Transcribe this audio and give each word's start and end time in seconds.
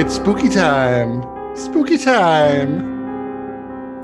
It's 0.00 0.16
spooky 0.16 0.48
time. 0.48 1.22
Spooky 1.54 1.98
time. 1.98 2.80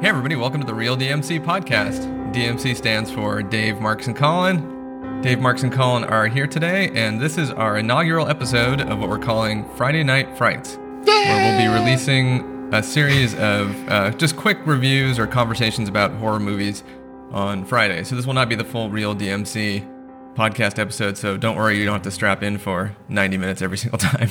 Hey, 0.02 0.10
everybody, 0.10 0.36
welcome 0.36 0.60
to 0.60 0.66
the 0.66 0.74
Reel 0.74 0.94
DMC 0.94 1.42
podcast. 1.42 2.04
DMC 2.34 2.76
stands 2.76 3.10
for 3.10 3.42
Dave, 3.42 3.80
Marks, 3.80 4.06
and 4.06 4.14
Colin. 4.14 5.22
Dave, 5.22 5.40
Marks, 5.40 5.62
and 5.62 5.72
Colin 5.72 6.04
are 6.04 6.26
here 6.26 6.46
today, 6.46 6.90
and 6.90 7.18
this 7.18 7.38
is 7.38 7.50
our 7.50 7.78
inaugural 7.78 8.28
episode 8.28 8.82
of 8.82 8.98
what 8.98 9.08
we're 9.08 9.18
calling 9.18 9.66
Friday 9.70 10.02
Night 10.02 10.36
Frights, 10.36 10.76
where 10.76 11.56
we'll 11.56 11.66
be 11.66 11.82
releasing 11.82 12.68
a 12.74 12.82
series 12.82 13.34
of 13.36 13.88
uh, 13.88 14.10
just 14.10 14.36
quick 14.36 14.58
reviews 14.66 15.18
or 15.18 15.26
conversations 15.26 15.88
about 15.88 16.12
horror 16.16 16.40
movies 16.40 16.84
on 17.30 17.64
Friday. 17.64 18.04
So 18.04 18.16
this 18.16 18.26
will 18.26 18.34
not 18.34 18.50
be 18.50 18.54
the 18.54 18.64
full 18.64 18.90
Reel 18.90 19.16
DMC 19.16 19.95
podcast 20.36 20.78
episode, 20.78 21.16
so 21.16 21.36
don't 21.36 21.56
worry, 21.56 21.78
you 21.78 21.84
don't 21.84 21.94
have 21.94 22.02
to 22.02 22.10
strap 22.10 22.42
in 22.42 22.58
for 22.58 22.94
90 23.08 23.38
minutes 23.38 23.62
every 23.62 23.78
single 23.78 23.98
time. 23.98 24.30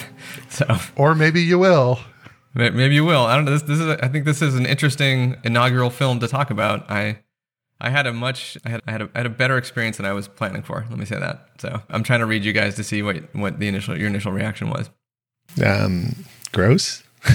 So 0.50 0.66
Or 0.95 1.16
maybe 1.16 1.41
you 1.41 1.59
will. 1.59 2.00
Maybe 2.54 2.95
you 2.95 3.04
will. 3.04 3.26
I 3.26 3.36
don't 3.36 3.45
know. 3.45 3.52
This, 3.52 3.64
this 3.64 3.80
is. 3.80 3.88
A, 3.88 4.05
I 4.05 4.08
think 4.08 4.23
this 4.23 4.41
is 4.41 4.55
an 4.55 4.66
interesting 4.66 5.36
inaugural 5.44 5.90
film 5.90 6.22
to 6.22 6.28
talk 6.30 6.52
about. 6.52 6.90
I, 6.90 7.20
I 7.81 7.90
had 7.90 8.08
a 8.08 8.14
much. 8.14 8.58
I 8.64 8.70
had. 8.70 8.81
I 8.88 8.91
had 8.91 9.02
a, 9.02 9.09
I 9.14 9.18
had 9.20 9.26
a 9.26 9.30
better 9.30 9.58
experience 9.58 9.98
than 9.98 10.05
I 10.05 10.14
was 10.14 10.30
planning 10.30 10.64
for. 10.64 10.86
Let 10.90 10.98
me 10.98 11.04
say 11.04 11.20
that. 11.20 11.50
So 11.59 11.81
I'm 11.90 12.02
trying 12.02 12.22
to 12.22 12.26
read 12.26 12.45
you 12.45 12.53
guys 12.53 12.76
to 12.76 12.84
see 12.86 13.02
what 13.02 13.36
what 13.36 13.59
the 13.59 13.67
initial 13.67 13.98
your 13.98 14.08
initial 14.08 14.31
reaction 14.31 14.70
was. 14.70 14.90
Um, 15.66 16.16
gross. 16.53 17.03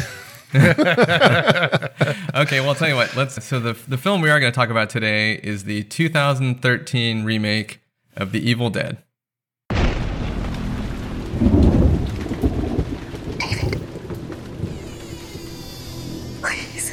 Okay. 0.52 2.60
Well, 2.60 2.70
I'll 2.70 2.74
tell 2.74 2.88
you 2.88 2.96
what. 2.96 3.14
Let's. 3.14 3.44
So 3.44 3.60
the 3.60 3.74
the 3.88 3.98
film 3.98 4.22
we 4.22 4.30
are 4.30 4.40
going 4.40 4.50
to 4.50 4.56
talk 4.56 4.70
about 4.70 4.90
today 4.90 5.34
is 5.34 5.64
the 5.64 5.84
2013 5.84 7.24
remake 7.24 7.79
of 8.16 8.32
The 8.32 8.40
Evil 8.40 8.70
Dead. 8.70 8.98
Please. 16.42 16.86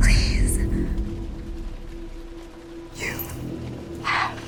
Please. 0.00 0.58
You 2.96 3.14
have 4.02 4.40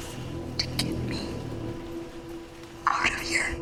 to 0.58 0.66
get 0.76 0.96
me 1.08 1.20
out 2.86 3.10
of 3.10 3.20
here. 3.20 3.56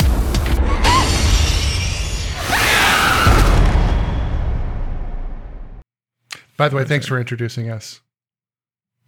By 6.56 6.68
the 6.68 6.76
way, 6.76 6.84
thanks 6.84 7.06
for 7.06 7.18
introducing 7.18 7.70
us. 7.70 8.00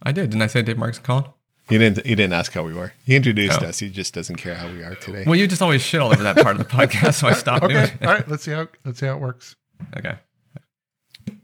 I 0.03 0.13
did. 0.13 0.31
Didn't 0.31 0.43
I 0.43 0.47
say 0.47 0.63
Dave 0.63 0.79
Marks 0.79 0.99
and 0.99 1.07
Colin? 1.07 1.25
You 1.71 1.79
didn't. 1.79 2.05
You 2.07 2.17
didn't 2.17 2.33
ask 2.33 2.53
how 2.53 2.63
we 2.63 2.73
were. 2.75 2.93
He 3.05 3.15
introduced 3.17 3.63
Oh. 3.63 3.67
us. 3.67 3.79
He 3.79 3.91
just 3.91 4.15
doesn't 4.15 4.37
care 4.37 4.55
how 4.55 4.69
we 4.69 4.83
are 4.83 4.95
today. 4.97 5.25
Well, 5.27 5.37
you 5.37 5.47
just 5.47 5.63
always 5.63 5.83
shit 5.83 6.01
all 6.01 6.13
over 6.13 6.23
that 6.25 6.37
part 6.37 6.57
of 6.57 6.59
the 6.59 6.65
podcast, 6.77 7.15
so 7.15 7.29
I 7.29 7.33
stopped 7.33 7.63
doing 7.69 7.77
Okay. 7.77 7.95
it. 8.01 8.07
All 8.07 8.13
right. 8.15 8.29
Let's 8.29 8.43
see 8.43 8.51
how 8.53 8.69
let's 8.85 8.99
see 8.99 9.07
how 9.07 9.15
it 9.15 9.21
works. 9.21 9.57
Okay. 9.97 10.17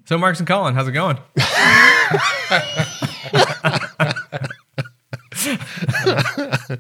So 0.07 0.19
Marks 0.19 0.39
and 0.41 0.49
Colin, 0.49 0.75
how's 0.75 0.89
it 0.89 0.93
going? 0.93 1.19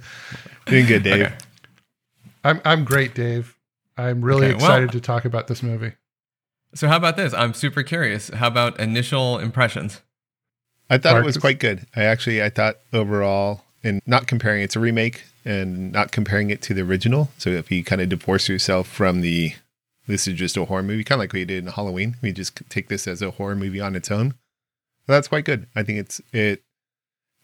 Doing 0.66 0.86
good, 0.86 1.02
Dave. 1.02 1.26
Okay. 1.26 1.34
I'm 2.44 2.60
I'm 2.64 2.84
great, 2.84 3.14
Dave. 3.14 3.56
I'm 3.96 4.22
really 4.22 4.46
Okay, 4.48 4.54
well- 4.56 4.64
excited 4.64 4.92
to 4.92 5.00
talk 5.00 5.24
about 5.24 5.46
this 5.46 5.62
movie. 5.62 5.92
So 6.74 6.88
how 6.88 6.96
about 6.96 7.16
this? 7.16 7.32
I'm 7.32 7.54
super 7.54 7.82
curious. 7.82 8.28
How 8.28 8.48
about 8.48 8.78
initial 8.78 9.38
impressions? 9.38 10.02
I 10.88 10.98
thought 10.98 11.18
it 11.18 11.24
was 11.24 11.36
quite 11.36 11.58
good. 11.58 11.86
I 11.96 12.04
actually, 12.04 12.42
I 12.42 12.50
thought 12.50 12.76
overall, 12.92 13.62
and 13.82 14.00
not 14.06 14.26
comparing 14.26 14.62
it's 14.62 14.76
a 14.76 14.80
remake 14.80 15.24
and 15.44 15.92
not 15.92 16.12
comparing 16.12 16.50
it 16.50 16.60
to 16.62 16.74
the 16.74 16.82
original. 16.82 17.30
So 17.38 17.50
if 17.50 17.70
you 17.70 17.84
kind 17.84 18.00
of 18.00 18.08
divorce 18.08 18.48
yourself 18.48 18.88
from 18.88 19.20
the, 19.20 19.54
this 20.06 20.26
is 20.26 20.34
just 20.34 20.56
a 20.56 20.64
horror 20.64 20.82
movie, 20.82 21.04
kind 21.04 21.18
of 21.18 21.22
like 21.22 21.32
we 21.32 21.44
did 21.44 21.64
in 21.64 21.72
Halloween. 21.72 22.16
We 22.22 22.32
just 22.32 22.60
take 22.68 22.88
this 22.88 23.06
as 23.06 23.22
a 23.22 23.32
horror 23.32 23.56
movie 23.56 23.80
on 23.80 23.94
its 23.96 24.10
own. 24.10 24.34
That's 25.06 25.28
quite 25.28 25.44
good. 25.44 25.66
I 25.76 25.84
think 25.84 26.00
it's 26.00 26.20
it 26.32 26.62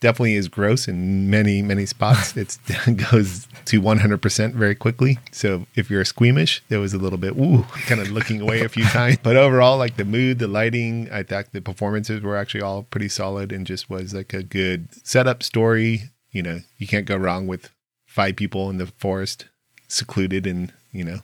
definitely 0.02 0.34
is 0.34 0.48
gross 0.48 0.86
in 0.88 1.30
many 1.30 1.62
many 1.62 1.86
spots. 1.86 2.36
It 2.42 2.58
goes 3.10 3.46
to 3.66 3.80
100% 3.80 4.52
very 4.52 4.74
quickly. 4.74 5.18
So 5.30 5.66
if 5.74 5.88
you're 5.90 6.04
squeamish, 6.04 6.62
there 6.68 6.80
was 6.80 6.92
a 6.92 6.98
little 6.98 7.18
bit 7.18 7.34
ooh, 7.36 7.62
kind 7.86 8.00
of 8.00 8.10
looking 8.10 8.40
away 8.42 8.60
a 8.62 8.68
few 8.68 8.84
times. 8.98 9.16
But 9.22 9.36
overall, 9.36 9.78
like 9.78 9.96
the 9.96 10.04
mood, 10.04 10.38
the 10.40 10.48
lighting, 10.48 11.08
I 11.10 11.22
thought 11.22 11.52
the 11.52 11.60
performances 11.62 12.20
were 12.20 12.36
actually 12.36 12.62
all 12.62 12.82
pretty 12.82 13.08
solid 13.08 13.52
and 13.52 13.66
just 13.66 13.88
was 13.88 14.12
like 14.12 14.34
a 14.34 14.42
good 14.42 14.88
setup 15.06 15.42
story. 15.42 16.10
You 16.32 16.42
know, 16.42 16.60
you 16.76 16.86
can't 16.86 17.06
go 17.06 17.16
wrong 17.16 17.46
with 17.46 17.70
five 18.06 18.36
people 18.36 18.68
in 18.68 18.78
the 18.78 18.86
forest, 18.98 19.46
secluded, 19.88 20.46
and 20.46 20.72
you 20.92 21.04
know, 21.04 21.20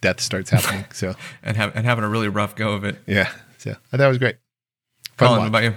death 0.00 0.20
starts 0.20 0.50
happening. 0.50 0.84
So 0.92 1.14
And, 1.42 1.56
have, 1.56 1.74
and 1.76 1.84
having 1.84 2.04
a 2.04 2.08
really 2.08 2.28
rough 2.28 2.54
go 2.54 2.72
of 2.72 2.84
it. 2.84 2.96
yeah, 3.06 3.32
so 3.58 3.72
I 3.92 3.96
thought 3.96 4.06
it 4.06 4.08
was 4.08 4.18
great. 4.18 4.36
Fun 5.18 5.28
Colin, 5.28 5.40
what 5.40 5.48
about 5.48 5.62
you? 5.64 5.74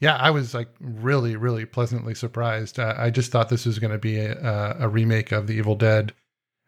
Yeah, 0.00 0.16
I 0.16 0.30
was 0.30 0.54
like 0.54 0.68
really, 0.80 1.36
really 1.36 1.66
pleasantly 1.66 2.14
surprised. 2.14 2.78
Uh, 2.78 2.94
I 2.96 3.10
just 3.10 3.30
thought 3.30 3.50
this 3.50 3.66
was 3.66 3.78
going 3.78 3.92
to 3.92 3.98
be 3.98 4.18
a, 4.18 4.76
a 4.80 4.88
remake 4.88 5.30
of 5.30 5.46
The 5.46 5.54
Evil 5.54 5.74
Dead. 5.74 6.14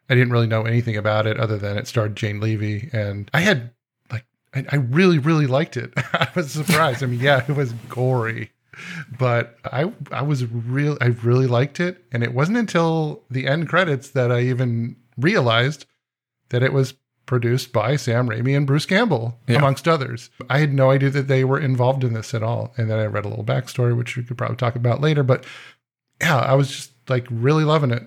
I 0.09 0.13
didn't 0.13 0.31
really 0.31 0.47
know 0.47 0.63
anything 0.63 0.97
about 0.97 1.25
it 1.25 1.39
other 1.39 1.57
than 1.57 1.77
it 1.77 1.87
starred 1.87 2.15
Jane 2.15 2.39
Levy, 2.39 2.89
and 2.93 3.31
I 3.33 3.41
had 3.41 3.71
like 4.11 4.25
I, 4.53 4.65
I 4.69 4.75
really, 4.75 5.17
really 5.17 5.47
liked 5.47 5.77
it. 5.77 5.93
I 5.97 6.27
was 6.35 6.51
surprised. 6.51 7.01
I 7.01 7.07
mean, 7.07 7.19
yeah, 7.19 7.43
it 7.47 7.55
was 7.55 7.73
gory, 7.89 8.51
but 9.17 9.57
I 9.65 9.91
I 10.11 10.21
was 10.21 10.45
real. 10.45 10.97
I 11.01 11.07
really 11.07 11.47
liked 11.47 11.79
it, 11.79 12.03
and 12.11 12.21
it 12.21 12.33
wasn't 12.33 12.57
until 12.57 13.23
the 13.31 13.47
end 13.47 13.67
credits 13.67 14.09
that 14.11 14.31
I 14.31 14.41
even 14.41 14.95
realized 15.17 15.85
that 16.49 16.61
it 16.61 16.73
was 16.73 16.93
produced 17.25 17.71
by 17.71 17.95
Sam 17.95 18.27
Raimi 18.27 18.55
and 18.55 18.67
Bruce 18.67 18.85
Campbell, 18.85 19.39
Yeah. 19.47 19.57
amongst 19.57 19.87
others. 19.87 20.29
I 20.49 20.59
had 20.59 20.73
no 20.73 20.91
idea 20.91 21.09
that 21.11 21.27
they 21.27 21.43
were 21.43 21.59
involved 21.59 22.03
in 22.03 22.13
this 22.13 22.33
at 22.33 22.43
all. 22.43 22.73
And 22.77 22.89
then 22.89 22.99
I 22.99 23.05
read 23.05 23.25
a 23.25 23.29
little 23.29 23.45
backstory, 23.45 23.95
which 23.95 24.17
we 24.17 24.23
could 24.23 24.37
probably 24.37 24.57
talk 24.57 24.75
about 24.75 24.99
later. 25.01 25.23
But 25.23 25.45
yeah, 26.21 26.37
I 26.37 26.53
was 26.55 26.69
just 26.69 26.91
like 27.09 27.25
really 27.29 27.63
loving 27.63 27.91
it. 27.91 28.03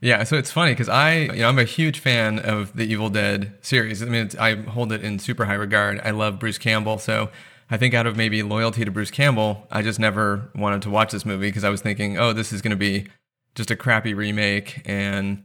Yeah, 0.00 0.22
so 0.22 0.36
it's 0.36 0.52
funny 0.52 0.72
because 0.72 0.88
I, 0.88 1.14
you 1.16 1.32
know, 1.40 1.48
I'm 1.48 1.58
a 1.58 1.64
huge 1.64 1.98
fan 1.98 2.38
of 2.38 2.72
the 2.76 2.84
Evil 2.84 3.10
Dead 3.10 3.54
series. 3.62 4.00
I 4.00 4.06
mean, 4.06 4.26
it's, 4.26 4.36
I 4.36 4.54
hold 4.54 4.92
it 4.92 5.02
in 5.02 5.18
super 5.18 5.46
high 5.46 5.54
regard. 5.54 6.00
I 6.04 6.12
love 6.12 6.38
Bruce 6.38 6.58
Campbell, 6.58 6.98
so 6.98 7.30
I 7.68 7.78
think 7.78 7.94
out 7.94 8.06
of 8.06 8.16
maybe 8.16 8.44
loyalty 8.44 8.84
to 8.84 8.92
Bruce 8.92 9.10
Campbell, 9.10 9.66
I 9.72 9.82
just 9.82 9.98
never 9.98 10.52
wanted 10.54 10.82
to 10.82 10.90
watch 10.90 11.10
this 11.10 11.26
movie 11.26 11.48
because 11.48 11.64
I 11.64 11.68
was 11.68 11.80
thinking, 11.80 12.16
oh, 12.16 12.32
this 12.32 12.52
is 12.52 12.62
going 12.62 12.70
to 12.70 12.76
be 12.76 13.08
just 13.56 13.72
a 13.72 13.76
crappy 13.76 14.14
remake 14.14 14.82
and 14.84 15.42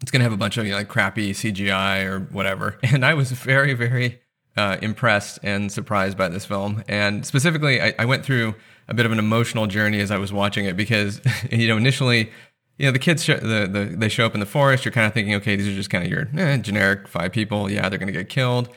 it's 0.00 0.10
going 0.10 0.20
to 0.20 0.24
have 0.24 0.32
a 0.32 0.36
bunch 0.36 0.56
of 0.56 0.64
you 0.64 0.72
know, 0.72 0.78
like 0.78 0.88
crappy 0.88 1.32
CGI 1.32 2.04
or 2.04 2.20
whatever. 2.20 2.78
And 2.92 3.04
I 3.04 3.14
was 3.14 3.32
very, 3.32 3.74
very 3.74 4.20
uh, 4.56 4.76
impressed 4.82 5.38
and 5.42 5.70
surprised 5.70 6.16
by 6.16 6.28
this 6.28 6.44
film. 6.44 6.82
And 6.88 7.24
specifically, 7.24 7.80
I, 7.80 7.94
I 7.98 8.04
went 8.04 8.24
through 8.24 8.54
a 8.88 8.94
bit 8.94 9.06
of 9.06 9.12
an 9.12 9.18
emotional 9.18 9.66
journey 9.66 10.00
as 10.00 10.10
I 10.10 10.18
was 10.18 10.32
watching 10.32 10.64
it 10.64 10.76
because, 10.76 11.20
you 11.50 11.68
know, 11.68 11.76
initially, 11.76 12.30
you 12.78 12.86
know, 12.86 12.92
the 12.92 12.98
kids, 12.98 13.26
the, 13.26 13.68
the, 13.70 13.94
they 13.96 14.08
show 14.08 14.26
up 14.26 14.34
in 14.34 14.40
the 14.40 14.46
forest. 14.46 14.84
You're 14.84 14.92
kind 14.92 15.06
of 15.06 15.14
thinking, 15.14 15.34
okay, 15.36 15.56
these 15.56 15.68
are 15.68 15.74
just 15.74 15.90
kind 15.90 16.04
of 16.04 16.10
your 16.10 16.28
eh, 16.36 16.56
generic 16.58 17.08
five 17.08 17.32
people. 17.32 17.70
Yeah, 17.70 17.88
they're 17.88 17.98
going 17.98 18.12
to 18.12 18.18
get 18.18 18.28
killed. 18.28 18.68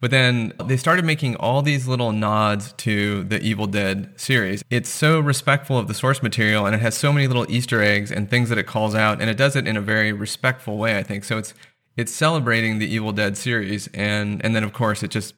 But 0.00 0.10
then 0.10 0.52
they 0.62 0.76
started 0.76 1.04
making 1.04 1.36
all 1.36 1.62
these 1.62 1.88
little 1.88 2.12
nods 2.12 2.72
to 2.78 3.24
the 3.24 3.40
Evil 3.40 3.66
Dead 3.66 4.12
series. 4.16 4.62
It's 4.68 4.90
so 4.90 5.20
respectful 5.20 5.78
of 5.78 5.88
the 5.88 5.94
source 5.94 6.22
material 6.22 6.66
and 6.66 6.74
it 6.74 6.82
has 6.82 6.94
so 6.94 7.12
many 7.12 7.26
little 7.26 7.50
Easter 7.50 7.80
eggs 7.80 8.12
and 8.12 8.28
things 8.28 8.50
that 8.50 8.58
it 8.58 8.66
calls 8.66 8.94
out 8.94 9.20
and 9.20 9.30
it 9.30 9.36
does 9.36 9.56
it 9.56 9.66
in 9.66 9.76
a 9.76 9.80
very 9.80 10.12
respectful 10.12 10.76
way, 10.76 10.98
I 10.98 11.02
think. 11.02 11.24
So 11.24 11.38
it's 11.38 11.54
it's 11.96 12.12
celebrating 12.12 12.78
the 12.78 12.86
Evil 12.86 13.12
Dead 13.12 13.38
series 13.38 13.88
and 13.94 14.44
and 14.44 14.54
then 14.54 14.64
of 14.64 14.74
course 14.74 15.02
it 15.02 15.10
just 15.10 15.34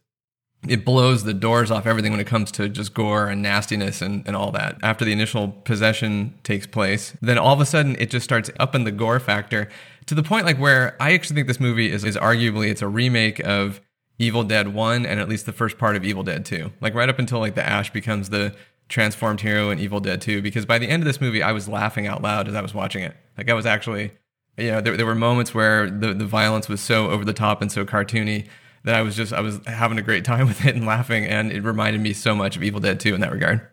it 0.66 0.84
blows 0.84 1.22
the 1.22 1.34
doors 1.34 1.70
off 1.70 1.86
everything 1.86 2.10
when 2.10 2.20
it 2.20 2.26
comes 2.26 2.50
to 2.50 2.68
just 2.68 2.92
gore 2.92 3.28
and 3.28 3.40
nastiness 3.40 4.02
and, 4.02 4.26
and 4.26 4.34
all 4.34 4.50
that. 4.50 4.76
After 4.82 5.04
the 5.04 5.12
initial 5.12 5.48
possession 5.48 6.34
takes 6.42 6.66
place, 6.66 7.16
then 7.22 7.38
all 7.38 7.52
of 7.52 7.60
a 7.60 7.66
sudden 7.66 7.94
it 8.00 8.10
just 8.10 8.24
starts 8.24 8.50
upping 8.58 8.82
the 8.82 8.90
gore 8.90 9.20
factor 9.20 9.68
to 10.06 10.16
the 10.16 10.22
point 10.22 10.46
like 10.46 10.58
where 10.58 10.96
I 11.00 11.12
actually 11.12 11.36
think 11.36 11.46
this 11.46 11.60
movie 11.60 11.92
is, 11.92 12.02
is 12.02 12.16
arguably 12.16 12.70
it's 12.70 12.82
a 12.82 12.88
remake 12.88 13.38
of 13.40 13.80
Evil 14.18 14.42
Dead 14.42 14.74
1 14.74 15.06
and 15.06 15.20
at 15.20 15.28
least 15.28 15.46
the 15.46 15.52
first 15.52 15.78
part 15.78 15.96
of 15.96 16.04
Evil 16.04 16.22
Dead 16.22 16.44
2. 16.44 16.72
Like 16.80 16.94
right 16.94 17.08
up 17.08 17.18
until 17.18 17.38
like 17.38 17.54
the 17.54 17.66
Ash 17.66 17.92
becomes 17.92 18.30
the 18.30 18.54
transformed 18.88 19.40
hero 19.40 19.70
in 19.70 19.78
Evil 19.78 20.00
Dead 20.00 20.20
2 20.20 20.42
because 20.42 20.66
by 20.66 20.78
the 20.78 20.88
end 20.88 21.02
of 21.02 21.06
this 21.06 21.20
movie 21.20 21.42
I 21.42 21.52
was 21.52 21.68
laughing 21.68 22.06
out 22.06 22.22
loud 22.22 22.48
as 22.48 22.54
I 22.54 22.60
was 22.60 22.74
watching 22.74 23.02
it. 23.02 23.16
Like 23.36 23.48
I 23.48 23.54
was 23.54 23.66
actually 23.66 24.12
you 24.56 24.72
know 24.72 24.80
there, 24.80 24.96
there 24.96 25.06
were 25.06 25.14
moments 25.14 25.54
where 25.54 25.88
the, 25.88 26.12
the 26.14 26.26
violence 26.26 26.68
was 26.68 26.80
so 26.80 27.10
over 27.10 27.24
the 27.24 27.32
top 27.32 27.62
and 27.62 27.70
so 27.70 27.84
cartoony 27.84 28.46
that 28.84 28.94
I 28.94 29.02
was 29.02 29.14
just 29.14 29.32
I 29.32 29.40
was 29.40 29.60
having 29.66 29.98
a 29.98 30.02
great 30.02 30.24
time 30.24 30.46
with 30.48 30.64
it 30.64 30.74
and 30.74 30.86
laughing 30.86 31.24
and 31.24 31.52
it 31.52 31.62
reminded 31.62 32.00
me 32.00 32.12
so 32.12 32.34
much 32.34 32.56
of 32.56 32.62
Evil 32.62 32.80
Dead 32.80 32.98
2 32.98 33.14
in 33.14 33.20
that 33.20 33.32
regard. 33.32 33.68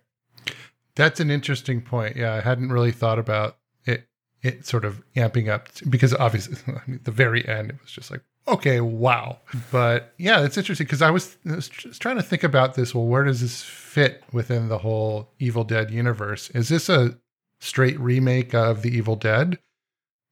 That's 0.95 1.19
an 1.19 1.29
interesting 1.29 1.81
point. 1.81 2.15
Yeah, 2.15 2.33
I 2.33 2.41
hadn't 2.41 2.69
really 2.69 2.91
thought 2.91 3.19
about 3.19 3.57
it. 3.85 4.07
It 4.41 4.65
sort 4.65 4.85
of 4.85 5.03
amping 5.15 5.49
up 5.49 5.67
because 5.89 6.13
obviously, 6.13 6.57
I 6.67 6.81
mean, 6.87 7.01
the 7.03 7.11
very 7.11 7.45
end, 7.47 7.71
it 7.71 7.81
was 7.81 7.91
just 7.91 8.11
like, 8.11 8.21
okay, 8.47 8.81
wow. 8.81 9.39
But 9.71 10.13
yeah, 10.17 10.43
it's 10.43 10.57
interesting 10.57 10.85
because 10.85 11.01
I 11.01 11.09
was, 11.11 11.37
I 11.49 11.55
was 11.55 11.69
just 11.69 12.01
trying 12.01 12.17
to 12.17 12.23
think 12.23 12.43
about 12.43 12.75
this. 12.75 12.93
Well, 12.93 13.05
where 13.05 13.23
does 13.23 13.41
this 13.41 13.61
fit 13.63 14.23
within 14.31 14.67
the 14.69 14.79
whole 14.79 15.29
Evil 15.39 15.63
Dead 15.63 15.91
universe? 15.91 16.49
Is 16.51 16.69
this 16.69 16.89
a 16.89 17.17
straight 17.59 17.99
remake 17.99 18.53
of 18.53 18.81
the 18.81 18.95
Evil 18.95 19.15
Dead? 19.15 19.59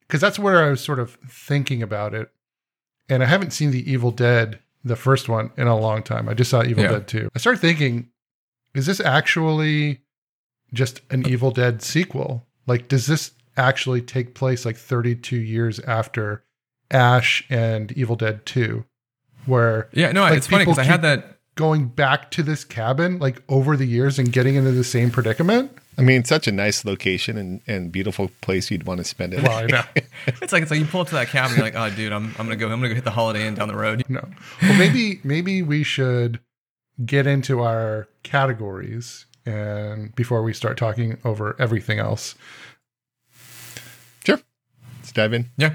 Because 0.00 0.20
that's 0.20 0.38
where 0.38 0.62
I 0.64 0.70
was 0.70 0.80
sort 0.82 0.98
of 0.98 1.18
thinking 1.28 1.82
about 1.82 2.14
it. 2.14 2.30
and 3.08 3.22
I 3.22 3.26
haven't 3.26 3.52
seen 3.52 3.70
the 3.70 3.90
Evil 3.90 4.10
Dead, 4.10 4.58
the 4.84 4.96
first 4.96 5.28
one, 5.28 5.50
in 5.56 5.66
a 5.66 5.76
long 5.76 6.02
time. 6.02 6.28
I 6.28 6.34
just 6.34 6.50
saw 6.50 6.62
Evil 6.62 6.84
Yeah. 6.84 6.92
Dead 6.92 7.08
2. 7.08 7.28
I 7.34 7.38
started 7.38 7.60
thinking, 7.60 8.10
is 8.74 8.86
this 8.86 9.00
actually 9.00 10.00
just 10.72 11.00
an 11.10 11.24
uh. 11.24 11.28
Evil 11.28 11.50
Dead 11.50 11.82
sequel? 11.82 12.46
Like, 12.66 12.88
does 12.88 13.06
this 13.06 13.32
actually 13.56 14.02
take 14.02 14.34
place 14.34 14.64
like 14.64 14.76
32 14.76 15.36
years 15.36 15.80
after 15.80 16.44
Ash 16.94 17.44
and 17.50 17.92
Evil 17.92 18.16
Dead 18.16 18.46
2? 18.46 18.84
Where 19.46 19.88
Yeah, 19.92 20.12
no, 20.12 20.22
Like, 20.22 20.38
it's 20.38 20.46
funny 20.46 20.64
because 20.64 20.78
I 20.78 20.84
had 20.84 21.02
that. 21.02 21.38
going 21.56 21.88
back 21.88 22.30
to 22.32 22.42
this 22.42 22.64
cabin 22.64 23.18
like 23.18 23.42
over 23.48 23.76
the 23.76 23.84
years 23.86 24.18
and 24.18 24.32
getting 24.32 24.54
into 24.54 24.72
the 24.72 24.84
same 24.84 25.10
predicament? 25.10 25.76
I 25.96 26.02
mean, 26.02 26.24
such 26.24 26.48
a 26.48 26.52
nice 26.52 26.84
location 26.84 27.36
and, 27.36 27.60
and 27.68 27.92
beautiful 27.92 28.30
place 28.40 28.68
you'd 28.70 28.84
want 28.84 28.98
to 28.98 29.04
spend 29.04 29.32
it. 29.34 29.42
Well, 29.42 29.58
I 29.58 29.66
know. 29.66 29.82
It's 30.26 30.52
like 30.52 30.62
it's 30.62 30.70
like 30.70 30.80
you 30.80 30.86
pull 30.86 31.02
up 31.02 31.08
to 31.08 31.14
that 31.14 31.28
cabin, 31.28 31.56
you're 31.56 31.64
like, 31.64 31.76
oh, 31.76 31.90
dude, 31.94 32.12
I'm, 32.12 32.28
I'm 32.38 32.46
gonna 32.46 32.56
go, 32.56 32.66
I'm 32.66 32.78
gonna 32.80 32.88
go 32.88 32.94
hit 32.94 33.04
the 33.04 33.10
Holiday 33.10 33.46
Inn 33.46 33.54
down 33.54 33.68
the 33.68 33.76
road. 33.76 34.02
No. 34.08 34.26
Well, 34.62 34.78
maybe 34.78 35.20
maybe 35.22 35.62
we 35.62 35.82
should 35.84 36.40
get 37.04 37.26
into 37.26 37.60
our 37.60 38.08
categories 38.22 39.26
and 39.46 40.14
before 40.16 40.42
we 40.42 40.52
start 40.54 40.78
talking 40.78 41.18
over 41.24 41.54
everything 41.58 41.98
else. 41.98 42.34
Sure. 44.24 44.40
Let's 44.98 45.12
dive 45.12 45.32
in. 45.34 45.50
Yeah, 45.58 45.74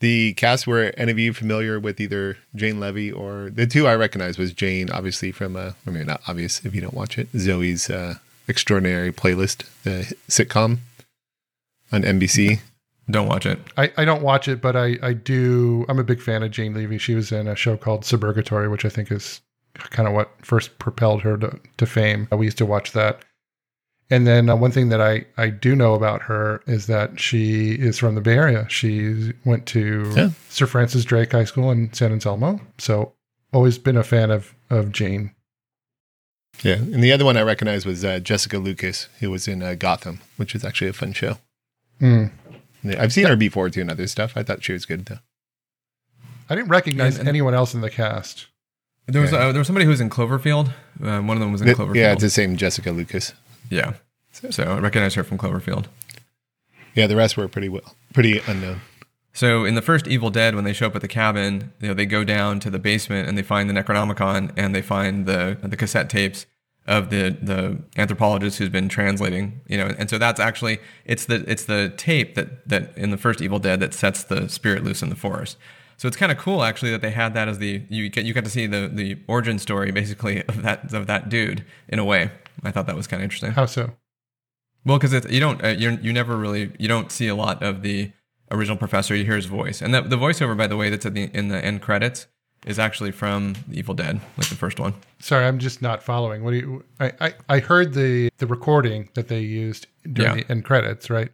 The 0.00 0.34
cast 0.34 0.66
were 0.66 0.92
any 0.96 1.10
of 1.10 1.18
you 1.18 1.32
familiar 1.32 1.80
with 1.80 2.00
either 2.00 2.36
Jane 2.54 2.78
Levy 2.78 3.10
or 3.10 3.50
the 3.50 3.66
two 3.66 3.86
I 3.86 3.96
recognize 3.96 4.36
was 4.36 4.52
Jane, 4.52 4.90
obviously 4.90 5.32
from 5.32 5.56
uh, 5.56 5.72
I 5.86 5.90
mean 5.90 6.06
not 6.06 6.20
obvious 6.28 6.64
if 6.64 6.74
you 6.74 6.80
don't 6.80 6.94
watch 6.94 7.18
it. 7.18 7.32
Zoey's 7.32 7.88
uh, 7.88 8.16
Extraordinary 8.48 9.12
Playlist, 9.12 9.64
the 9.84 10.14
sitcom 10.28 10.78
on 11.90 12.02
NBC. 12.02 12.60
don't 13.10 13.26
watch 13.26 13.46
it. 13.46 13.58
I, 13.76 13.92
I 13.96 14.04
don't 14.04 14.22
watch 14.22 14.48
it, 14.48 14.60
but 14.60 14.76
I, 14.76 14.98
I 15.02 15.12
do. 15.14 15.84
I'm 15.88 15.98
a 15.98 16.04
big 16.04 16.20
fan 16.20 16.42
of 16.42 16.50
Jane 16.50 16.74
Levy. 16.74 16.98
She 16.98 17.14
was 17.14 17.32
in 17.32 17.48
a 17.48 17.56
show 17.56 17.76
called 17.76 18.02
Suburgatory, 18.02 18.70
which 18.70 18.84
I 18.84 18.88
think 18.88 19.10
is 19.10 19.40
kind 19.74 20.08
of 20.08 20.14
what 20.14 20.30
first 20.42 20.78
propelled 20.78 21.22
her 21.22 21.36
to, 21.38 21.58
to 21.78 21.86
fame. 21.86 22.28
We 22.30 22.46
used 22.46 22.58
to 22.58 22.66
watch 22.66 22.92
that. 22.92 23.20
And 24.08 24.24
then 24.26 24.48
uh, 24.48 24.54
one 24.56 24.70
thing 24.70 24.88
that 24.90 25.00
I, 25.00 25.24
I 25.36 25.50
do 25.50 25.74
know 25.74 25.94
about 25.94 26.22
her 26.22 26.62
is 26.66 26.86
that 26.86 27.18
she 27.18 27.72
is 27.72 27.98
from 27.98 28.14
the 28.14 28.20
Bay 28.20 28.34
Area. 28.36 28.66
She 28.68 29.32
went 29.44 29.66
to 29.66 30.12
Yeah. 30.16 30.30
Sir 30.48 30.66
Francis 30.66 31.04
Drake 31.04 31.32
High 31.32 31.44
School 31.44 31.70
in 31.72 31.92
San 31.92 32.12
Anselmo. 32.12 32.60
So 32.78 33.12
always 33.52 33.78
been 33.78 33.96
a 33.96 34.04
fan 34.04 34.30
of, 34.30 34.54
of 34.70 34.92
Jane. 34.92 35.32
Yeah, 36.62 36.74
and 36.76 37.02
the 37.04 37.12
other 37.12 37.24
one 37.24 37.36
I 37.36 37.42
recognize 37.42 37.84
was 37.84 38.04
uh, 38.04 38.18
Jessica 38.20 38.58
Lucas, 38.58 39.08
who 39.20 39.30
was 39.30 39.46
in 39.48 39.62
uh, 39.62 39.74
Gotham, 39.74 40.20
which 40.36 40.54
was 40.54 40.64
actually 40.64 40.88
a 40.88 40.92
fun 40.94 41.12
show. 41.12 41.36
Mm. 42.00 42.30
Yeah, 42.82 43.02
I've 43.02 43.12
seen 43.12 43.26
her 43.26 43.36
before 43.36 43.68
too 43.70 43.80
and 43.82 43.90
other 43.90 44.06
stuff. 44.06 44.32
I 44.36 44.42
thought 44.42 44.62
she 44.64 44.72
was 44.72 44.86
good 44.86 45.04
though. 45.06 45.18
I 46.48 46.54
didn't 46.54 46.68
recognize 46.70 47.14
And- 47.14 47.20
and- 47.22 47.28
anyone 47.28 47.54
else 47.54 47.74
in 47.74 47.80
the 47.80 47.90
cast. 47.90 48.46
There 49.08 49.20
was 49.22 49.32
Yeah. 49.32 49.38
uh, 49.48 49.52
there 49.52 49.58
was 49.60 49.66
somebody 49.66 49.84
who 49.84 49.90
was 49.90 50.00
in 50.00 50.10
Cloverfield. 50.10 50.68
Uh, 51.02 51.20
one 51.20 51.36
of 51.36 51.40
them 51.40 51.52
was 51.52 51.60
in 51.60 51.66
Th- 51.66 51.76
Cloverfield. 51.76 51.94
yeah, 51.96 52.12
it's 52.12 52.22
the 52.22 52.30
same 52.30 52.56
Jessica 52.56 52.90
Lucas. 52.90 53.32
Yeah. 53.70 53.94
So 54.32 54.64
I 54.64 54.78
recognize 54.78 55.14
her 55.14 55.24
from 55.24 55.38
Cloverfield. 55.38 55.86
Yeah, 56.94 57.06
the 57.06 57.16
rest 57.16 57.36
were 57.36 57.48
pretty 57.48 57.68
well, 57.68 57.94
pretty 58.12 58.40
unknown. 58.46 58.80
So 59.32 59.66
in 59.66 59.74
the 59.74 59.82
first 59.82 60.06
Evil 60.06 60.30
Dead, 60.30 60.54
when 60.54 60.64
they 60.64 60.72
show 60.72 60.86
up 60.86 60.96
at 60.96 61.02
the 61.02 61.08
cabin, 61.08 61.72
you 61.80 61.88
know, 61.88 61.94
they 61.94 62.06
go 62.06 62.24
down 62.24 62.58
to 62.60 62.70
the 62.70 62.78
basement 62.78 63.28
and 63.28 63.36
they 63.36 63.42
find 63.42 63.68
the 63.68 63.74
Necronomicon 63.74 64.50
and 64.56 64.74
they 64.74 64.80
find 64.80 65.26
the 65.26 65.58
the 65.62 65.76
cassette 65.76 66.08
tapes 66.08 66.46
of 66.86 67.10
the 67.10 67.36
the 67.42 67.78
anthropologist 67.98 68.58
who's 68.58 68.70
been 68.70 68.88
translating. 68.88 69.60
You 69.68 69.76
know, 69.76 69.94
and 69.98 70.08
so 70.08 70.16
that's 70.16 70.40
actually 70.40 70.78
it's 71.04 71.26
the 71.26 71.44
it's 71.46 71.66
the 71.66 71.92
tape 71.98 72.34
that 72.34 72.66
that 72.68 72.96
in 72.96 73.10
the 73.10 73.18
first 73.18 73.42
Evil 73.42 73.58
Dead 73.58 73.78
that 73.80 73.92
sets 73.92 74.24
the 74.24 74.48
spirit 74.48 74.84
loose 74.84 75.02
in 75.02 75.10
the 75.10 75.16
forest. 75.16 75.58
So 75.98 76.08
it's 76.08 76.16
kind 76.16 76.30
of 76.32 76.38
cool 76.38 76.62
actually 76.62 76.90
that 76.92 77.02
they 77.02 77.10
had 77.10 77.34
that 77.34 77.46
as 77.48 77.58
the 77.58 77.82
you 77.90 78.08
get 78.08 78.24
you 78.24 78.32
got 78.32 78.44
to 78.44 78.50
see 78.50 78.66
the 78.66 78.90
the 78.92 79.18
origin 79.28 79.58
story 79.58 79.90
basically 79.92 80.44
of 80.44 80.62
that 80.62 80.94
of 80.94 81.06
that 81.08 81.28
dude 81.28 81.64
in 81.88 81.98
a 81.98 82.04
way. 82.04 82.30
I 82.62 82.70
thought 82.70 82.86
that 82.86 82.96
was 82.96 83.06
kind 83.06 83.20
of 83.20 83.24
interesting. 83.24 83.52
How 83.52 83.66
so? 83.66 83.92
Well, 84.84 84.98
because 84.98 85.30
you 85.32 85.40
don't, 85.40 85.62
uh, 85.64 85.68
you 85.68 85.98
you 86.02 86.12
never 86.12 86.36
really, 86.36 86.72
you 86.78 86.88
don't 86.88 87.10
see 87.10 87.28
a 87.28 87.34
lot 87.34 87.62
of 87.62 87.82
the 87.82 88.12
original 88.50 88.76
professor. 88.76 89.14
You 89.16 89.24
hear 89.24 89.36
his 89.36 89.46
voice, 89.46 89.82
and 89.82 89.92
the, 89.92 90.02
the 90.02 90.16
voiceover, 90.16 90.56
by 90.56 90.66
the 90.68 90.76
way, 90.76 90.90
that's 90.90 91.04
at 91.06 91.14
the 91.14 91.24
in 91.34 91.48
the 91.48 91.62
end 91.64 91.82
credits, 91.82 92.28
is 92.64 92.78
actually 92.78 93.10
from 93.10 93.54
Evil 93.72 93.94
Dead, 93.94 94.20
like 94.36 94.48
the 94.48 94.54
first 94.54 94.78
one. 94.78 94.94
Sorry, 95.18 95.44
I'm 95.44 95.58
just 95.58 95.82
not 95.82 96.02
following. 96.02 96.44
What 96.44 96.52
do 96.52 96.56
you? 96.58 96.84
I 97.00 97.12
I, 97.20 97.34
I 97.48 97.58
heard 97.58 97.94
the 97.94 98.30
the 98.38 98.46
recording 98.46 99.08
that 99.14 99.26
they 99.28 99.40
used 99.40 99.88
during 100.12 100.38
Yeah. 100.38 100.44
the 100.44 100.50
end 100.52 100.64
credits, 100.64 101.10
right? 101.10 101.30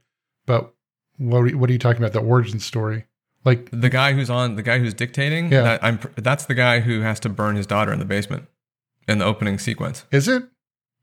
But 0.47 0.73
what 1.19 1.39
are, 1.41 1.47
you- 1.49 1.59
what 1.59 1.69
are 1.69 1.73
you 1.75 1.79
talking 1.79 2.03
about? 2.03 2.15
The 2.15 2.21
origin 2.27 2.59
story, 2.59 3.05
like 3.45 3.69
The 3.71 3.91
guy 3.91 4.15
who's 4.15 4.31
on, 4.31 4.57
the 4.57 4.63
guy 4.63 4.79
who's 4.79 4.95
dictating, 4.95 5.53
Yeah. 5.53 5.63
that, 5.63 5.85
I'm 5.85 6.01
that's 6.17 6.47
the 6.47 6.55
guy 6.55 6.81
who 6.81 7.03
has 7.03 7.21
to 7.21 7.29
burn 7.29 7.57
his 7.57 7.67
daughter 7.67 7.93
in 7.93 7.99
the 7.99 8.05
basement 8.07 8.49
in 9.07 9.19
the 9.19 9.25
opening 9.27 9.59
sequence. 9.59 10.07
is 10.11 10.27
it? 10.27 10.45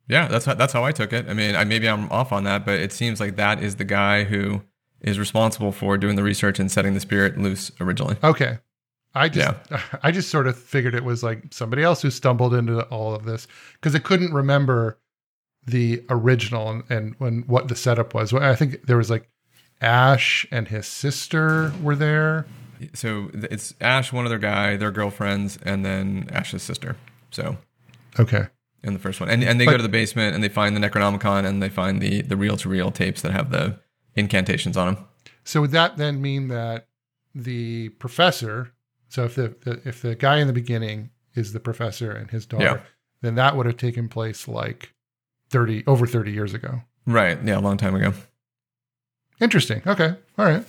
Yeah, 0.10 0.28
that's 0.28 0.46
how, 0.46 0.56
that's 0.56 0.74
how 0.74 0.84
I 0.84 0.92
took 0.92 1.14
it. 1.14 1.30
I 1.30 1.34
mean, 1.34 1.56
I, 1.56 1.64
maybe 1.64 1.88
I'm 1.88 2.12
off 2.12 2.34
on 2.34 2.44
that, 2.44 2.66
but 2.66 2.80
it 2.80 2.92
seems 2.92 3.20
like 3.20 3.36
that 3.36 3.62
is 3.62 3.76
the 3.76 3.84
guy 3.86 4.24
who 4.24 4.64
is 5.02 5.20
responsible 5.20 5.72
for 5.72 5.98
doing 5.98 6.16
the 6.16 6.24
research 6.24 6.60
and 6.60 6.72
setting 6.72 6.94
the 6.96 7.00
spirit 7.00 7.38
loose 7.38 7.72
originally. 7.80 8.18
Okay. 8.24 8.58
I 9.16 9.30
just 9.30 9.56
I 10.04 10.12
just 10.12 10.30
sort 10.30 10.48
of 10.48 10.58
figured 10.58 10.96
it 10.96 11.04
was 11.04 11.24
like 11.24 11.54
somebody 11.54 11.84
else 11.84 12.02
who 12.02 12.10
stumbled 12.10 12.54
into 12.54 12.82
all 12.86 13.16
of 13.16 13.26
this 13.26 13.48
because 13.74 13.96
I 13.96 14.00
couldn't 14.00 14.34
remember 14.34 15.00
the 15.66 16.04
original 16.10 16.70
and, 16.70 16.84
and 16.90 17.16
when 17.20 17.44
what 17.48 17.68
the 17.68 17.76
setup 17.76 18.14
was. 18.14 18.34
I 18.34 18.56
think 18.56 18.86
there 18.86 18.98
was 18.98 19.10
like 19.10 19.30
Ash 19.82 20.46
and 20.52 20.68
his 20.68 20.88
sister 20.88 21.72
were 21.82 21.96
there. 21.96 22.46
So 22.94 23.30
it's 23.34 23.74
Ash, 23.82 24.14
one 24.14 24.26
other 24.26 24.38
guy, 24.38 24.78
their 24.78 24.92
girlfriends, 24.92 25.60
and 25.64 25.86
then 25.86 26.30
Ash's 26.32 26.64
sister. 26.64 26.96
So 27.32 27.58
Okay. 28.20 28.48
In 28.84 28.94
the 28.94 29.00
first 29.00 29.20
one. 29.20 29.30
And 29.30 29.44
and 29.44 29.60
they 29.60 29.66
But- 29.66 29.72
go 29.72 29.78
to 29.78 29.84
the 29.84 29.90
basement 29.90 30.36
and 30.36 30.44
they 30.44 30.50
find 30.50 30.76
the 30.76 30.80
Necronomicon 30.80 31.46
and 31.46 31.62
they 31.62 31.70
find 31.70 32.02
the 32.02 32.22
the 32.22 32.38
reel 32.38 32.58
to 32.58 32.70
reel 32.70 32.92
tapes 32.92 33.22
that 33.22 33.32
have 33.32 33.52
the 33.52 33.80
incantations 34.16 34.76
on 34.78 34.94
them. 34.94 35.06
So 35.44 35.62
would 35.62 35.72
that 35.72 35.98
then 35.98 36.22
mean 36.22 36.48
that 36.50 36.88
the 37.34 37.90
professor? 37.90 38.72
So 39.08 39.24
if 39.26 39.36
the, 39.36 39.56
the 39.62 39.82
if 39.86 40.02
the 40.02 40.16
guy 40.16 40.38
in 40.38 40.48
the 40.48 40.54
beginning 40.54 41.10
is 41.36 41.54
the 41.54 41.60
professor 41.60 42.12
and 42.12 42.30
his 42.32 42.46
daughter, 42.46 42.64
Yeah. 42.64 42.80
then 43.22 43.36
that 43.36 43.56
would 43.56 43.66
have 43.66 43.78
taken 43.78 44.08
place 44.10 44.48
like 44.48 44.94
thirty 45.50 45.84
over 45.88 46.06
thirty 46.06 46.32
years 46.32 46.54
ago. 46.54 46.82
Right. 47.06 47.38
Yeah, 47.44 47.58
a 47.58 47.62
long 47.62 47.78
time 47.78 47.96
ago. 47.96 48.14
Interesting. 49.42 49.82
Okay. 49.88 50.16
All 50.38 50.46
right. 50.46 50.66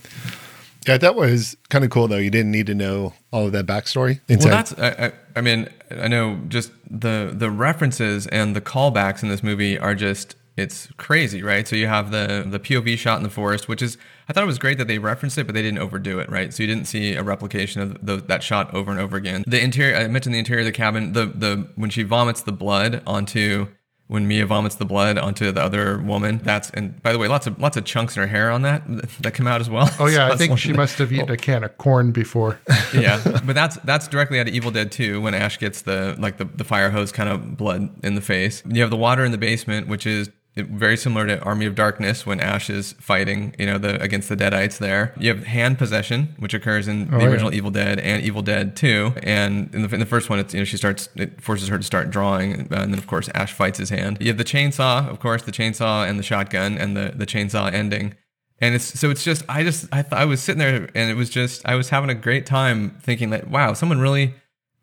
Yeah, 0.86 0.98
that 0.98 1.14
was 1.14 1.56
kind 1.68 1.84
of 1.84 1.90
cool 1.90 2.08
though. 2.08 2.16
You 2.16 2.30
didn't 2.30 2.52
need 2.52 2.66
to 2.66 2.74
know 2.74 3.12
all 3.32 3.46
of 3.46 3.52
that 3.52 3.66
backstory. 3.66 4.20
Inside. 4.28 4.48
Well, 4.48 4.56
that's 4.56 4.78
I, 4.78 5.06
I, 5.06 5.12
I 5.36 5.40
mean 5.40 5.68
I 5.90 6.08
know 6.08 6.40
just 6.48 6.72
the 6.88 7.30
the 7.32 7.50
references 7.50 8.26
and 8.28 8.56
the 8.56 8.60
callbacks 8.60 9.22
in 9.22 9.28
this 9.28 9.42
movie 9.42 9.78
are 9.78 9.94
just 9.94 10.36
it's 10.56 10.88
crazy, 10.96 11.42
right? 11.42 11.66
So 11.66 11.76
you 11.76 11.86
have 11.86 12.10
the 12.10 12.44
the 12.46 12.60
POV 12.60 12.98
shot 12.98 13.18
in 13.18 13.22
the 13.22 13.30
forest, 13.30 13.68
which 13.68 13.82
is 13.82 13.98
I 14.28 14.32
thought 14.32 14.44
it 14.44 14.46
was 14.46 14.58
great 14.58 14.78
that 14.78 14.88
they 14.88 14.98
referenced 14.98 15.38
it, 15.38 15.44
but 15.44 15.54
they 15.54 15.62
didn't 15.62 15.78
overdo 15.78 16.18
it, 16.18 16.30
right? 16.30 16.52
So 16.52 16.62
you 16.62 16.66
didn't 16.66 16.86
see 16.86 17.14
a 17.14 17.22
replication 17.22 17.80
of 17.82 18.04
the, 18.04 18.16
that 18.16 18.42
shot 18.42 18.72
over 18.74 18.90
and 18.90 19.00
over 19.00 19.16
again. 19.16 19.44
The 19.46 19.60
interior, 19.60 19.96
I 19.96 20.06
mentioned 20.08 20.34
the 20.34 20.38
interior 20.38 20.60
of 20.60 20.66
the 20.66 20.72
cabin. 20.72 21.12
The 21.12 21.26
the 21.26 21.68
when 21.76 21.90
she 21.90 22.02
vomits 22.02 22.42
the 22.42 22.52
blood 22.52 23.02
onto 23.06 23.68
when 24.10 24.26
Mia 24.26 24.44
vomits 24.44 24.74
the 24.74 24.84
blood 24.84 25.18
onto 25.18 25.52
the 25.52 25.62
other 25.62 25.98
woman. 25.98 26.40
That's 26.42 26.68
and 26.70 27.00
by 27.00 27.12
the 27.12 27.18
way, 27.18 27.28
lots 27.28 27.46
of 27.46 27.60
lots 27.60 27.76
of 27.76 27.84
chunks 27.84 28.16
in 28.16 28.22
her 28.22 28.26
hair 28.26 28.50
on 28.50 28.62
that 28.62 28.82
that 29.20 29.34
come 29.34 29.46
out 29.46 29.60
as 29.60 29.70
well. 29.70 29.88
Oh 30.00 30.06
yeah, 30.06 30.26
So 30.28 30.34
I 30.34 30.36
think 30.36 30.58
she 30.58 30.72
must 30.72 30.98
have 30.98 31.12
eaten 31.12 31.30
a 31.30 31.36
can 31.36 31.62
of 31.62 31.78
corn 31.78 32.10
before. 32.10 32.58
yeah, 32.94 33.22
but 33.44 33.54
that's 33.54 33.76
that's 33.84 34.08
directly 34.08 34.40
out 34.40 34.48
of 34.48 34.54
Evil 34.54 34.72
Dead 34.72 34.90
2 34.90 35.20
when 35.20 35.32
Ash 35.32 35.60
gets 35.60 35.82
the 35.82 36.16
like 36.18 36.38
the, 36.38 36.44
the 36.44 36.64
fire 36.64 36.90
hose 36.90 37.12
kind 37.12 37.28
of 37.28 37.56
blood 37.56 37.88
in 38.04 38.16
the 38.16 38.20
face. 38.20 38.64
You 38.68 38.80
have 38.80 38.90
the 38.90 38.96
water 38.96 39.24
in 39.24 39.30
the 39.30 39.38
basement, 39.38 39.86
which 39.86 40.06
is 40.06 40.28
very 40.62 40.96
similar 40.96 41.26
to 41.26 41.40
Army 41.42 41.66
of 41.66 41.74
Darkness 41.74 42.24
when 42.26 42.40
Ash 42.40 42.70
is 42.70 42.92
fighting, 42.94 43.54
you 43.58 43.66
know, 43.66 43.78
the 43.78 44.00
against 44.02 44.28
the 44.28 44.36
Deadites 44.36 44.78
there. 44.78 45.14
You 45.18 45.28
have 45.34 45.44
hand 45.44 45.78
possession, 45.78 46.34
which 46.38 46.54
occurs 46.54 46.88
in 46.88 47.02
oh, 47.02 47.10
the 47.10 47.16
Oh, 47.16 47.20
yeah. 47.20 47.26
original 47.28 47.54
Evil 47.54 47.70
Dead 47.70 47.98
and 48.00 48.22
Evil 48.22 48.42
Dead 48.42 48.76
2. 48.76 49.14
And 49.22 49.74
in 49.74 49.82
the, 49.82 49.94
in 49.94 50.00
the 50.00 50.06
first 50.06 50.30
one, 50.30 50.38
it's, 50.38 50.54
you 50.54 50.60
know, 50.60 50.64
she 50.64 50.76
starts, 50.76 51.08
it 51.16 51.40
forces 51.40 51.68
her 51.68 51.78
to 51.78 51.84
start 51.84 52.10
drawing. 52.10 52.62
Uh, 52.72 52.80
and 52.80 52.92
then, 52.92 52.98
of 52.98 53.06
course, 53.06 53.28
Ash 53.34 53.52
fights 53.52 53.78
his 53.78 53.90
hand. 53.90 54.18
You 54.20 54.28
have 54.28 54.38
the 54.38 54.44
chainsaw, 54.44 55.08
of 55.08 55.20
course, 55.20 55.42
the 55.42 55.52
chainsaw 55.52 56.08
and 56.08 56.18
the 56.18 56.22
shotgun 56.22 56.78
and 56.78 56.96
the, 56.96 57.12
the 57.14 57.26
chainsaw 57.26 57.72
ending. 57.72 58.14
And 58.62 58.74
it's 58.74 58.98
so 59.00 59.08
it's 59.08 59.24
just 59.24 59.42
I 59.48 59.62
just 59.62 59.86
I 59.90 60.02
th- 60.02 60.12
I 60.12 60.26
was 60.26 60.42
sitting 60.42 60.58
there 60.58 60.86
and 60.94 61.10
it 61.10 61.14
was 61.14 61.30
just 61.30 61.66
I 61.66 61.76
was 61.76 61.88
having 61.88 62.10
a 62.10 62.14
great 62.14 62.44
time 62.44 62.90
thinking 63.00 63.30
that 63.30 63.48
wow 63.48 63.72
someone 63.72 64.00
really 64.00 64.34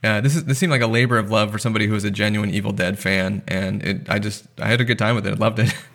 uh, 0.04 0.22
this 0.22 0.36
is 0.36 0.46
this 0.46 0.58
seemed 0.58 0.72
like 0.72 0.82
a 0.82 0.88
labor 0.88 1.18
of 1.18 1.32
love 1.32 1.52
for 1.52 1.58
somebody 1.58 1.88
who 1.88 1.94
was 1.94 2.04
a 2.04 2.12
genuine 2.12 2.50
Evil 2.52 2.72
Dead 2.72 3.00
fan 3.00 3.44
and 3.48 3.84
it 3.84 4.10
I 4.10 4.20
just 4.20 4.46
I 4.60 4.68
had 4.68 4.82
a 4.82 4.86
good 4.86 5.00
time 5.00 5.16
with 5.16 5.26
it. 5.26 5.34
I 5.34 5.36
loved 5.36 5.60
it. 5.60 5.74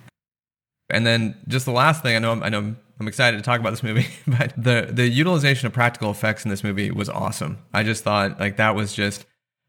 And 0.91 1.07
then 1.07 1.39
just 1.49 1.65
the 1.65 1.73
last 1.73 2.03
thing 2.03 2.15
I 2.17 2.19
know 2.19 2.33
I'm, 2.33 2.43
I 2.43 2.51
know 2.51 2.77
I'm 3.01 3.09
excited 3.09 3.39
to 3.39 3.43
talk 3.43 3.59
about 3.59 3.71
this 3.71 3.83
movie 3.83 4.09
but 4.27 4.53
the 4.59 4.91
the 4.93 5.09
utilization 5.09 5.67
of 5.67 5.73
practical 5.73 6.11
effects 6.11 6.45
in 6.45 6.51
this 6.51 6.63
movie 6.63 6.91
was 6.91 7.09
awesome. 7.09 7.59
I 7.73 7.83
just 7.83 8.05
thought 8.05 8.39
like 8.39 8.59
that 8.59 8.75
was 8.75 8.93
just 8.93 9.25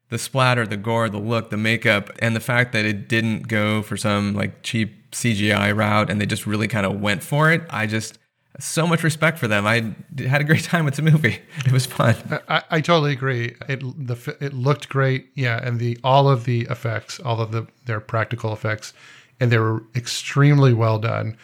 the 0.09 0.17
splatter, 0.19 0.67
the 0.67 0.75
gore, 0.75 1.09
the 1.09 1.19
look, 1.19 1.49
the 1.49 1.57
makeup, 1.57 2.11
and 2.19 2.35
the 2.35 2.41
fact 2.41 2.73
that 2.73 2.83
it 2.85 3.07
didn't 3.07 3.47
go 3.47 3.81
for 3.81 3.95
some 3.95 4.33
like 4.33 4.63
cheap 4.63 5.11
CGI 5.11 5.75
route 5.75 6.09
and 6.09 6.19
they 6.19 6.25
just 6.25 6.45
really 6.45 6.67
kind 6.67 6.85
of 6.85 6.99
went 6.99 7.23
for 7.23 7.51
it. 7.51 7.63
I 7.69 7.87
just 7.87 8.19
so 8.59 8.85
much 8.85 9.03
respect 9.03 9.39
for 9.39 9.47
them. 9.47 9.65
I 9.65 9.95
had 10.27 10.41
a 10.41 10.43
great 10.43 10.63
time 10.63 10.85
with 10.85 10.95
the 10.95 11.01
movie. 11.01 11.39
It 11.65 11.71
was 11.71 11.85
fun. 11.85 12.15
I, 12.47 12.63
I 12.69 12.81
totally 12.81 13.11
agree. 13.11 13.55
It 13.67 13.79
the 13.79 14.37
it 14.39 14.53
looked 14.53 14.89
great, 14.89 15.29
yeah, 15.35 15.59
and 15.63 15.79
the 15.79 15.97
all 16.03 16.29
of 16.29 16.45
the 16.45 16.61
effects, 16.69 17.19
all 17.19 17.41
of 17.41 17.51
the 17.51 17.67
their 17.85 17.99
practical 17.99 18.53
effects, 18.53 18.93
and 19.39 19.51
they 19.51 19.57
were 19.57 19.83
extremely 19.95 20.73
well 20.73 20.99
done. 20.99 21.37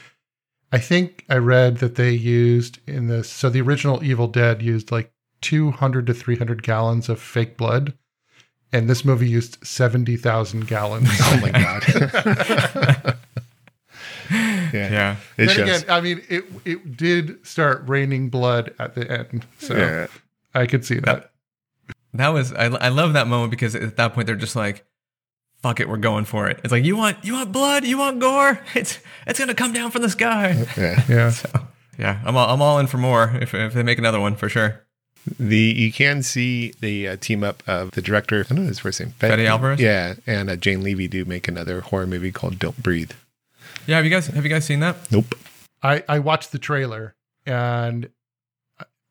I 0.72 0.78
think 0.78 1.26
I 1.30 1.38
read 1.38 1.78
that 1.78 1.96
they 1.96 2.12
used 2.12 2.80
in 2.88 3.08
this. 3.08 3.30
So 3.30 3.50
the 3.50 3.62
original 3.62 4.04
Evil 4.04 4.28
Dead 4.28 4.62
used 4.62 4.92
like 4.92 5.12
200 5.42 6.06
to 6.08 6.14
300 6.14 6.62
gallons 6.62 7.10
of 7.10 7.20
fake 7.20 7.58
blood, 7.58 7.94
and 8.72 8.88
this 8.88 9.04
movie 9.04 9.28
used 9.28 9.66
70,000 9.66 10.68
gallons. 10.68 11.10
Oh 11.22 11.40
my 11.42 11.52
god. 11.52 13.06
yeah. 14.32 14.72
Yeah. 14.74 15.16
It 15.38 15.48
then 15.48 15.62
again, 15.62 15.84
I 15.90 16.02
mean, 16.02 16.22
it 16.30 16.46
it 16.66 16.98
did 16.98 17.46
start 17.46 17.84
raining 17.88 18.30
blood 18.30 18.74
at 18.80 18.96
the 18.96 19.10
end, 19.10 19.46
so 19.58 19.76
yeah. 19.76 20.08
I 20.54 20.66
could 20.66 20.86
see 20.86 21.00
that. 21.00 21.32
That 22.14 22.30
was 22.30 22.54
I, 22.54 22.66
I 22.66 22.90
love 22.90 23.14
that 23.14 23.28
moment 23.28 23.52
because 23.52 23.76
at 23.76 23.98
that 23.98 24.14
point 24.14 24.28
they're 24.28 24.36
just 24.36 24.56
like, 24.56 24.86
"Fuck 25.62 25.80
it, 25.80 25.88
we're 25.88 25.98
going 25.98 26.26
for 26.26 26.48
it." 26.48 26.60
It's 26.64 26.72
like 26.72 26.84
you 26.84 26.96
want 26.96 27.24
you 27.24 27.34
want 27.34 27.52
blood, 27.52 27.86
you 27.86 27.98
want 27.98 28.20
gore. 28.20 28.60
It's 28.76 29.00
it's 29.28 29.40
gonna 29.40 29.54
come 29.54 29.74
down 29.74 29.92
from 29.92 30.02
the 30.02 30.10
sky. 30.10 30.66
Yeah. 30.78 31.04
Yeah. 31.08 31.30
So 31.32 31.50
yeah, 31.98 32.22
I'm 32.26 32.36
all, 32.36 32.54
I'm 32.54 32.62
all 32.62 32.80
in 32.80 32.88
for 32.88 32.98
more 32.98 33.38
if 33.42 33.54
if 33.54 33.74
they 33.74 33.84
make 33.84 34.00
another 34.00 34.20
one 34.20 34.36
for 34.36 34.50
sure. 34.50 34.86
The 35.40 35.58
you 35.58 35.92
can 35.92 36.24
see 36.24 36.74
the 36.80 37.10
uh, 37.10 37.16
team 37.18 37.44
up 37.44 37.62
of 37.68 37.92
the 37.92 38.02
director. 38.02 38.40
I 38.40 38.44
don't 38.54 38.64
know 38.64 38.68
his 38.68 38.80
first 38.80 39.00
name. 39.00 39.12
Fede 39.20 39.40
Alvarez? 39.42 39.80
Yeah, 39.80 40.16
and 40.26 40.50
uh, 40.50 40.56
Jane 40.56 40.82
Levy 40.82 41.08
do 41.08 41.26
make 41.26 41.48
another 41.48 41.82
horror 41.82 42.08
movie 42.08 42.32
called 42.32 42.58
Don't 42.58 42.82
Breathe. 42.82 43.12
Yeah, 43.90 43.96
have 43.96 44.06
you 44.06 44.12
guys 44.12 44.28
have 44.28 44.44
you 44.44 44.52
guys 44.52 44.66
seen 44.66 44.82
that? 44.82 45.12
Nope. 45.12 45.34
I 45.82 46.04
I 46.08 46.20
watched 46.20 46.52
the 46.52 46.60
trailer 46.60 47.16
and 47.48 48.08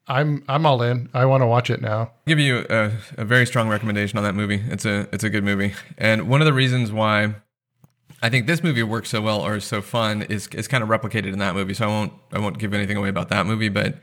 I'm 0.07 0.45
I'm 0.47 0.65
all 0.67 0.83
in. 0.83 1.09
I 1.13 1.25
want 1.25 1.43
to 1.43 1.47
watch 1.47 1.69
it 1.69 1.83
now. 1.83 1.99
I'll 1.99 2.15
give 2.29 2.39
you 2.39 2.65
a, 2.71 2.93
a 3.17 3.25
very 3.25 3.45
strong 3.45 3.69
recommendation 3.69 4.19
on 4.19 4.23
that 4.23 4.37
movie. 4.37 4.63
It's 4.69 4.85
a 4.85 5.09
it's 5.13 5.25
a 5.25 5.31
good 5.31 5.43
movie, 5.43 5.75
and 5.99 6.29
one 6.29 6.41
of 6.41 6.45
the 6.45 6.53
reasons 6.53 6.93
why 6.93 7.35
I 8.23 8.29
think 8.29 8.47
this 8.47 8.63
movie 8.63 8.85
works 8.85 9.09
so 9.09 9.21
well 9.21 9.41
or 9.41 9.57
is 9.57 9.65
so 9.65 9.83
fun 9.83 10.23
is 10.23 10.47
is 10.49 10.69
kind 10.69 10.85
of 10.85 10.89
replicated 10.89 11.33
in 11.33 11.41
that 11.41 11.57
movie. 11.57 11.75
So 11.75 11.85
I 11.85 11.89
won't 11.89 12.13
I 12.33 12.39
won't 12.39 12.61
give 12.61 12.73
anything 12.73 12.97
away 12.97 13.09
about 13.09 13.31
that 13.31 13.47
movie, 13.47 13.71
but 13.71 13.97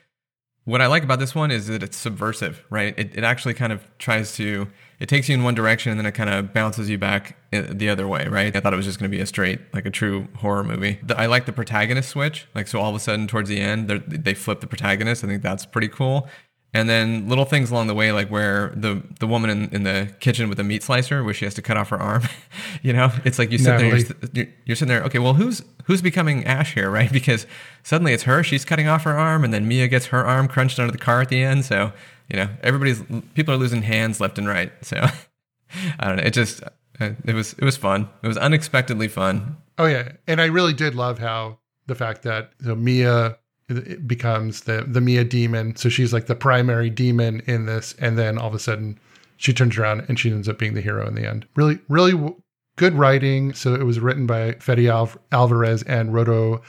what 0.65 0.81
I 0.81 0.87
like 0.87 1.03
about 1.03 1.19
this 1.19 1.35
one 1.35 1.51
is 1.51 1.67
that 1.67 1.83
it's 1.83 1.95
subversive, 1.95 2.63
right? 2.71 2.97
It, 2.97 3.15
it 3.15 3.23
actually 3.23 3.53
kind 3.53 3.71
of 3.71 3.87
tries 3.99 4.35
to, 4.35 4.67
it 4.99 5.07
takes 5.07 5.29
you 5.29 5.35
in 5.35 5.43
one 5.43 5.53
direction 5.53 5.91
and 5.91 5.99
then 5.99 6.07
it 6.07 6.13
kind 6.13 6.29
of 6.29 6.53
bounces 6.53 6.89
you 6.89 6.97
back 6.97 7.37
eh, 7.53 7.67
the 7.69 7.87
other 7.87 8.07
way, 8.07 8.27
right? 8.27 8.55
I 8.55 8.59
thought 8.59 8.73
it 8.73 8.75
was 8.75 8.85
just 8.85 8.97
going 8.97 9.09
to 9.09 9.15
be 9.15 9.21
a 9.21 9.27
straight, 9.27 9.59
like 9.73 9.85
a 9.85 9.91
true 9.91 10.27
horror 10.37 10.63
movie. 10.63 10.99
The, 11.03 11.17
I 11.19 11.27
like 11.27 11.45
the 11.45 11.53
protagonist 11.53 12.09
switch. 12.09 12.47
Like, 12.55 12.67
so 12.67 12.79
all 12.79 12.89
of 12.89 12.95
a 12.95 12.99
sudden 12.99 13.27
towards 13.27 13.47
the 13.47 13.59
end, 13.59 13.89
they 13.89 14.33
flip 14.33 14.59
the 14.59 14.67
protagonist. 14.67 15.23
I 15.23 15.27
think 15.27 15.43
that's 15.43 15.67
pretty 15.67 15.87
cool. 15.87 16.27
And 16.75 16.89
then 16.89 17.29
little 17.29 17.45
things 17.45 17.71
along 17.71 17.87
the 17.87 17.93
way, 17.93 18.11
like 18.11 18.29
where 18.29 18.73
the, 18.75 19.01
the 19.21 19.27
woman 19.27 19.49
in, 19.49 19.69
in 19.69 19.83
the 19.83 20.13
kitchen 20.19 20.49
with 20.49 20.57
the 20.57 20.63
meat 20.65 20.83
slicer, 20.83 21.23
where 21.23 21.33
she 21.33 21.45
has 21.45 21.53
to 21.53 21.61
cut 21.61 21.77
off 21.77 21.87
her 21.87 21.97
arm, 21.97 22.23
you 22.81 22.91
know, 22.91 23.13
it's 23.23 23.39
like 23.39 23.49
you 23.49 23.57
sit 23.57 23.77
there, 23.77 23.93
Natalie. 23.93 24.03
you're, 24.03 24.29
you're, 24.33 24.53
you're 24.65 24.75
sitting 24.75 24.89
there, 24.89 25.01
okay, 25.03 25.19
well, 25.19 25.35
who's 25.35 25.63
who's 25.85 26.01
becoming 26.01 26.43
Ash 26.43 26.73
here, 26.73 26.91
right? 26.99 27.09
Because 27.09 27.47
suddenly 27.81 28.11
it's 28.11 28.23
her, 28.23 28.43
she's 28.43 28.65
cutting 28.65 28.89
off 28.89 29.03
her 29.03 29.17
arm, 29.17 29.45
and 29.45 29.53
then 29.53 29.69
Mia 29.69 29.87
gets 29.87 30.07
her 30.07 30.25
arm 30.25 30.49
crunched 30.49 30.77
under 30.77 30.91
the 30.91 30.97
car 30.97 31.21
at 31.21 31.29
the 31.29 31.41
end. 31.41 31.63
So 31.63 31.93
you 32.29 32.35
know, 32.35 32.49
everybody's 32.61 33.01
people 33.35 33.53
are 33.53 33.57
losing 33.57 33.83
hands 33.83 34.19
left 34.19 34.37
and 34.37 34.45
right. 34.45 34.73
So 34.81 34.97
I 35.99 36.07
don't 36.07 36.17
know. 36.17 36.23
It 36.23 36.31
just 36.31 36.61
uh, 36.99 37.11
it 37.23 37.33
was 37.33 37.53
it 37.53 37.63
was 37.63 37.77
fun. 37.77 38.09
It 38.21 38.27
was 38.27 38.37
unexpectedly 38.37 39.07
fun. 39.07 39.55
Oh 39.77 39.85
yeah, 39.85 40.11
and 40.27 40.41
I 40.41 40.47
really 40.47 40.73
did 40.73 40.93
love 40.93 41.19
how 41.19 41.59
the 41.87 41.95
fact 41.95 42.23
that 42.23 42.51
so 42.61 42.75
Mia 42.75 43.37
it 43.67 44.07
becomes 44.07 44.61
the 44.61 44.85
the 44.87 45.01
Mia 45.01 45.23
demon. 45.23 45.75
So 45.75 45.89
she's 45.89 46.13
like 46.13 46.27
the 46.27 46.35
primary 46.35 46.89
demon 46.89 47.41
in 47.47 47.65
this, 47.65 47.95
and 47.99 48.17
then 48.17 48.37
all 48.37 48.47
of 48.47 48.53
a 48.53 48.59
sudden 48.59 48.99
she 49.37 49.53
turns 49.53 49.77
around 49.77 50.05
and 50.07 50.19
she 50.19 50.31
ends 50.31 50.47
up 50.47 50.59
being 50.59 50.73
the 50.73 50.81
hero 50.81 51.07
in 51.07 51.15
the 51.15 51.27
end. 51.27 51.45
Really, 51.55 51.79
really 51.89 52.11
w- 52.11 52.41
good 52.75 52.93
writing. 52.93 53.53
So 53.53 53.73
it 53.73 53.83
was 53.83 53.99
written 53.99 54.25
by 54.25 54.53
Fede 54.53 54.87
Alv- 54.87 55.17
Alvarez 55.31 55.83
and 55.83 56.11
Rodo 56.11 56.61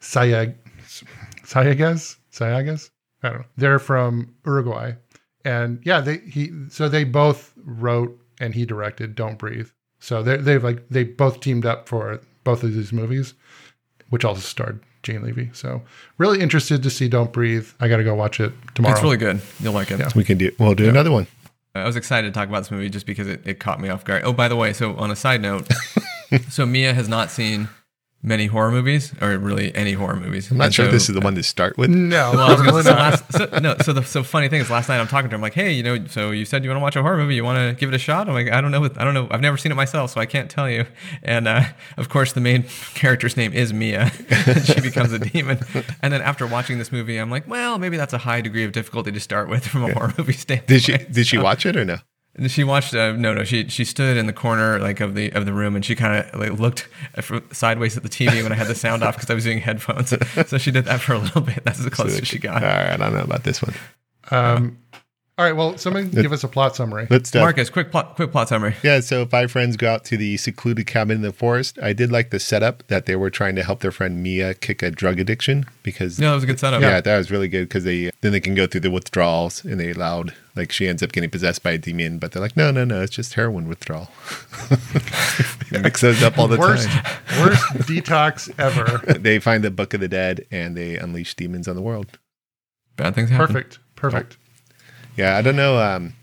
Sayag 0.00 0.54
Sayagas 1.42 2.16
Sayagas. 2.32 2.90
I 3.22 3.28
don't 3.28 3.38
know. 3.38 3.46
They're 3.56 3.78
from 3.78 4.34
Uruguay, 4.44 4.92
and 5.44 5.80
yeah, 5.84 6.00
they 6.00 6.18
he 6.18 6.52
so 6.68 6.88
they 6.88 7.04
both 7.04 7.54
wrote 7.64 8.18
and 8.40 8.54
he 8.54 8.66
directed 8.66 9.14
Don't 9.14 9.38
Breathe. 9.38 9.68
So 10.00 10.22
they 10.22 10.36
they've 10.36 10.62
like 10.62 10.88
they 10.90 11.04
both 11.04 11.40
teamed 11.40 11.64
up 11.64 11.88
for 11.88 12.20
both 12.44 12.62
of 12.62 12.74
these 12.74 12.92
movies, 12.92 13.34
which 14.10 14.24
also 14.24 14.40
starred 14.40 14.82
Jane 15.02 15.22
Levy. 15.22 15.50
So 15.52 15.82
really 16.18 16.40
interested 16.40 16.82
to 16.82 16.90
see 16.90 17.08
Don't 17.08 17.32
Breathe. 17.32 17.68
I 17.80 17.88
got 17.88 17.96
to 17.98 18.04
go 18.04 18.14
watch 18.14 18.40
it 18.40 18.52
tomorrow. 18.74 18.94
It's 18.94 19.02
really 19.02 19.16
good. 19.16 19.40
You'll 19.60 19.72
like 19.72 19.90
it. 19.90 19.98
Yeah. 19.98 20.10
We 20.14 20.24
can 20.24 20.38
do. 20.38 20.52
We'll 20.58 20.74
do 20.74 20.88
another 20.88 21.10
one. 21.10 21.26
I 21.74 21.86
was 21.86 21.96
excited 21.96 22.32
to 22.32 22.38
talk 22.38 22.48
about 22.48 22.60
this 22.60 22.70
movie 22.70 22.90
just 22.90 23.06
because 23.06 23.26
it, 23.26 23.40
it 23.46 23.58
caught 23.58 23.80
me 23.80 23.88
off 23.88 24.04
guard. 24.04 24.22
Oh, 24.24 24.32
by 24.32 24.48
the 24.48 24.56
way, 24.56 24.72
so 24.74 24.94
on 24.96 25.10
a 25.10 25.16
side 25.16 25.40
note, 25.40 25.68
so 26.50 26.66
Mia 26.66 26.92
has 26.92 27.08
not 27.08 27.30
seen 27.30 27.68
many 28.22 28.46
horror 28.46 28.70
movies, 28.70 29.12
or 29.20 29.36
really 29.38 29.74
any 29.74 29.92
horror 29.92 30.16
movies. 30.16 30.50
I'm 30.50 30.56
not 30.56 30.72
sure 30.72 30.86
if 30.86 30.92
this 30.92 31.08
is 31.08 31.14
the 31.14 31.20
one 31.20 31.34
to 31.34 31.42
start 31.42 31.76
with. 31.76 31.90
No, 31.90 32.32
Well, 32.32 32.40
I 32.40 32.50
was 32.50 32.60
gonna, 32.60 32.70
really 32.70 32.82
so 32.84 32.90
last, 32.92 33.32
so, 33.32 33.58
no. 33.60 33.76
So 33.82 33.92
the 33.92 34.02
so 34.04 34.22
funny 34.22 34.48
thing 34.48 34.60
is, 34.60 34.70
last 34.70 34.88
night 34.88 35.00
I'm 35.00 35.08
talking 35.08 35.28
to 35.30 35.34
him 35.34 35.42
like, 35.42 35.54
hey, 35.54 35.72
you 35.72 35.82
know, 35.82 36.06
so 36.06 36.30
you 36.30 36.44
said 36.44 36.62
you 36.62 36.70
want 36.70 36.78
to 36.78 36.82
watch 36.82 36.96
a 36.96 37.02
horror 37.02 37.16
movie, 37.16 37.34
you 37.34 37.44
want 37.44 37.58
to 37.58 37.78
give 37.78 37.88
it 37.88 37.94
a 37.94 37.98
shot? 37.98 38.28
I'm 38.28 38.34
like, 38.34 38.50
I 38.50 38.60
don't 38.60 38.70
know, 38.70 38.84
I 38.96 39.04
don't 39.04 39.14
know, 39.14 39.28
I've 39.30 39.40
never 39.40 39.56
seen 39.56 39.72
it 39.72 39.74
myself, 39.74 40.12
so 40.12 40.20
I 40.20 40.26
can't 40.26 40.50
tell 40.50 40.70
you. 40.70 40.86
And 41.22 41.48
uh, 41.48 41.64
of 41.96 42.08
course, 42.08 42.32
the 42.32 42.40
main 42.40 42.64
character's 42.94 43.36
name 43.36 43.52
is 43.52 43.72
Mia. 43.72 44.10
she 44.64 44.80
becomes 44.80 45.12
a 45.12 45.18
demon, 45.18 45.58
and 46.00 46.12
then 46.12 46.22
after 46.22 46.46
watching 46.46 46.78
this 46.78 46.92
movie, 46.92 47.18
I'm 47.18 47.30
like, 47.30 47.48
well, 47.48 47.78
maybe 47.78 47.96
that's 47.96 48.12
a 48.12 48.18
high 48.18 48.40
degree 48.40 48.64
of 48.64 48.72
difficulty 48.72 49.10
to 49.12 49.20
start 49.20 49.48
with 49.48 49.66
from 49.66 49.84
a 49.84 49.92
horror 49.92 50.14
movie 50.16 50.32
standpoint. 50.32 50.68
Did 50.68 50.82
she 50.82 50.98
did 50.98 51.26
she 51.26 51.38
watch 51.38 51.66
it 51.66 51.76
or 51.76 51.84
no? 51.84 51.98
And 52.34 52.50
She 52.50 52.64
watched. 52.64 52.94
Uh, 52.94 53.12
no, 53.12 53.34
no. 53.34 53.44
She 53.44 53.68
she 53.68 53.84
stood 53.84 54.16
in 54.16 54.26
the 54.26 54.32
corner 54.32 54.78
like 54.78 55.00
of 55.00 55.14
the 55.14 55.30
of 55.32 55.44
the 55.44 55.52
room, 55.52 55.76
and 55.76 55.84
she 55.84 55.94
kind 55.94 56.24
of 56.24 56.40
like 56.40 56.58
looked 56.58 56.88
sideways 57.52 57.96
at 57.96 58.02
the 58.02 58.08
TV 58.08 58.42
when 58.42 58.52
I 58.52 58.54
had 58.54 58.68
the 58.68 58.74
sound 58.74 59.02
off 59.04 59.16
because 59.16 59.30
I 59.30 59.34
was 59.34 59.44
using 59.44 59.60
headphones. 59.60 60.14
So 60.46 60.58
she 60.58 60.70
did 60.70 60.86
that 60.86 61.00
for 61.00 61.12
a 61.12 61.18
little 61.18 61.42
bit. 61.42 61.62
That's 61.64 61.80
as 61.80 61.88
close 61.90 62.18
as 62.18 62.26
she 62.26 62.38
got. 62.38 62.62
right, 62.62 62.90
I 62.92 62.96
don't 62.96 63.12
know 63.12 63.22
about 63.22 63.44
this 63.44 63.62
one. 63.62 63.74
Um, 64.30 64.78
all 65.38 65.44
right. 65.46 65.56
Well, 65.56 65.78
someone 65.78 66.10
give 66.10 66.32
us 66.32 66.44
a 66.44 66.48
plot 66.48 66.76
summary. 66.76 67.06
Let's 67.08 67.30
start. 67.30 67.42
Marcus, 67.44 67.70
quick 67.70 67.90
plot, 67.90 68.16
quick 68.16 68.30
plot 68.32 68.48
summary. 68.48 68.74
Yeah, 68.82 69.00
so 69.00 69.24
five 69.26 69.50
friends 69.50 69.76
go 69.76 69.90
out 69.90 70.04
to 70.06 70.16
the 70.16 70.36
secluded 70.36 70.86
cabin 70.86 71.16
in 71.16 71.22
the 71.22 71.32
forest. 71.32 71.78
I 71.82 71.92
did 71.92 72.12
like 72.12 72.30
the 72.30 72.38
setup 72.38 72.86
that 72.88 73.06
they 73.06 73.16
were 73.16 73.30
trying 73.30 73.56
to 73.56 73.62
help 73.64 73.80
their 73.80 73.90
friend 73.92 74.22
Mia 74.22 74.54
kick 74.54 74.82
a 74.82 74.90
drug 74.90 75.18
addiction 75.18 75.64
because 75.82 76.18
No, 76.18 76.28
that 76.30 76.34
was 76.34 76.44
a 76.44 76.46
good 76.46 76.60
setup. 76.60 76.82
yeah, 76.82 77.00
that 77.00 77.16
was 77.16 77.30
really 77.30 77.48
good 77.48 77.68
because 77.68 77.84
they 77.84 78.10
then 78.20 78.32
they 78.32 78.40
can 78.40 78.54
go 78.54 78.66
through 78.66 78.82
the 78.82 78.90
withdrawals 78.90 79.64
and 79.64 79.80
they 79.80 79.90
allowed 79.90 80.34
like 80.54 80.70
she 80.70 80.86
ends 80.86 81.02
up 81.02 81.12
getting 81.12 81.30
possessed 81.30 81.62
by 81.62 81.70
a 81.70 81.78
demon, 81.78 82.18
but 82.18 82.32
they're 82.32 82.42
like, 82.42 82.56
no, 82.56 82.70
no, 82.70 82.84
no, 82.84 83.00
it's 83.00 83.14
just 83.16 83.32
heroin 83.34 83.66
withdrawal. 83.68 84.10
Mix 85.70 86.02
those 86.02 86.22
up 86.22 86.38
all 86.38 86.46
the 86.48 86.58
worst 86.58 86.88
time. 86.88 87.04
worst 87.40 87.64
detox 87.88 88.52
ever. 88.58 89.00
They 89.22 89.38
find 89.38 89.62
the 89.64 89.70
book 89.70 89.94
of 89.94 90.00
the 90.00 90.08
dead 90.08 90.46
and 90.50 90.76
they 90.76 90.96
unleash 90.96 91.34
demons 91.34 91.68
on 91.68 91.76
the 91.76 91.82
world. 91.82 92.18
Bad 92.96 93.14
things 93.14 93.30
happen. 93.30 93.46
Perfect. 93.46 93.78
Perfect. 93.96 94.36
Yeah, 95.16 95.36
I 95.36 95.42
don't 95.42 95.56
know. 95.56 95.78
Um, 95.78 96.14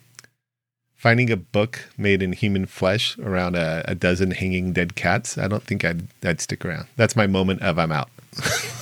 finding 0.96 1.30
a 1.32 1.38
book 1.38 1.90
made 1.98 2.22
in 2.22 2.34
human 2.34 2.66
flesh 2.66 3.18
around 3.20 3.56
a, 3.56 3.84
a 3.88 3.96
dozen 3.96 4.32
hanging 4.32 4.74
dead 4.74 4.96
cats, 4.96 5.38
I 5.38 5.48
don't 5.48 5.64
think 5.64 5.86
I'd 5.86 6.08
I'd 6.24 6.42
stick 6.42 6.66
around. 6.66 6.88
That's 6.96 7.16
my 7.16 7.28
moment 7.28 7.62
of 7.62 7.78
I'm 7.80 7.92
out. 7.92 8.10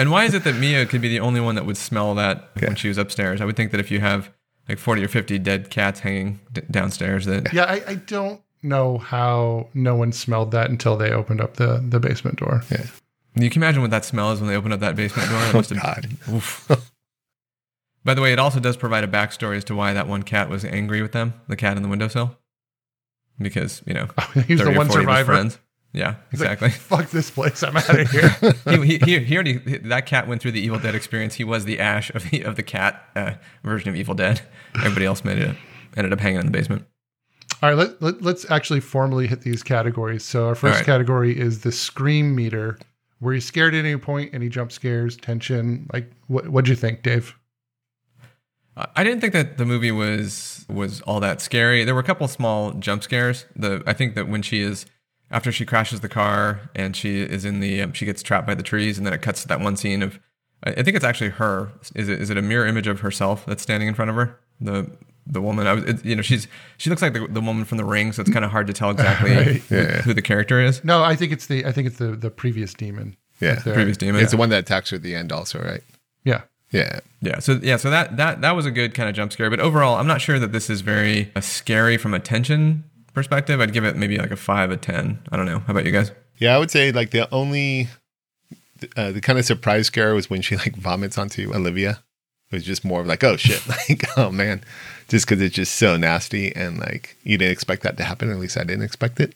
And 0.00 0.12
why 0.12 0.26
is 0.26 0.32
it 0.32 0.44
that 0.44 0.54
Mia 0.54 0.86
could 0.86 1.00
be 1.00 1.08
the 1.08 1.18
only 1.18 1.40
one 1.40 1.56
that 1.56 1.66
would 1.66 1.76
smell 1.76 2.14
that 2.14 2.50
Yeah. 2.54 2.68
when 2.68 2.76
she 2.76 2.86
was 2.86 2.98
upstairs? 2.98 3.40
I 3.40 3.44
would 3.44 3.56
think 3.56 3.72
that 3.72 3.80
if 3.80 3.90
you 3.90 3.98
have 3.98 4.30
like 4.68 4.78
forty 4.78 5.02
or 5.04 5.08
fifty 5.08 5.40
dead 5.40 5.70
cats 5.70 5.98
hanging 5.98 6.38
d- 6.52 6.60
downstairs, 6.70 7.24
that 7.26 7.52
Yeah, 7.52 7.64
I, 7.64 7.82
I 7.84 7.94
don't 7.96 8.40
know 8.62 8.98
how 8.98 9.66
no 9.74 9.96
one 9.96 10.12
smelled 10.12 10.52
that 10.52 10.70
until 10.70 10.96
they 10.96 11.10
opened 11.10 11.40
up 11.40 11.54
the 11.56 11.82
the 11.84 11.98
basement 11.98 12.38
door. 12.38 12.62
Yeah. 12.70 12.86
you 13.34 13.50
can 13.50 13.60
imagine 13.60 13.82
what 13.82 13.90
that 13.90 14.04
smell 14.04 14.30
is 14.30 14.38
when 14.40 14.48
they 14.48 14.54
open 14.54 14.72
up 14.72 14.78
that 14.78 14.94
basement 14.94 15.30
door. 15.30 15.40
That 15.40 15.50
Oh 15.54 15.58
must 15.58 15.70
have 15.70 15.82
God. 15.82 16.08
Oof. 16.32 16.70
By 18.08 18.14
the 18.14 18.22
way, 18.22 18.32
it 18.32 18.38
also 18.38 18.58
does 18.58 18.78
provide 18.78 19.04
a 19.04 19.06
backstory 19.06 19.58
as 19.58 19.64
to 19.64 19.74
why 19.74 19.92
that 19.92 20.08
one 20.08 20.22
cat 20.22 20.48
was 20.48 20.64
angry 20.64 21.02
with 21.02 21.12
them, 21.12 21.34
the 21.46 21.56
cat 21.56 21.76
in 21.76 21.82
the 21.82 21.90
windowsill. 21.90 22.38
Because, 23.38 23.82
you 23.84 23.92
know, 23.92 24.08
He's 24.46 24.60
30 24.60 24.64
the 24.64 24.64
one 24.64 24.64
40 24.64 24.82
of 24.82 24.88
his 24.88 24.94
survivor. 24.94 25.32
friends. 25.34 25.58
Yeah, 25.92 26.14
He's 26.30 26.40
like, 26.40 26.52
exactly. 26.52 26.70
Fuck 26.70 27.10
this 27.10 27.30
place. 27.30 27.62
I'm 27.62 27.76
out 27.76 27.86
of 27.86 28.10
here. 28.10 28.30
he, 28.64 28.96
he, 28.96 28.98
he, 28.98 29.18
he 29.18 29.34
already 29.34 29.58
that 29.58 30.06
cat 30.06 30.26
went 30.26 30.40
through 30.40 30.52
the 30.52 30.60
Evil 30.62 30.78
Dead 30.78 30.94
experience. 30.94 31.34
He 31.34 31.44
was 31.44 31.66
the 31.66 31.78
Ash 31.78 32.08
of 32.14 32.30
the 32.30 32.44
of 32.44 32.56
the 32.56 32.62
cat 32.62 33.04
uh, 33.14 33.32
version 33.62 33.90
of 33.90 33.94
Evil 33.94 34.14
Dead. 34.14 34.40
Everybody 34.76 35.04
else 35.04 35.22
made 35.22 35.36
it 35.36 35.54
ended 35.94 36.10
up 36.14 36.20
hanging 36.20 36.40
in 36.40 36.46
the 36.46 36.52
basement. 36.52 36.86
All 37.62 37.68
right, 37.68 37.76
let, 37.76 38.00
let, 38.00 38.22
let's 38.22 38.50
actually 38.50 38.80
formally 38.80 39.26
hit 39.26 39.42
these 39.42 39.62
categories. 39.62 40.24
So 40.24 40.46
our 40.46 40.54
first 40.54 40.76
right. 40.76 40.86
category 40.86 41.38
is 41.38 41.60
the 41.60 41.72
scream 41.72 42.34
meter. 42.34 42.78
Were 43.20 43.34
you 43.34 43.42
scared 43.42 43.74
at 43.74 43.84
any 43.84 43.98
point? 43.98 44.32
Any 44.32 44.48
jump 44.48 44.72
scares, 44.72 45.18
tension? 45.18 45.90
Like, 45.92 46.10
what 46.28 46.48
what'd 46.48 46.70
you 46.70 46.74
think, 46.74 47.02
Dave? 47.02 47.37
I- 48.78 48.86
I 48.96 49.04
didn't 49.04 49.20
think 49.20 49.32
that 49.32 49.58
the 49.58 49.66
movie 49.66 49.90
was 49.92 50.64
was 50.68 51.00
all 51.02 51.20
that 51.20 51.40
scary. 51.40 51.84
There 51.84 51.94
were 51.94 52.00
a 52.00 52.04
couple 52.04 52.26
small 52.28 52.72
jump 52.72 53.02
scares. 53.02 53.44
The 53.56 53.82
I 53.86 53.92
think 53.92 54.14
that 54.14 54.28
when 54.28 54.42
she 54.42 54.60
is 54.60 54.86
after 55.30 55.52
she 55.52 55.64
crashes 55.66 56.00
the 56.00 56.08
car 56.08 56.70
and 56.74 56.96
she 56.96 57.20
is 57.22 57.44
in 57.44 57.60
the 57.60 57.82
um, 57.82 57.92
she 57.92 58.06
gets 58.06 58.22
trapped 58.22 58.46
by 58.46 58.54
the 58.54 58.62
trees 58.62 58.96
and 58.98 59.06
then 59.06 59.12
it 59.14 59.20
cuts 59.22 59.42
to 59.42 59.48
that 59.48 59.60
one 59.60 59.76
scene 59.76 60.02
of 60.02 60.18
I 60.64 60.70
I 60.70 60.82
think 60.82 60.96
it's 60.96 61.04
actually 61.04 61.30
her. 61.30 61.72
Is 61.94 62.08
it 62.08 62.20
is 62.20 62.30
it 62.30 62.36
a 62.38 62.42
mirror 62.42 62.66
image 62.66 62.86
of 62.86 63.00
herself 63.00 63.44
that's 63.46 63.62
standing 63.62 63.88
in 63.88 63.94
front 63.94 64.10
of 64.10 64.16
her? 64.16 64.38
The 64.60 64.90
the 65.30 65.42
woman. 65.42 65.66
I 65.66 65.74
was, 65.74 65.84
it, 65.84 66.04
you 66.06 66.16
know, 66.16 66.22
she's 66.22 66.48
she 66.78 66.88
looks 66.88 67.02
like 67.02 67.12
the, 67.12 67.26
the 67.28 67.40
woman 67.42 67.64
from 67.66 67.76
The 67.78 67.84
Ring, 67.84 68.12
so 68.12 68.22
it's 68.22 68.30
kind 68.30 68.44
of 68.46 68.50
hard 68.50 68.66
to 68.68 68.72
tell 68.72 68.90
exactly 68.90 69.30
Right. 69.36 69.46
who, 69.62 69.76
Yeah. 69.76 70.00
who 70.02 70.14
the 70.14 70.22
character 70.22 70.58
is. 70.60 70.82
No, 70.84 71.04
I 71.04 71.16
think 71.16 71.32
it's 71.32 71.46
the 71.46 71.66
I 71.66 71.72
think 71.72 71.86
it's 71.86 71.98
the 71.98 72.12
the 72.16 72.30
previous 72.30 72.72
demon. 72.74 73.16
Yeah. 73.40 73.52
Up 73.52 73.64
there. 73.64 73.74
Previous 73.74 73.96
demon. 73.98 74.22
It's 74.22 74.30
the 74.32 74.36
one 74.38 74.48
that 74.50 74.58
attacks 74.60 74.90
her 74.90 74.96
at 74.96 75.02
the 75.02 75.14
end, 75.14 75.30
also, 75.32 75.60
right? 75.60 75.82
Yeah. 76.24 76.42
Yeah. 76.70 77.00
Yeah, 77.20 77.40
so 77.40 77.58
yeah, 77.62 77.78
so 77.78 77.90
that 77.90 78.16
that 78.16 78.42
that 78.42 78.52
was 78.52 78.64
a 78.64 78.70
good 78.70 78.94
kind 78.94 79.08
of 79.08 79.14
jump 79.14 79.32
scare, 79.32 79.50
but 79.50 79.58
overall, 79.58 79.96
I'm 79.96 80.06
not 80.06 80.20
sure 80.20 80.38
that 80.38 80.52
this 80.52 80.70
is 80.70 80.82
very 80.82 81.32
uh, 81.34 81.40
scary 81.40 81.96
from 81.96 82.14
a 82.14 82.20
tension 82.20 82.84
perspective. 83.12 83.60
I'd 83.60 83.72
give 83.72 83.84
it 83.84 83.96
maybe 83.96 84.18
like 84.18 84.30
a 84.30 84.36
five, 84.36 84.70
a 84.70 84.76
ten. 84.76 85.18
I 85.32 85.36
don't 85.36 85.46
know. 85.46 85.58
How 85.58 85.72
about 85.72 85.84
you 85.84 85.90
guys? 85.90 86.12
Yeah, 86.36 86.54
I 86.54 86.58
would 86.58 86.70
say 86.70 86.92
like 86.92 87.10
the 87.10 87.28
only 87.34 87.88
uh, 88.96 89.10
the 89.10 89.20
kind 89.20 89.36
of 89.36 89.44
surprise 89.44 89.88
scare 89.88 90.14
was 90.14 90.30
when 90.30 90.42
she 90.42 90.56
like 90.56 90.76
vomits 90.76 91.18
onto 91.18 91.52
Olivia. 91.52 92.02
It 92.52 92.54
was 92.54 92.64
just 92.64 92.84
more 92.84 93.00
of 93.00 93.06
like, 93.08 93.24
oh 93.24 93.36
shit, 93.36 93.66
like 93.88 94.04
oh 94.16 94.30
man, 94.30 94.62
just 95.08 95.26
because 95.26 95.42
it's 95.42 95.56
just 95.56 95.74
so 95.74 95.96
nasty 95.96 96.54
and 96.54 96.78
like 96.78 97.16
you 97.24 97.36
didn't 97.36 97.52
expect 97.52 97.82
that 97.82 97.96
to 97.96 98.04
happen. 98.04 98.30
At 98.30 98.38
least 98.38 98.56
I 98.56 98.62
didn't 98.62 98.84
expect 98.84 99.18
it. 99.18 99.34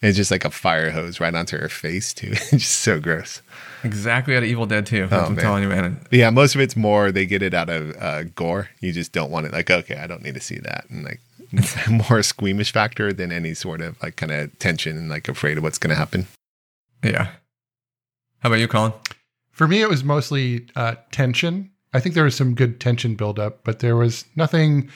And 0.00 0.08
it's 0.08 0.16
just 0.16 0.30
like 0.30 0.44
a 0.44 0.50
fire 0.50 0.90
hose 0.90 1.18
right 1.18 1.34
onto 1.34 1.58
her 1.58 1.68
face 1.68 2.14
too. 2.14 2.28
it's 2.32 2.50
just 2.50 2.80
so 2.80 3.00
gross. 3.00 3.42
Exactly 3.82 4.36
out 4.36 4.42
of 4.42 4.48
Evil 4.48 4.66
Dead 4.66 4.86
2. 4.86 5.08
That's 5.08 5.12
what 5.12 5.22
I'm 5.22 5.34
man. 5.34 5.44
telling 5.44 5.62
you, 5.64 5.68
man. 5.68 6.06
Yeah, 6.10 6.30
most 6.30 6.54
of 6.54 6.60
it's 6.60 6.76
more 6.76 7.10
they 7.10 7.26
get 7.26 7.42
it 7.42 7.54
out 7.54 7.68
of 7.68 7.96
uh, 8.00 8.22
gore. 8.34 8.68
You 8.80 8.92
just 8.92 9.12
don't 9.12 9.30
want 9.30 9.46
it. 9.46 9.52
Like 9.52 9.70
okay, 9.70 9.96
I 9.96 10.06
don't 10.06 10.22
need 10.22 10.34
to 10.34 10.40
see 10.40 10.58
that, 10.58 10.86
and 10.88 11.04
like 11.04 11.20
more 11.90 12.22
squeamish 12.22 12.72
factor 12.72 13.12
than 13.12 13.32
any 13.32 13.54
sort 13.54 13.80
of 13.80 14.00
like 14.02 14.16
kind 14.16 14.32
of 14.32 14.56
tension 14.58 14.96
and 14.96 15.08
like 15.08 15.28
afraid 15.28 15.58
of 15.58 15.64
what's 15.64 15.78
going 15.78 15.90
to 15.90 15.96
happen. 15.96 16.26
Yeah. 17.02 17.32
How 18.40 18.48
about 18.50 18.56
you, 18.56 18.68
Colin? 18.68 18.92
For 19.50 19.66
me, 19.66 19.82
it 19.82 19.88
was 19.88 20.04
mostly 20.04 20.66
uh, 20.76 20.94
tension. 21.10 21.70
I 21.92 22.00
think 22.00 22.14
there 22.14 22.24
was 22.24 22.36
some 22.36 22.54
good 22.54 22.80
tension 22.80 23.14
buildup, 23.14 23.64
but 23.64 23.80
there 23.80 23.96
was 23.96 24.24
nothing 24.36 24.90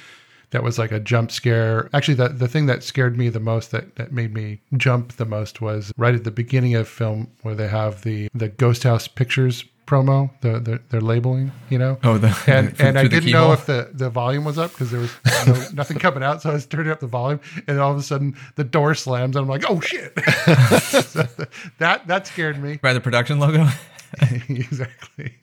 that 0.53 0.63
was 0.63 0.79
like 0.79 0.93
a 0.93 1.01
jump 1.01 1.31
scare. 1.31 1.91
Actually, 1.93 2.15
the, 2.15 2.29
the 2.29 2.49
thing 2.49 2.67
that 2.67 2.83
scared 2.83 3.19
me 3.19 3.29
the 3.29 3.41
most, 3.41 3.71
that, 3.73 3.97
that 3.97 4.13
made 4.13 4.33
me 4.33 4.61
jump 4.77 5.13
the 5.15 5.25
most, 5.25 5.61
was 5.61 5.93
right 5.97 6.15
at 6.15 6.25
the 6.25 6.31
beginning 6.31 6.75
of 6.75 6.89
film 6.89 7.31
where 7.43 7.55
they 7.55 7.69
have 7.69 8.03
the, 8.03 8.29
the 8.35 8.49
Ghost 8.49 8.85
House 8.85 9.09
Pictures 9.09 9.65
promo, 9.87 10.31
the, 10.41 10.61
the 10.61 10.81
their 10.91 11.01
labeling, 11.01 11.53
you 11.69 11.79
know? 11.79 11.99
Oh, 12.05 12.19
the 12.19 12.29
and 12.47 12.75
and 12.81 12.99
I 12.99 13.09
didn't 13.09 13.31
know 13.31 13.53
if 13.53 13.67
the, 13.67 13.91
the 13.93 14.11
volume 14.11 14.45
was 14.45 14.59
up 14.59 14.71
because 14.71 14.91
there 14.91 15.01
was 15.01 15.13
no, 15.47 15.65
nothing 15.75 15.99
coming 15.99 16.23
out. 16.23 16.43
So 16.43 16.51
I 16.51 16.55
was 16.55 16.67
turning 16.67 16.93
up 16.93 17.01
the 17.01 17.07
volume, 17.07 17.41
and 17.67 17.79
all 17.79 17.93
of 17.93 17.99
a 17.99 18.03
sudden 18.03 18.37
the 18.57 18.65
door 18.65 18.95
slams, 18.95 19.37
and 19.37 19.43
I'm 19.45 19.49
like, 19.49 19.65
"Oh 19.69 19.81
shit!" 19.81 20.13
So 21.03 21.27
that 21.79 22.07
that 22.07 22.27
scared 22.27 22.63
me 22.63 22.77
by 22.77 22.93
the 22.93 23.01
production 23.01 23.39
logo. 23.39 23.67
exactly. 24.49 25.35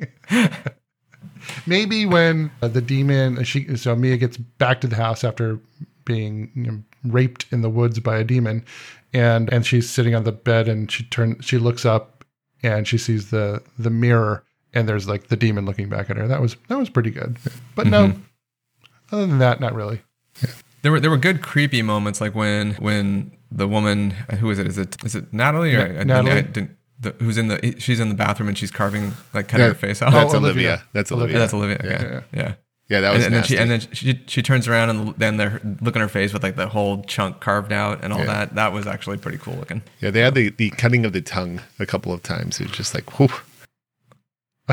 Maybe 1.65 2.05
when 2.05 2.51
uh, 2.61 2.67
the 2.67 2.81
demon, 2.81 3.43
she 3.43 3.75
so 3.77 3.95
Mia 3.95 4.17
gets 4.17 4.37
back 4.37 4.81
to 4.81 4.87
the 4.87 4.95
house 4.95 5.23
after 5.23 5.59
being 6.05 6.51
you 6.55 6.63
know, 6.63 6.83
raped 7.05 7.45
in 7.51 7.61
the 7.61 7.69
woods 7.69 7.99
by 7.99 8.17
a 8.17 8.23
demon, 8.23 8.65
and 9.13 9.51
and 9.53 9.65
she's 9.65 9.89
sitting 9.89 10.15
on 10.15 10.23
the 10.23 10.31
bed, 10.31 10.67
and 10.67 10.91
she 10.91 11.03
turn 11.05 11.39
she 11.41 11.57
looks 11.57 11.85
up, 11.85 12.23
and 12.63 12.87
she 12.87 12.97
sees 12.97 13.29
the 13.29 13.61
the 13.77 13.89
mirror, 13.89 14.43
and 14.73 14.87
there's 14.89 15.07
like 15.07 15.27
the 15.27 15.35
demon 15.37 15.65
looking 15.65 15.89
back 15.89 16.09
at 16.09 16.17
her. 16.17 16.27
That 16.27 16.41
was 16.41 16.55
that 16.67 16.77
was 16.77 16.89
pretty 16.89 17.11
good, 17.11 17.37
but 17.75 17.87
no, 17.87 18.13
other 19.11 19.25
than 19.27 19.39
that, 19.39 19.59
not 19.59 19.73
really. 19.73 20.01
There 20.81 20.91
were 20.93 20.99
there 20.99 21.09
were 21.11 21.17
good 21.17 21.41
creepy 21.41 21.81
moments 21.81 22.21
like 22.21 22.33
when 22.35 22.73
when 22.75 23.31
the 23.51 23.67
woman 23.67 24.11
who 24.39 24.49
is 24.49 24.59
it 24.59 24.67
is 24.67 24.77
it 24.77 24.95
is 25.03 25.13
it 25.15 25.33
Natalie 25.33 25.75
or 25.75 25.87
Na- 25.87 25.95
I- 25.97 25.99
I- 25.99 26.03
Natalie. 26.03 26.31
I 26.31 26.41
didn't- 26.41 26.77
the, 26.99 27.11
who's 27.19 27.37
in 27.37 27.47
the 27.47 27.75
she's 27.79 27.99
in 27.99 28.09
the 28.09 28.15
bathroom 28.15 28.49
and 28.49 28.57
she's 28.57 28.71
carving 28.71 29.13
like 29.33 29.47
cutting 29.47 29.65
Yeah. 29.65 29.69
her 29.73 29.75
face 29.75 30.01
oh, 30.01 30.07
off. 30.07 30.13
That's 30.13 30.33
Oh, 30.33 30.37
Olivia. 30.37 30.69
Olivia. 30.69 30.83
That's 30.93 31.11
Olivia. 31.11 31.37
Olivia. 31.37 31.37
Yeah, 31.37 31.39
that's 31.39 31.53
Olivia. 31.53 32.15
Okay. 32.17 32.25
Yeah. 32.33 32.43
Yeah. 32.43 32.53
Yeah, 32.89 33.01
that 33.01 33.13
was 33.13 33.23
and, 33.23 33.35
and 33.35 33.35
then 33.35 33.43
she 33.47 33.57
and 33.57 33.69
then 33.69 33.79
she 33.93 34.23
she 34.25 34.41
turns 34.41 34.67
around 34.67 34.89
and 34.89 35.13
then 35.15 35.37
they're 35.37 35.61
looking 35.81 36.01
at 36.01 36.05
her 36.05 36.09
face 36.09 36.33
with 36.33 36.41
like 36.41 36.55
the 36.55 36.67
whole 36.67 37.03
chunk 37.03 37.39
carved 37.39 37.71
out 37.71 38.03
and 38.03 38.11
all 38.11 38.19
Yeah. 38.19 38.25
that. 38.25 38.55
That 38.55 38.73
was 38.73 38.87
actually 38.87 39.17
pretty 39.17 39.37
cool 39.37 39.53
looking. 39.53 39.83
Yeah, 40.01 40.09
they 40.09 40.21
had 40.21 40.33
the, 40.33 40.49
the 40.49 40.71
cutting 40.71 41.05
of 41.05 41.13
the 41.13 41.21
tongue 41.21 41.61
a 41.77 41.85
couple 41.85 42.11
of 42.11 42.23
times. 42.23 42.59
It's 42.59 42.71
just 42.71 42.95
like, 42.95 43.19
whew. 43.19 43.29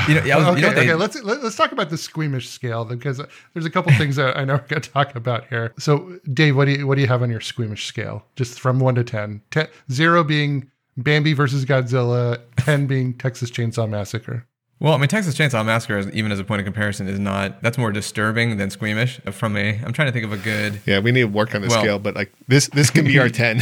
You 0.08 0.14
know, 0.14 0.24
yeah, 0.24 0.36
was- 0.36 0.46
okay, 0.48 0.56
you 0.60 0.66
know 0.66 0.72
they- 0.74 0.80
okay. 0.82 0.94
Let's 0.94 1.22
let, 1.22 1.42
let's 1.42 1.56
talk 1.56 1.72
about 1.72 1.88
the 1.90 1.96
squeamish 1.98 2.48
scale 2.48 2.84
because 2.86 3.20
there's 3.52 3.64
a 3.66 3.70
couple 3.70 3.92
things 3.98 4.16
that 4.16 4.36
I 4.36 4.44
know 4.44 4.54
we're 4.54 4.66
going 4.66 4.82
to 4.82 4.90
talk 4.90 5.14
about 5.14 5.46
here. 5.48 5.72
So, 5.78 6.18
Dave, 6.32 6.56
what 6.56 6.66
do 6.66 6.72
you 6.72 6.86
what 6.86 6.96
do 6.96 7.00
you 7.02 7.06
have 7.08 7.22
on 7.22 7.30
your 7.30 7.40
squeamish 7.40 7.86
scale? 7.86 8.24
Just 8.36 8.60
from 8.60 8.78
one 8.78 8.94
to 8.96 9.04
ten. 9.04 9.40
Ten 9.50 9.68
zero 9.90 10.22
being 10.24 10.70
Bambi 10.96 11.32
versus 11.32 11.64
Godzilla, 11.64 12.40
ten 12.56 12.86
being 12.86 13.14
Texas 13.14 13.50
Chainsaw 13.50 13.88
Massacre. 13.88 14.46
Well, 14.78 14.92
I 14.92 14.98
mean, 14.98 15.08
Texas 15.08 15.34
Chainsaw 15.34 15.64
Massacre, 15.64 15.96
is- 15.96 16.10
even 16.12 16.30
as 16.30 16.38
a 16.38 16.44
point 16.44 16.60
of 16.60 16.66
comparison, 16.66 17.08
is 17.08 17.18
not. 17.18 17.62
That's 17.62 17.78
more 17.78 17.90
disturbing 17.92 18.58
than 18.58 18.68
squeamish. 18.68 19.18
Uh, 19.26 19.30
from 19.30 19.56
a, 19.56 19.80
I'm 19.82 19.94
trying 19.94 20.08
to 20.08 20.12
think 20.12 20.26
of 20.26 20.32
a 20.32 20.36
good. 20.36 20.80
Yeah, 20.84 20.98
we 20.98 21.12
need 21.12 21.22
to 21.22 21.28
work 21.28 21.54
on 21.54 21.62
the 21.62 21.68
Well- 21.68 21.80
scale, 21.80 21.98
but 21.98 22.14
like 22.14 22.30
this 22.48 22.68
this 22.68 22.90
can 22.90 23.06
be 23.06 23.18
our 23.18 23.28
10. 23.30 23.58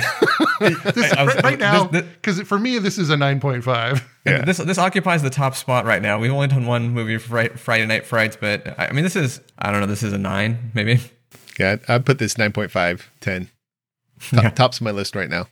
This, 0.61 1.13
I 1.13 1.23
was- 1.25 1.35
right, 1.37 1.45
right 1.45 1.59
now, 1.59 1.85
this- 1.85 2.03
this- 2.03 2.13
because 2.15 2.41
for 2.43 2.59
me 2.59 2.79
this 2.81 2.99
is 2.99 3.11
a 3.11 3.17
nine 3.17 3.39
point 3.41 3.63
five. 3.63 4.09
Yeah. 4.27 4.45
This 4.45 4.57
this 4.59 4.79
occupies 4.79 5.23
the 5.23 5.31
top 5.31 5.55
spot 5.55 5.85
right 5.85 6.03
now. 6.03 6.19
We've 6.19 6.33
only 6.33 6.49
done 6.49 6.67
one 6.67 6.89
movie, 6.91 7.19
Fright, 7.19 7.59
Friday 7.61 7.87
Night 7.87 8.07
Frights, 8.07 8.37
but 8.41 8.67
I 8.79 8.87
I 8.87 8.93
mean, 8.93 9.05
this 9.05 9.15
is. 9.17 9.41
I 9.59 9.71
don't 9.71 9.81
know. 9.81 9.87
This 9.87 10.03
is 10.03 10.13
a 10.13 10.19
nine, 10.19 10.71
maybe. 10.75 10.99
yeah, 11.61 11.77
I 11.89 11.99
put 11.99 12.19
this 12.19 12.35
9.5, 12.35 13.03
10. 13.21 13.49
Top, 14.31 14.43
Yeah. 14.43 14.51
Tops 14.51 14.81
my 14.81 14.91
list 14.91 15.15
right 15.15 15.29
now. 15.31 15.47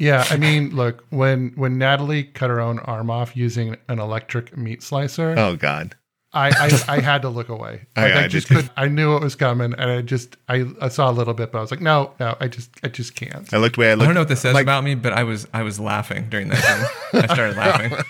Yeah, 0.00 0.24
I 0.30 0.36
mean, 0.38 0.74
look 0.74 1.04
when 1.10 1.52
when 1.56 1.76
Natalie 1.78 2.24
cut 2.24 2.48
her 2.50 2.58
own 2.60 2.78
arm 2.80 3.10
off 3.10 3.36
using 3.36 3.76
an 3.88 3.98
electric 4.00 4.56
meat 4.56 4.82
slicer, 4.82 5.34
Oh, 5.38 5.56
God. 5.56 5.94
I, 6.32 6.48
I 6.88 6.96
I 6.96 7.00
had 7.00 7.22
to 7.22 7.28
look 7.28 7.48
away. 7.48 7.86
I- 7.96 8.02
Like, 8.04 8.14
I, 8.14 8.24
I 8.24 8.28
just 8.28 8.48
did. 8.48 8.56
could. 8.56 8.70
I 8.76 8.86
knew 8.88 9.16
it 9.16 9.22
was 9.22 9.34
coming, 9.34 9.74
and 9.76 9.90
I 9.90 10.00
just 10.00 10.36
I, 10.48 10.64
I 10.80 10.88
saw 10.88 11.10
a 11.10 11.12
little 11.12 11.34
bit, 11.34 11.52
but 11.52 11.58
I 11.58 11.60
was 11.60 11.70
like, 11.70 11.80
no, 11.80 12.12
no, 12.20 12.36
I 12.40 12.48
just 12.48 12.70
I 12.82 12.88
just 12.88 13.14
can't. 13.14 13.52
I 13.52 13.58
looked 13.58 13.76
away. 13.76 13.90
I, 13.90 13.94
looked, 13.94 14.02
I 14.02 14.06
don't 14.06 14.14
know 14.14 14.20
what 14.22 14.28
this 14.28 14.40
says 14.40 14.54
like, 14.54 14.62
about 14.64 14.84
me, 14.84 14.94
but 14.94 15.12
I 15.12 15.24
was 15.24 15.46
I 15.52 15.62
was 15.64 15.78
laughing 15.80 16.28
during 16.30 16.48
that 16.48 16.62
scene. 17.12 17.22
I 17.22 17.34
started 17.34 17.56
laughing. 17.64 17.92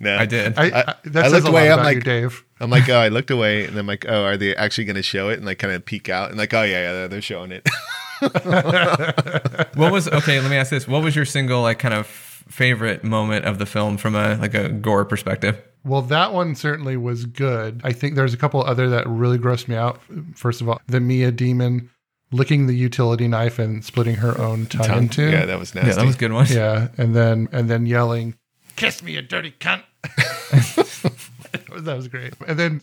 No. 0.00 0.16
I 0.16 0.26
did. 0.26 0.56
I, 0.56 0.62
I- 0.66 0.80
I, 0.80 0.94
that 1.06 1.16
I 1.16 1.22
says 1.24 1.32
looked 1.32 1.46
a 1.46 1.50
away, 1.50 1.68
lot 1.68 1.80
I'm 1.80 1.80
about 1.80 1.90
you, 1.90 1.96
like- 1.96 2.04
Dave. 2.04 2.44
I'm 2.60 2.70
like, 2.70 2.88
oh, 2.88 2.98
I 2.98 3.08
looked 3.08 3.30
away 3.32 3.64
and 3.66 3.76
I'm 3.76 3.86
like, 3.86 4.06
oh, 4.08 4.22
are 4.24 4.36
they 4.36 4.54
actually 4.56 4.84
going 4.84 4.96
to 4.96 5.02
show 5.02 5.28
it? 5.28 5.34
And 5.38 5.44
like 5.44 5.58
kind 5.58 5.74
of 5.74 5.84
peek 5.84 6.08
out 6.08 6.30
and 6.30 6.38
like, 6.38 6.54
oh, 6.54 6.62
yeah, 6.62 6.92
yeah, 7.02 7.06
they're 7.08 7.20
showing 7.20 7.50
it. 7.52 7.68
what 9.74 9.92
was 9.92 10.08
okay? 10.08 10.40
Let 10.40 10.50
me 10.50 10.56
ask 10.56 10.70
this: 10.70 10.88
What 10.88 11.02
was 11.02 11.14
your 11.14 11.24
single 11.24 11.62
like 11.62 11.78
kind 11.78 11.94
of 11.94 12.06
favorite 12.06 13.04
moment 13.04 13.44
of 13.44 13.58
the 13.58 13.66
film 13.66 13.96
from 13.96 14.14
a 14.14 14.36
like 14.36 14.54
a 14.54 14.68
gore 14.68 15.04
perspective? 15.04 15.60
Well, 15.84 16.02
that 16.02 16.32
one 16.32 16.54
certainly 16.54 16.96
was 16.96 17.24
good. 17.24 17.80
I 17.84 17.92
think 17.92 18.14
there's 18.14 18.34
a 18.34 18.36
couple 18.36 18.62
other 18.62 18.88
that 18.90 19.06
really 19.08 19.38
grossed 19.38 19.68
me 19.68 19.76
out. 19.76 20.00
First 20.34 20.60
of 20.60 20.68
all, 20.68 20.80
the 20.86 21.00
Mia 21.00 21.30
demon 21.30 21.90
licking 22.32 22.66
the 22.66 22.74
utility 22.74 23.28
knife 23.28 23.58
and 23.58 23.84
splitting 23.84 24.16
her 24.16 24.38
own 24.40 24.66
tongue, 24.66 25.04
into. 25.04 25.30
yeah, 25.30 25.46
that 25.46 25.58
was 25.58 25.74
nasty. 25.74 25.90
Yeah, 25.90 25.96
that 25.96 26.06
was 26.06 26.16
a 26.16 26.18
good 26.18 26.32
one. 26.32 26.46
Yeah, 26.48 26.88
and 26.98 27.14
then 27.14 27.48
and 27.52 27.70
then 27.70 27.86
yelling, 27.86 28.34
"Kiss 28.76 29.02
me, 29.02 29.12
you 29.12 29.22
dirty 29.22 29.52
cunt!" 29.52 29.82
that 31.84 31.96
was 31.96 32.08
great. 32.08 32.34
And 32.46 32.58
then, 32.58 32.82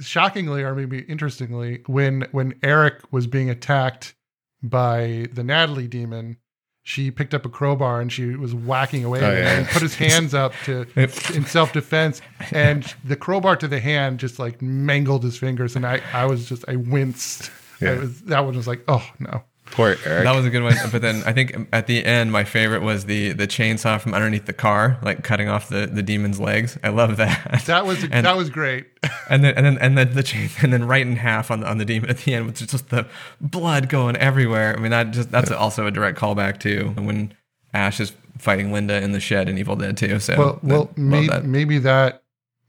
shockingly, 0.00 0.62
or 0.62 0.74
maybe 0.74 1.00
interestingly, 1.00 1.82
when 1.86 2.26
when 2.32 2.54
Eric 2.62 3.02
was 3.10 3.26
being 3.26 3.50
attacked 3.50 4.14
by 4.62 5.26
the 5.32 5.42
Natalie 5.44 5.88
demon, 5.88 6.36
she 6.82 7.10
picked 7.10 7.34
up 7.34 7.44
a 7.44 7.48
crowbar 7.50 8.00
and 8.00 8.10
she 8.10 8.34
was 8.36 8.54
whacking 8.54 9.04
away 9.04 9.20
Oh, 9.20 9.30
yeah. 9.30 9.58
and 9.58 9.66
put 9.68 9.82
his 9.82 9.94
hands 9.94 10.32
up 10.34 10.52
to 10.64 10.86
in 10.96 11.44
self 11.44 11.72
defense, 11.72 12.20
and 12.50 12.94
the 13.04 13.16
crowbar 13.16 13.56
to 13.56 13.68
the 13.68 13.80
hand 13.80 14.18
just 14.20 14.38
like 14.38 14.62
mangled 14.62 15.22
his 15.22 15.36
fingers, 15.38 15.76
and 15.76 15.86
I 15.86 16.00
I 16.12 16.24
was 16.26 16.48
just 16.48 16.64
I 16.68 16.76
winced. 16.76 17.50
Yeah. 17.80 17.98
Was, 17.98 18.22
that 18.22 18.44
one 18.44 18.56
was 18.56 18.66
like, 18.66 18.82
oh 18.88 19.06
no. 19.18 19.42
Poor 19.70 19.96
Eric. 20.04 20.24
That 20.24 20.34
was 20.34 20.44
a 20.44 20.50
good 20.50 20.62
one. 20.62 20.74
But 20.90 21.02
then 21.02 21.22
I 21.24 21.32
think 21.32 21.68
at 21.72 21.86
the 21.86 22.04
end, 22.04 22.32
my 22.32 22.44
favorite 22.44 22.82
was 22.82 23.04
the 23.04 23.32
the 23.32 23.46
chainsaw 23.46 24.00
from 24.00 24.14
underneath 24.14 24.46
the 24.46 24.52
car, 24.52 24.98
like 25.02 25.22
cutting 25.22 25.48
off 25.48 25.68
the, 25.68 25.86
the 25.86 26.02
demon's 26.02 26.40
legs. 26.40 26.78
I 26.82 26.88
love 26.88 27.16
that. 27.18 27.62
That 27.66 27.86
was 27.86 28.02
and, 28.10 28.26
that 28.26 28.36
was 28.36 28.50
great. 28.50 28.86
and 29.30 29.44
then 29.44 29.54
and 29.54 29.64
then 29.64 29.78
and 29.78 29.96
then 29.98 30.14
the 30.14 30.22
chain 30.22 30.48
and 30.62 30.72
then 30.72 30.84
right 30.86 31.06
in 31.06 31.16
half 31.16 31.50
on 31.50 31.60
the 31.60 31.68
on 31.68 31.78
the 31.78 31.84
demon 31.84 32.10
at 32.10 32.18
the 32.18 32.34
end 32.34 32.46
with 32.46 32.56
just 32.56 32.88
the 32.90 33.06
blood 33.40 33.88
going 33.88 34.16
everywhere. 34.16 34.74
I 34.76 34.80
mean 34.80 34.90
that 34.90 35.12
just 35.12 35.30
that's 35.30 35.50
also 35.50 35.86
a 35.86 35.90
direct 35.90 36.18
callback 36.18 36.58
to 36.60 36.88
when 37.00 37.34
Ash 37.74 38.00
is 38.00 38.12
fighting 38.38 38.72
Linda 38.72 39.00
in 39.02 39.12
the 39.12 39.20
shed 39.20 39.48
in 39.48 39.58
Evil 39.58 39.76
Dead 39.76 39.96
2. 39.96 40.20
So 40.20 40.38
Well, 40.38 40.60
I 40.62 40.66
well, 40.66 40.90
may, 40.96 41.26
that. 41.26 41.44
maybe 41.44 41.78
that 41.78 42.22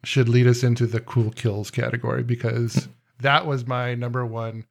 should 0.03 0.29
lead 0.29 0.47
us 0.47 0.63
into 0.63 0.87
the 0.87 0.99
cool 0.99 1.31
kills 1.31 1.71
category 1.71 2.23
because 2.23 2.87
that 3.19 3.45
was 3.45 3.65
my 3.67 3.95
number 3.95 4.25
one 4.25 4.65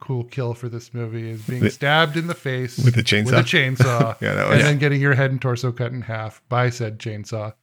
cool 0.00 0.24
kill 0.24 0.54
for 0.54 0.68
this 0.68 0.92
movie 0.94 1.30
is 1.30 1.42
being 1.42 1.60
With- 1.62 1.72
stabbed 1.74 2.16
in 2.16 2.26
the 2.26 2.34
face 2.34 2.78
with 2.84 2.96
a 2.96 3.02
chainsaw? 3.02 3.24
with 3.26 3.34
a 3.34 3.42
chainsaw, 3.42 4.16
Yeah, 4.20 4.34
that 4.34 4.46
and 4.46 4.56
was- 4.56 4.62
then 4.64 4.78
getting 4.78 5.00
your 5.00 5.14
head 5.14 5.30
and 5.30 5.40
torso 5.40 5.70
cut 5.72 5.92
in 5.92 6.02
half 6.02 6.42
by 6.48 6.70
said 6.70 6.98
chainsaw. 6.98 7.54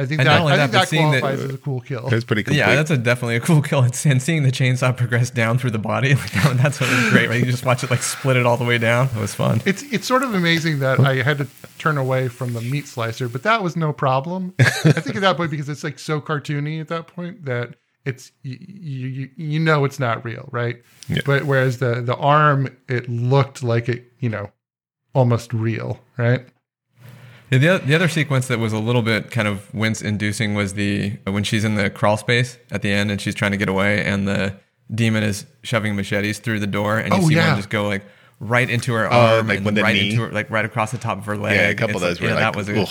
I 0.00 0.06
think 0.06 0.20
And 0.20 0.28
that 0.28 0.34
not 0.34 0.40
only 0.42 0.52
I 0.52 0.56
that, 0.58 0.66
but 0.70 0.72
that 0.78 0.88
seeing 0.88 1.10
that- 1.10 1.24
as 1.24 1.44
a 1.44 1.58
cool 1.58 1.80
kill. 1.80 2.06
It 2.06 2.14
was 2.14 2.22
pretty 2.22 2.44
complete. 2.44 2.58
Yeah, 2.60 2.76
that's 2.76 2.92
a 2.92 2.96
definitely 2.96 3.34
a 3.34 3.40
cool 3.40 3.60
kill. 3.62 3.80
And 3.82 4.06
and 4.06 4.22
seeing 4.22 4.44
the 4.44 4.52
chainsaw 4.52 4.96
progress 4.96 5.28
down 5.28 5.58
through 5.58 5.72
the 5.72 5.78
body, 5.80 6.14
like 6.14 6.30
that, 6.34 6.56
that's 6.56 6.80
what 6.80 6.88
was 6.88 7.10
great. 7.10 7.28
Right, 7.28 7.40
you 7.40 7.46
just 7.46 7.64
watch 7.64 7.82
it 7.82 7.90
like 7.90 8.02
split 8.04 8.36
it 8.36 8.46
all 8.46 8.56
the 8.56 8.64
way 8.64 8.78
down. 8.78 9.06
It 9.08 9.16
was 9.20 9.34
fun. 9.34 9.60
It's 9.64 9.82
it's 9.92 10.06
sort 10.06 10.22
of 10.22 10.34
amazing 10.34 10.78
that 10.78 11.00
I 11.00 11.16
had 11.22 11.38
to 11.38 11.48
turn 11.78 11.98
away 11.98 12.28
from 12.28 12.52
the 12.52 12.60
meat 12.60 12.86
slicer, 12.86 13.28
but 13.28 13.42
that 13.42 13.60
was 13.64 13.74
no 13.74 13.92
problem. 13.92 14.54
I 14.60 14.64
think 14.92 15.16
at 15.16 15.22
that 15.22 15.36
point 15.36 15.50
because 15.50 15.68
it's 15.68 15.82
like 15.82 15.98
so 15.98 16.20
cartoony 16.20 16.80
at 16.80 16.86
that 16.88 17.08
point 17.08 17.44
that 17.46 17.74
it's 18.04 18.32
you 18.42 18.56
you, 18.58 19.30
you 19.36 19.60
know 19.60 19.84
it's 19.84 19.98
not 19.98 20.24
real, 20.24 20.48
right? 20.52 20.82
Yeah. 21.08 21.20
But 21.24 21.44
whereas 21.44 21.78
the 21.78 22.00
the 22.00 22.16
arm 22.16 22.76
it 22.88 23.08
looked 23.08 23.62
like 23.62 23.88
it 23.88 24.12
you 24.20 24.28
know 24.28 24.50
almost 25.14 25.52
real, 25.52 26.00
right? 26.16 26.46
Yeah, 27.50 27.58
the, 27.58 27.68
oth- 27.70 27.84
the 27.86 27.94
other 27.94 28.08
sequence 28.08 28.46
that 28.48 28.58
was 28.58 28.74
a 28.74 28.78
little 28.78 29.00
bit 29.00 29.30
kind 29.30 29.48
of 29.48 29.72
wince 29.74 30.02
inducing 30.02 30.54
was 30.54 30.74
the 30.74 31.14
uh, 31.26 31.32
when 31.32 31.44
she's 31.44 31.64
in 31.64 31.76
the 31.76 31.88
crawl 31.88 32.18
space 32.18 32.58
at 32.70 32.82
the 32.82 32.92
end 32.92 33.10
and 33.10 33.20
she's 33.20 33.34
trying 33.34 33.52
to 33.52 33.56
get 33.56 33.70
away 33.70 34.04
and 34.04 34.28
the 34.28 34.54
demon 34.94 35.22
is 35.22 35.46
shoving 35.62 35.96
machetes 35.96 36.38
through 36.40 36.60
the 36.60 36.66
door 36.66 36.98
and 36.98 37.12
you 37.14 37.20
Oh, 37.22 37.28
see 37.28 37.34
yeah. 37.36 37.48
one 37.48 37.56
just 37.56 37.70
go 37.70 37.88
like 37.88 38.04
right 38.38 38.68
into 38.68 38.92
her 38.92 39.06
Oh, 39.10 39.16
arm 39.38 39.48
like 39.48 39.56
and 39.58 39.64
when 39.64 39.74
the 39.74 39.82
right 39.82 39.94
knee- 39.94 40.10
into 40.10 40.22
her 40.26 40.30
like 40.32 40.50
right 40.50 40.64
across 40.66 40.90
the 40.90 40.98
top 40.98 41.16
of 41.18 41.24
her 41.24 41.38
leg. 41.38 41.56
yeah, 41.56 41.68
a 41.68 41.74
couple 41.74 41.96
of 41.96 42.02
those 42.02 42.20
were 42.20 42.28
yeah, 42.28 42.34
like, 42.34 42.42
that 42.52 42.56
was 42.56 42.68
a, 42.68 42.82
ugh, 42.82 42.88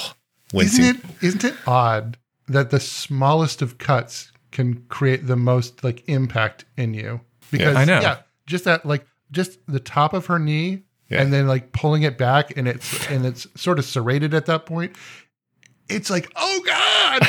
wincing. 0.54 0.84
Isn't 0.86 0.98
it 1.06 1.24
isn't 1.24 1.44
it 1.44 1.54
odd 1.68 2.18
that 2.48 2.72
the 2.72 2.80
smallest 2.80 3.62
of 3.62 3.78
cuts 3.78 4.32
can 4.58 4.84
create 4.90 5.28
the 5.28 5.36
most 5.38 5.84
like 5.84 6.04
impact 6.10 6.66
in 6.78 6.94
you? 6.94 7.22
Because 7.52 7.76
I 7.76 7.86
know. 7.86 8.02
yeah, 8.02 8.18
just 8.48 8.64
that 8.66 8.86
like 8.86 9.06
just 9.32 9.60
the 9.68 9.80
top 9.80 10.14
of 10.14 10.26
her 10.26 10.40
knee 10.40 10.84
Yeah. 11.10 11.22
and 11.22 11.32
then 11.32 11.48
like 11.48 11.72
pulling 11.72 12.04
it 12.04 12.18
back 12.18 12.58
and 12.58 12.68
it's 12.68 13.08
and 13.10 13.26
it's 13.26 13.46
sort 13.56 13.78
of 13.80 13.86
serrated 13.86 14.34
at 14.34 14.46
that 14.48 14.66
point. 14.66 14.96
It's 15.90 16.10
like, 16.10 16.30
oh 16.36 16.62
God, 16.66 17.22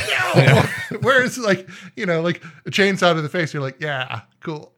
no. 0.91 0.99
Whereas 1.03 1.38
like, 1.38 1.69
you 1.97 2.07
know, 2.07 2.21
like 2.23 2.43
a 2.67 2.71
chainsaw 2.71 3.14
to 3.14 3.21
the 3.23 3.29
face, 3.29 3.53
you're 3.55 3.62
like, 3.62 3.81
yeah, 3.81 4.23
cool. 4.41 4.73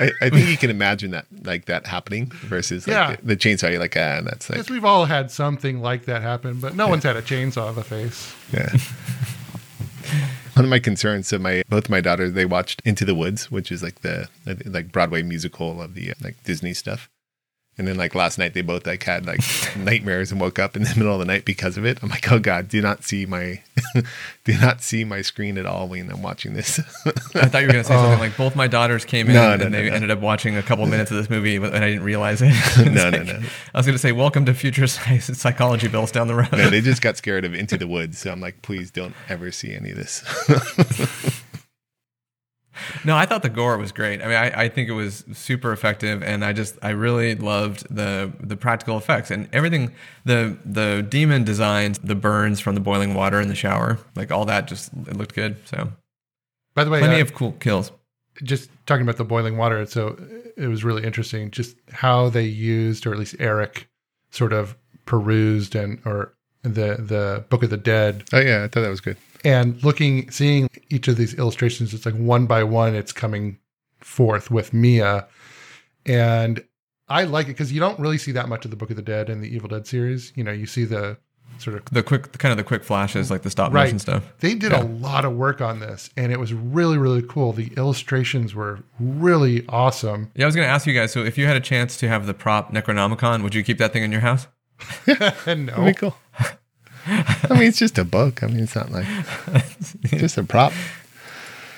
I, 0.00 0.10
I 0.22 0.30
think 0.30 0.48
you 0.48 0.56
can 0.56 0.70
imagine 0.70 1.10
that 1.10 1.26
like 1.42 1.64
that 1.66 1.86
happening 1.86 2.26
versus 2.26 2.86
like 2.86 2.94
Yeah. 2.94 3.16
the, 3.16 3.34
the 3.34 3.36
chainsaw. 3.36 3.68
You're 3.70 3.80
like, 3.80 3.96
ah, 3.96 4.20
that's 4.24 4.48
like, 4.48 4.56
Because 4.58 4.70
we've 4.70 4.84
all 4.84 5.04
had 5.06 5.30
something 5.30 5.80
like 5.82 6.04
that 6.06 6.22
happen, 6.22 6.60
but 6.60 6.74
no 6.76 6.86
one's 6.88 7.02
had 7.02 7.16
a 7.16 7.22
chainsaw 7.22 7.68
in 7.70 7.74
the 7.74 7.82
face. 7.84 8.32
yeah. 8.52 8.68
One 10.58 10.64
of 10.64 10.70
my 10.70 10.80
concerns. 10.80 11.28
So 11.28 11.38
my 11.38 11.62
both 11.68 11.88
my 11.88 12.00
daughters 12.00 12.32
they 12.32 12.44
watched 12.44 12.82
Into 12.84 13.04
the 13.04 13.14
Woods, 13.14 13.48
which 13.48 13.70
is 13.70 13.80
like 13.80 14.00
the 14.00 14.28
like 14.44 14.90
Broadway 14.90 15.22
musical 15.22 15.80
of 15.80 15.94
the 15.94 16.14
like 16.20 16.42
Disney 16.42 16.74
stuff. 16.74 17.08
And 17.78 17.86
then 17.86 17.96
like 17.96 18.14
last 18.16 18.38
night 18.38 18.54
they 18.54 18.60
both 18.62 18.86
like 18.86 19.04
had 19.04 19.24
like 19.24 19.40
nightmares 19.76 20.32
and 20.32 20.40
woke 20.40 20.58
up 20.58 20.74
in 20.76 20.82
the 20.82 20.92
middle 20.96 21.12
of 21.12 21.20
the 21.20 21.24
night 21.24 21.44
because 21.44 21.76
of 21.76 21.84
it. 21.86 21.98
I'm 22.02 22.08
like, 22.08 22.30
oh 22.30 22.40
god, 22.40 22.68
do 22.68 22.82
not 22.82 23.04
see 23.04 23.24
my 23.24 23.62
do 24.44 24.58
not 24.60 24.82
see 24.82 25.04
my 25.04 25.22
screen 25.22 25.56
at 25.56 25.64
all 25.64 25.86
when 25.86 26.10
I'm 26.10 26.20
watching 26.20 26.54
this. 26.54 26.80
I 27.06 27.46
thought 27.46 27.60
you 27.60 27.68
were 27.68 27.72
going 27.72 27.84
to 27.84 27.84
say 27.84 27.94
something 27.94 28.12
oh. 28.18 28.20
like 28.20 28.36
both 28.36 28.56
my 28.56 28.66
daughters 28.66 29.04
came 29.04 29.28
in 29.28 29.34
No, 29.34 29.52
and 29.52 29.62
no, 29.62 29.68
no, 29.68 29.76
they 29.78 29.88
no. 29.90 29.94
ended 29.94 30.10
up 30.10 30.18
watching 30.20 30.56
a 30.56 30.62
couple 30.62 30.84
minutes 30.86 31.10
of 31.12 31.16
this 31.18 31.30
movie 31.30 31.54
and 31.56 31.66
I 31.66 31.78
didn't 31.88 32.02
realize 32.02 32.42
it. 32.42 32.52
No, 32.78 33.10
no, 33.10 33.18
like- 33.18 33.26
no. 33.26 33.40
I 33.74 33.78
was 33.78 33.86
going 33.86 33.94
to 33.94 33.98
say 33.98 34.10
welcome 34.12 34.44
to 34.46 34.54
future 34.54 34.86
psy- 34.88 35.18
psychology 35.18 35.86
bills 35.86 36.10
down 36.10 36.26
the 36.26 36.34
road. 36.34 36.50
no, 36.52 36.68
they 36.70 36.80
just 36.80 37.00
got 37.00 37.16
scared 37.16 37.44
of 37.44 37.54
Into 37.54 37.76
the 37.78 37.86
Woods. 37.86 38.18
So 38.18 38.32
I'm 38.32 38.40
like, 38.40 38.60
please 38.62 38.90
don't 38.90 39.14
ever 39.28 39.52
see 39.52 39.72
any 39.74 39.90
of 39.92 39.96
this. 39.96 40.24
No, 43.04 43.16
I 43.16 43.26
thought 43.26 43.42
the 43.42 43.48
gore 43.48 43.76
was 43.78 43.92
great. 43.92 44.20
I 44.22 44.24
mean, 44.26 44.36
I, 44.36 44.64
I 44.64 44.68
think 44.68 44.88
it 44.88 44.92
was 44.92 45.24
super 45.32 45.72
effective, 45.72 46.22
and 46.22 46.44
I 46.44 46.52
just 46.52 46.78
I 46.82 46.90
really 46.90 47.34
loved 47.34 47.86
the 47.94 48.32
the 48.40 48.56
practical 48.56 48.96
effects 48.96 49.30
and 49.30 49.48
everything. 49.52 49.92
The 50.24 50.56
the 50.64 51.06
demon 51.08 51.44
designs, 51.44 51.98
the 51.98 52.14
burns 52.14 52.60
from 52.60 52.74
the 52.74 52.80
boiling 52.80 53.14
water 53.14 53.40
in 53.40 53.48
the 53.48 53.54
shower, 53.54 53.98
like 54.14 54.30
all 54.30 54.44
that, 54.46 54.68
just 54.68 54.92
it 54.92 55.16
looked 55.16 55.34
good. 55.34 55.56
So 55.66 55.92
By 56.74 56.84
the 56.84 56.90
way, 56.90 57.00
plenty 57.00 57.20
uh, 57.20 57.22
of 57.22 57.34
cool 57.34 57.52
kills. 57.52 57.92
just 58.42 58.70
talking 58.86 59.02
about 59.02 59.16
the 59.16 59.24
boiling 59.24 59.56
water, 59.56 59.84
so 59.86 60.18
it 60.56 60.68
was 60.68 60.84
really 60.84 61.04
interesting 61.04 61.50
just 61.50 61.76
how 61.90 62.28
they 62.28 62.44
used, 62.44 63.06
or 63.06 63.12
at 63.12 63.18
least 63.18 63.36
Eric 63.38 63.88
sort 64.30 64.52
of 64.52 64.76
perused 65.06 65.74
and 65.74 66.00
or 66.04 66.34
the 66.62 66.96
the 66.98 67.44
Book 67.48 67.62
of 67.62 67.70
the 67.70 67.76
Dead 67.76 68.24
oh 68.32 68.40
yeah, 68.40 68.64
I 68.64 68.68
thought 68.68 68.82
that 68.82 68.90
was 68.90 69.00
good. 69.00 69.16
And 69.44 69.82
looking 69.84 70.30
seeing 70.30 70.68
each 70.90 71.08
of 71.08 71.16
these 71.16 71.34
illustrations 71.34 71.94
it's 71.94 72.04
like 72.06 72.14
one 72.16 72.46
by 72.46 72.62
one 72.64 72.94
it's 72.94 73.12
coming 73.12 73.58
forth 74.00 74.50
with 74.50 74.72
Mia 74.72 75.26
and 76.06 76.62
I 77.08 77.24
like 77.24 77.46
it 77.46 77.50
because 77.50 77.72
you 77.72 77.80
don't 77.80 77.98
really 77.98 78.18
see 78.18 78.32
that 78.32 78.48
much 78.48 78.64
of 78.64 78.70
the 78.70 78.76
Book 78.76 78.90
of 78.90 78.96
the 78.96 79.02
Dead 79.02 79.30
in 79.30 79.40
the 79.40 79.48
Evil 79.48 79.68
Dead 79.68 79.86
series. 79.86 80.30
You 80.36 80.44
know, 80.44 80.52
you 80.52 80.66
see 80.66 80.84
the 80.84 81.16
sort 81.58 81.76
of 81.76 81.84
The 81.86 82.02
quick, 82.02 82.36
kind 82.38 82.50
of 82.52 82.58
the 82.58 82.64
quick 82.64 82.84
flashes, 82.84 83.30
like 83.30 83.42
the 83.42 83.50
stop 83.50 83.72
Right. 83.72 83.84
motion 83.84 83.98
stuff. 83.98 84.24
they 84.40 84.54
did 84.54 84.72
Yeah. 84.72 84.82
a 84.82 84.84
lot 84.84 85.24
of 85.24 85.32
work 85.34 85.60
on 85.62 85.80
this 85.80 86.10
and 86.16 86.30
it 86.32 86.38
was 86.38 86.52
really 86.52 86.98
really 86.98 87.22
cool. 87.22 87.52
The 87.52 87.72
illustrations 87.76 88.54
were 88.54 88.80
really 89.00 89.64
awesome. 89.68 90.30
Yeah, 90.34 90.44
I 90.44 90.46
was 90.46 90.54
going 90.54 90.66
to 90.66 90.70
ask 90.70 90.86
you 90.86 90.92
guys. 90.94 91.10
So, 91.12 91.24
if 91.24 91.38
you 91.38 91.46
had 91.46 91.56
a 91.56 91.60
chance 91.60 91.96
to 91.98 92.08
have 92.08 92.26
the 92.26 92.34
prop 92.34 92.72
Necronomicon, 92.72 93.42
would 93.42 93.54
you 93.54 93.64
keep 93.64 93.78
that 93.78 93.92
thing 93.92 94.02
in 94.02 94.12
your 94.12 94.20
house? 94.20 94.46
And 95.46 95.66
no, 95.66 95.76
That'd 95.76 95.86
be 95.86 95.94
cool. 95.94 96.16
I 97.08 97.48
mean, 97.50 97.68
it's 97.68 97.78
just 97.78 97.98
a 97.98 98.04
book. 98.04 98.42
I 98.42 98.46
mean, 98.46 98.60
it's 98.60 98.76
not 98.76 98.90
like 98.90 99.06
just 100.06 100.36
a 100.36 100.44
prop. 100.44 100.72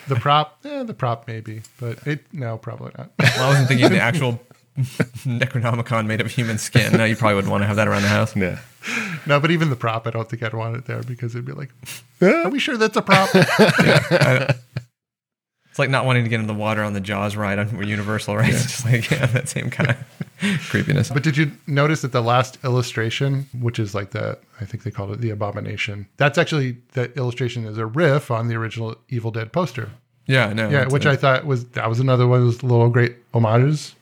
the 0.08 0.16
prop, 0.16 0.58
eh, 0.64 0.82
the 0.82 0.94
prop 0.94 1.28
maybe, 1.28 1.62
but 1.78 2.06
it 2.06 2.24
no, 2.32 2.58
probably 2.58 2.92
not. 2.98 3.10
Well, 3.18 3.44
I 3.44 3.48
wasn't 3.48 3.68
thinking 3.68 3.90
the 3.90 4.00
actual 4.00 4.40
Necronomicon 4.78 6.06
made 6.06 6.20
of 6.20 6.30
human 6.30 6.58
skin. 6.58 6.96
No, 6.96 7.04
you 7.04 7.16
probably 7.16 7.36
wouldn't 7.36 7.50
want 7.50 7.62
to 7.62 7.66
have 7.66 7.76
that 7.76 7.88
around 7.88 8.02
the 8.02 8.08
house. 8.08 8.34
Yeah. 8.36 8.58
no, 9.26 9.38
but 9.40 9.50
even 9.50 9.70
the 9.70 9.76
prop, 9.76 10.06
I 10.06 10.10
don't 10.10 10.28
think 10.28 10.42
I'd 10.42 10.54
want 10.54 10.76
it 10.76 10.86
there 10.86 11.02
because 11.02 11.34
it'd 11.34 11.44
be 11.44 11.52
like, 11.52 11.70
are 12.22 12.50
we 12.50 12.58
sure 12.58 12.76
that's 12.76 12.96
a 12.96 13.02
prop? 13.02 13.30
It's 15.70 15.78
like 15.78 15.88
not 15.88 16.04
wanting 16.04 16.24
to 16.24 16.28
get 16.28 16.40
in 16.40 16.48
the 16.48 16.54
water 16.54 16.82
on 16.82 16.94
the 16.94 17.00
Jaws 17.00 17.36
ride 17.36 17.60
on 17.60 17.86
Universal, 17.86 18.36
right? 18.36 18.52
It's 18.52 18.62
just 18.62 18.84
like 18.84 19.08
yeah, 19.08 19.26
that 19.26 19.48
same 19.48 19.70
kind 19.70 19.90
of 19.90 19.96
creepiness. 20.68 21.11
But 21.11 21.22
did 21.22 21.37
you 21.37 21.53
notice 21.66 22.03
that 22.03 22.12
the 22.12 22.22
last 22.22 22.59
illustration, 22.64 23.46
which 23.61 23.79
is 23.79 23.94
like 23.94 24.11
the, 24.11 24.38
I 24.61 24.64
think 24.64 24.83
they 24.85 24.90
called 24.90 25.11
it 25.12 25.20
the 25.20 25.31
abomination, 25.31 26.07
that's 26.16 26.38
actually, 26.38 26.79
that 26.94 27.16
illustration 27.16 27.64
is 27.66 27.79
a 27.79 27.87
riff 27.87 28.31
on 28.31 28.48
the 28.48 28.55
original 28.57 28.96
Evil 29.09 29.31
Dead 29.31 29.53
poster. 29.53 29.90
yeah, 30.26 30.53
no, 30.53 30.68
Yeah, 30.68 30.83
it's 30.85 30.92
which 30.92 31.05
a- 31.07 31.11
I 31.11 31.16
thought 31.16 31.44
was, 31.46 31.64
that 31.70 31.88
was 31.88 32.00
another 32.00 32.26
one 32.26 32.38
of 32.40 32.44
those 32.46 32.62
little 32.62 32.88
great 32.88 33.16
homages. 33.35 33.94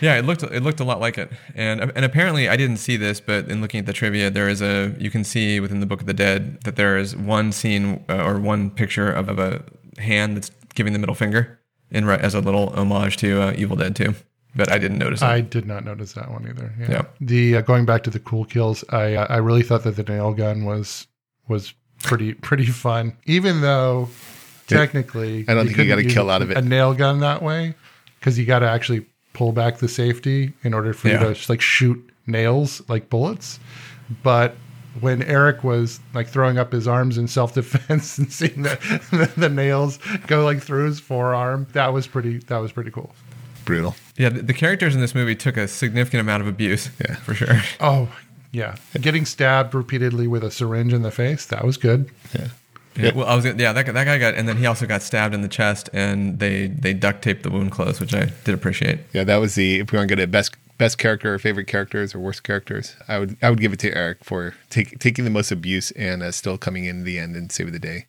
yeah, 0.00 0.16
it 0.16 0.24
looked 0.24 0.42
it 0.42 0.62
looked 0.62 0.80
a 0.80 0.84
lot 0.84 0.98
like 0.98 1.18
it, 1.18 1.30
and 1.54 1.80
and 1.94 2.04
apparently 2.06 2.48
I 2.48 2.56
didn't 2.56 2.78
see 2.78 2.96
this, 2.96 3.20
but 3.20 3.48
in 3.50 3.60
looking 3.60 3.80
at 3.80 3.84
the 3.86 3.92
trivia, 3.92 4.30
there 4.30 4.48
is 4.48 4.62
a 4.62 4.94
you 4.98 5.10
can 5.10 5.24
see 5.24 5.60
within 5.60 5.80
the 5.80 5.86
Book 5.86 6.00
of 6.00 6.06
the 6.06 6.14
Dead 6.14 6.62
that 6.62 6.76
there 6.76 6.96
is 6.96 7.14
one 7.14 7.52
scene 7.52 8.02
uh, 8.08 8.24
or 8.24 8.40
one 8.40 8.70
picture 8.70 9.10
of, 9.12 9.28
of 9.28 9.38
a 9.38 9.62
hand 10.00 10.36
that's 10.38 10.50
giving 10.74 10.94
the 10.94 10.98
middle 10.98 11.14
finger 11.14 11.60
in 11.90 12.08
as 12.08 12.34
a 12.34 12.40
little 12.40 12.70
homage 12.70 13.18
to 13.18 13.42
uh, 13.42 13.52
Evil 13.58 13.76
Dead 13.76 13.94
2. 13.94 14.14
But 14.56 14.70
I 14.70 14.78
didn't 14.78 14.98
notice 14.98 15.20
it. 15.22 15.26
I 15.26 15.40
did 15.40 15.66
not 15.66 15.84
notice 15.84 16.12
that 16.12 16.30
one 16.30 16.46
either. 16.48 16.72
Yeah. 16.78 16.90
Yeah. 16.90 17.02
The 17.20 17.56
uh, 17.56 17.60
going 17.62 17.84
back 17.86 18.02
to 18.04 18.10
the 18.10 18.20
cool 18.20 18.44
kills, 18.44 18.84
I 18.90 19.14
uh, 19.14 19.26
I 19.28 19.38
really 19.38 19.62
thought 19.62 19.82
that 19.84 19.96
the 19.96 20.02
nail 20.04 20.32
gun 20.32 20.64
was 20.64 21.06
was 21.48 21.74
pretty 22.02 22.34
pretty 22.34 22.66
fun, 22.66 23.16
even 23.26 23.60
though 23.62 24.08
technically 24.66 25.44
I 25.48 25.54
don't 25.54 25.66
think 25.66 25.78
you 25.78 25.88
got 25.88 25.98
a 25.98 26.04
kill 26.04 26.30
out 26.30 26.42
of 26.42 26.50
it. 26.50 26.56
A 26.56 26.62
nail 26.62 26.94
gun 26.94 27.20
that 27.20 27.42
way 27.42 27.74
because 28.20 28.38
you 28.38 28.46
got 28.46 28.60
to 28.60 28.68
actually 28.68 29.06
pull 29.32 29.52
back 29.52 29.78
the 29.78 29.88
safety 29.88 30.52
in 30.62 30.72
order 30.74 30.92
for 30.92 31.08
Yeah. 31.08 31.14
you 31.20 31.28
to 31.28 31.34
just 31.34 31.48
like 31.50 31.60
shoot 31.60 31.98
nails 32.26 32.82
like 32.88 33.10
bullets. 33.10 33.58
But 34.22 34.54
when 35.00 35.22
Eric 35.24 35.64
was 35.64 35.98
like 36.14 36.28
throwing 36.28 36.56
up 36.58 36.72
his 36.72 36.86
arms 36.86 37.18
in 37.18 37.26
self 37.26 37.54
defense 37.54 38.18
and 38.18 38.32
seeing 38.32 38.62
the, 38.62 38.76
the 39.10 39.30
the 39.40 39.48
nails 39.48 39.98
go 40.26 40.44
like 40.44 40.60
through 40.62 40.86
his 40.86 41.00
forearm, 41.00 41.66
that 41.72 41.92
was 41.92 42.06
pretty 42.06 42.38
that 42.38 42.58
was 42.58 42.72
pretty 42.72 42.90
cool. 42.90 43.12
Brutal. 43.64 43.94
Yeah, 44.16 44.28
the, 44.28 44.42
the 44.42 44.54
characters 44.54 44.94
in 44.94 45.00
this 45.00 45.14
movie 45.14 45.34
took 45.34 45.56
a 45.56 45.66
significant 45.68 46.20
amount 46.20 46.42
of 46.42 46.48
abuse. 46.48 46.90
Yeah. 47.00 47.14
for 47.16 47.34
sure. 47.34 47.60
Oh, 47.80 48.08
yeah. 48.52 48.76
Getting 49.00 49.24
stabbed 49.26 49.74
repeatedly 49.74 50.26
with 50.28 50.44
a 50.44 50.50
syringe 50.50 50.92
in 50.92 51.02
the 51.02 51.10
face, 51.10 51.46
that 51.46 51.64
was 51.64 51.76
good. 51.76 52.10
Yeah. 52.34 52.48
Yeah, 52.96 53.12
well, 53.12 53.26
I 53.26 53.34
was 53.34 53.44
gonna- 53.44 53.60
yeah 53.60 53.72
that 53.72 53.86
guy, 53.86 53.90
that 53.92 54.04
guy 54.04 54.18
got 54.18 54.34
and 54.34 54.46
then 54.48 54.56
he 54.56 54.66
also 54.66 54.86
got 54.86 55.02
stabbed 55.02 55.34
in 55.34 55.40
the 55.40 55.48
chest 55.48 55.90
and 55.92 56.38
they 56.38 56.68
they 56.68 56.94
duct 56.94 57.22
taped 57.22 57.42
the 57.42 57.50
wound 57.50 57.72
closed, 57.72 58.00
which 58.00 58.14
I 58.14 58.26
did 58.44 58.54
appreciate. 58.54 59.00
Yeah, 59.12 59.24
that 59.24 59.38
was 59.38 59.56
the 59.56 59.80
if 59.80 59.90
we 59.90 59.98
want 59.98 60.08
to 60.08 60.14
get 60.14 60.22
to 60.22 60.28
best 60.28 60.54
best 60.78 60.96
character 60.96 61.34
or 61.34 61.40
favorite 61.40 61.66
characters 61.66 62.14
or 62.14 62.20
worst 62.20 62.44
characters, 62.44 62.94
I 63.08 63.18
would 63.18 63.36
I 63.42 63.50
would 63.50 63.58
give 63.60 63.72
it 63.72 63.80
to 63.80 63.92
Eric 63.92 64.22
for 64.22 64.54
take, 64.70 65.00
taking 65.00 65.24
the 65.24 65.30
most 65.32 65.50
abuse 65.50 65.90
and 65.92 66.22
uh, 66.22 66.30
still 66.30 66.56
coming 66.56 66.84
in 66.84 67.02
the 67.02 67.18
end 67.18 67.34
and 67.34 67.50
saving 67.50 67.72
the 67.72 67.80
day. 67.80 68.06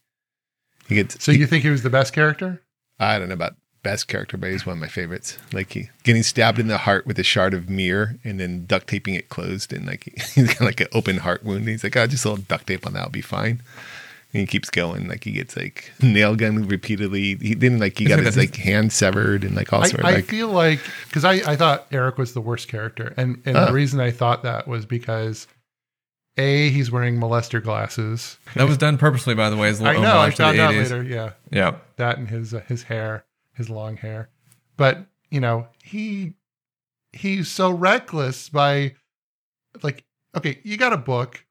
He 0.87 0.93
gets 0.93 1.23
So 1.23 1.31
you 1.31 1.47
think 1.47 1.63
he 1.63 1.71
was 1.71 1.81
the 1.81 1.89
best 1.89 2.13
character? 2.13 2.61
I 2.99 3.17
don't 3.17 3.27
know 3.29 3.33
about 3.33 3.55
best 3.85 4.09
character, 4.09 4.35
but 4.35 4.49
he's 4.51 4.65
one 4.65 4.73
of 4.77 4.81
my 4.81 4.87
favorites. 4.89 5.37
Like 5.53 5.71
he 5.71 5.89
getting 6.03 6.23
stabbed 6.23 6.59
in 6.59 6.67
the 6.67 6.79
heart 6.79 7.07
with 7.07 7.17
a 7.19 7.23
shard 7.23 7.53
of 7.53 7.69
mirror 7.69 8.15
and 8.25 8.39
then 8.39 8.65
duct 8.65 8.87
taping 8.87 9.13
it 9.15 9.29
closed 9.29 9.71
and 9.71 9.85
like 9.85 10.03
he's 10.35 10.49
got 10.55 10.61
like 10.65 10.81
an 10.81 10.87
open 10.91 11.17
heart 11.19 11.43
wound. 11.45 11.67
He's 11.67 11.83
like, 11.83 11.95
oh, 11.95 12.07
just 12.07 12.25
a 12.25 12.29
little 12.31 12.43
duct 12.43 12.67
tape 12.67 12.85
on 12.85 12.91
that 12.93 13.03
will 13.05 13.11
be 13.11 13.21
fine. 13.21 13.61
And 14.33 14.41
he 14.41 14.47
keeps 14.47 14.69
going. 14.69 15.07
Like 15.07 15.23
he 15.23 15.31
gets 15.31 15.55
like 15.55 15.91
nail 16.01 16.35
gun 16.35 16.67
repeatedly. 16.67 17.35
He 17.35 17.53
then 17.53 17.79
like 17.79 17.97
he 17.97 18.03
got 18.05 18.19
his 18.19 18.35
like 18.35 18.55
hand 18.69 18.91
severed 18.91 19.45
and 19.45 19.55
like 19.55 19.71
all 19.71 19.83
I, 19.83 19.87
sort 19.87 20.01
of 20.01 20.05
I 20.07 20.11
like 20.15 20.25
feel 20.25 20.49
like 20.49 20.81
because 21.07 21.23
I, 21.23 21.33
I 21.35 21.55
thought 21.55 21.87
Eric 21.91 22.17
was 22.17 22.33
the 22.33 22.41
worst 22.41 22.67
character, 22.67 23.13
and 23.15 23.41
and 23.45 23.55
Oh. 23.55 23.67
the 23.67 23.71
reason 23.73 24.01
I 24.01 24.11
thought 24.11 24.43
that 24.43 24.67
was 24.67 24.85
because 24.85 25.47
A, 26.37 26.69
he's 26.69 26.91
wearing 26.91 27.15
molester 27.17 27.63
glasses. 27.63 28.37
That 28.55 28.67
was 28.67 28.77
done 28.77 28.97
purposely, 28.97 29.35
by 29.35 29.49
the 29.49 29.55
way, 29.55 29.69
as 29.69 29.79
a 29.79 29.85
I 29.85 29.87
little 29.89 30.01
know. 30.03 30.09
I 30.17 30.23
homage 30.23 30.35
to 30.35 30.43
found 30.43 30.59
out 30.59 30.73
later. 30.73 31.03
Yeah, 31.03 31.31
Yeah. 31.49 31.75
that 31.95 32.17
and 32.17 32.27
his 32.29 32.53
uh, 32.53 32.59
his 32.67 32.83
hair, 32.83 33.23
his 33.55 33.69
long 33.69 33.97
hair. 33.97 34.29
But 34.77 35.05
you 35.29 35.39
know, 35.39 35.67
he 35.83 36.33
he's 37.11 37.49
so 37.49 37.71
reckless 37.71 38.49
by 38.49 38.95
like 39.81 40.03
okay, 40.35 40.59
you 40.63 40.77
got 40.77 40.93
a 40.93 40.97
book. 40.97 41.45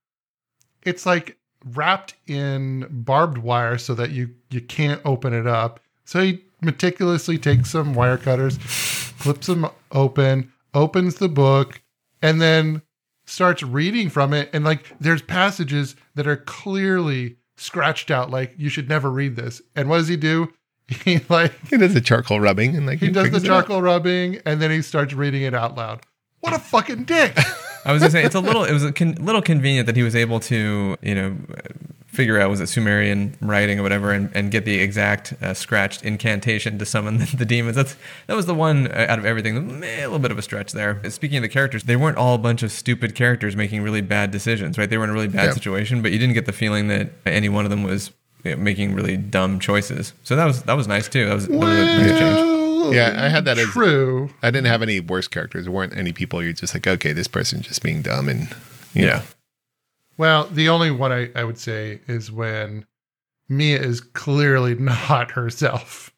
It's 0.82 1.06
like 1.06 1.38
wrapped 1.72 2.14
in 2.26 2.86
barbed 2.90 3.38
wire 3.38 3.78
so 3.78 3.94
that 3.94 4.10
you 4.10 4.30
you 4.50 4.60
can't 4.60 5.00
open 5.04 5.32
it 5.32 5.46
up. 5.46 5.80
So 6.04 6.20
he 6.20 6.44
meticulously 6.60 7.38
takes 7.38 7.70
some 7.70 7.94
wire 7.94 8.18
cutters, 8.18 8.58
flips 8.58 9.46
them 9.46 9.66
open, 9.92 10.52
opens 10.74 11.16
the 11.16 11.28
book, 11.28 11.80
and 12.20 12.40
then 12.40 12.82
starts 13.26 13.62
reading 13.62 14.10
from 14.10 14.32
it. 14.32 14.50
And 14.52 14.64
like 14.64 14.94
there's 15.00 15.22
passages 15.22 15.96
that 16.14 16.26
are 16.26 16.36
clearly 16.36 17.36
scratched 17.56 18.10
out, 18.10 18.30
like 18.30 18.54
you 18.56 18.68
should 18.68 18.88
never 18.88 19.10
read 19.10 19.36
this. 19.36 19.62
And 19.74 19.88
what 19.88 19.98
does 19.98 20.08
he 20.08 20.16
do? 20.16 20.52
He 21.04 21.20
like 21.28 21.52
He 21.68 21.76
does 21.78 21.94
the 21.94 22.00
charcoal 22.00 22.40
rubbing 22.40 22.76
and 22.76 22.86
like 22.86 22.98
he 22.98 23.08
does 23.10 23.24
the 23.24 23.40
figures 23.40 23.44
it 23.44 23.50
out. 23.50 23.54
charcoal 23.62 23.82
rubbing 23.82 24.40
and 24.44 24.60
then 24.60 24.70
he 24.70 24.82
starts 24.82 25.14
reading 25.14 25.42
it 25.42 25.54
out 25.54 25.74
loud. 25.76 26.00
What 26.40 26.52
a 26.52 26.58
fucking 26.58 27.04
dick. 27.04 27.36
I 27.86 27.92
was 27.92 28.00
gonna 28.00 28.10
say 28.10 28.22
it's 28.24 28.34
a 28.34 28.40
little. 28.40 28.64
It 28.64 28.72
was 28.72 28.84
a 28.84 28.92
con- 28.92 29.14
little 29.14 29.40
convenient 29.42 29.86
that 29.86 29.96
he 29.96 30.02
was 30.02 30.14
able 30.14 30.40
to, 30.40 30.96
you 31.02 31.14
know, 31.14 31.36
figure 32.06 32.38
out 32.40 32.48
was 32.50 32.60
it 32.60 32.68
Sumerian 32.68 33.36
writing 33.40 33.78
or 33.80 33.82
whatever, 33.82 34.10
and, 34.12 34.30
and 34.34 34.50
get 34.50 34.64
the 34.64 34.78
exact 34.78 35.34
uh, 35.42 35.52
scratched 35.54 36.02
incantation 36.04 36.78
to 36.78 36.84
summon 36.86 37.18
the, 37.18 37.36
the 37.36 37.44
demons. 37.44 37.76
That's 37.76 37.96
that 38.26 38.36
was 38.36 38.46
the 38.46 38.54
one 38.54 38.88
uh, 38.88 39.06
out 39.08 39.18
of 39.18 39.24
everything. 39.26 39.80
meh, 39.80 40.00
A 40.00 40.04
little 40.04 40.18
bit 40.18 40.30
of 40.30 40.38
a 40.38 40.42
stretch 40.42 40.72
there. 40.72 41.00
Speaking 41.10 41.38
of 41.38 41.42
the 41.42 41.48
characters, 41.48 41.84
they 41.84 41.96
weren't 41.96 42.16
all 42.18 42.34
a 42.34 42.38
bunch 42.38 42.62
of 42.62 42.70
stupid 42.72 43.14
characters 43.14 43.56
making 43.56 43.82
really 43.82 44.00
bad 44.02 44.30
decisions, 44.30 44.76
right? 44.78 44.88
They 44.88 44.96
were 44.98 45.04
in 45.04 45.10
a 45.10 45.14
really 45.14 45.28
bad 45.28 45.46
Yeah. 45.46 45.52
situation, 45.52 46.02
but 46.02 46.12
you 46.12 46.18
didn't 46.18 46.34
get 46.34 46.46
the 46.46 46.52
feeling 46.52 46.88
that 46.88 47.10
any 47.26 47.48
one 47.48 47.64
of 47.64 47.70
them 47.70 47.82
was 47.82 48.12
you 48.44 48.50
know, 48.52 48.56
making 48.62 48.94
really 48.94 49.16
dumb 49.16 49.58
choices. 49.58 50.12
So 50.22 50.36
that 50.36 50.44
was 50.44 50.62
that 50.64 50.74
was 50.74 50.86
nice 50.86 51.08
too. 51.08 51.26
That 51.26 51.34
was, 51.34 51.48
that 51.48 51.58
was 51.58 51.68
a 51.68 51.96
nice 52.02 52.18
change. 52.18 52.94
Yeah, 52.94 53.14
I 53.16 53.28
had 53.28 53.46
that 53.46 53.56
as- 53.58 53.68
true. 53.68 54.28
I 54.42 54.50
didn't 54.50 54.66
have 54.66 54.82
any 54.82 55.00
worse 55.00 55.26
characters. 55.26 55.64
There 55.64 55.72
weren't 55.72 55.96
any 55.96 56.12
people 56.12 56.42
you're 56.42 56.52
just 56.52 56.74
like, 56.74 56.86
okay, 56.86 57.12
this 57.12 57.26
person's 57.28 57.66
just 57.66 57.82
being 57.82 58.02
dumb 58.02 58.28
and 58.28 58.42
you 58.92 59.06
Yeah. 59.06 59.06
know. 59.06 59.22
Well, 60.18 60.44
the 60.46 60.68
only 60.68 60.90
one 60.90 61.10
I, 61.10 61.30
I 61.34 61.44
would 61.44 61.58
say 61.58 62.00
is 62.06 62.30
when 62.30 62.84
Mia 63.48 63.80
is 63.80 64.00
clearly 64.00 64.74
not 64.78 65.30
herself. 65.32 66.12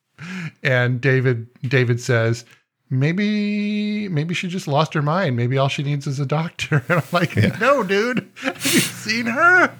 And 0.63 1.01
David 1.01 1.47
David 1.63 2.01
says, 2.01 2.45
maybe 2.91 4.09
maybe 4.09 4.35
she 4.35 4.49
just 4.49 4.67
lost 4.67 4.93
her 4.95 5.03
mind. 5.03 5.37
Maybe 5.37 5.57
all 5.59 5.69
she 5.69 5.83
needs 5.85 6.07
is 6.07 6.19
a 6.19 6.27
doctor. 6.27 6.85
And 6.89 6.99
I'm 7.01 7.05
like, 7.13 7.37
Yeah. 7.37 7.57
no, 7.61 7.83
dude. 7.85 8.29
Have 8.43 8.57
you 8.65 8.81
seen 8.81 9.27
her? 9.27 9.73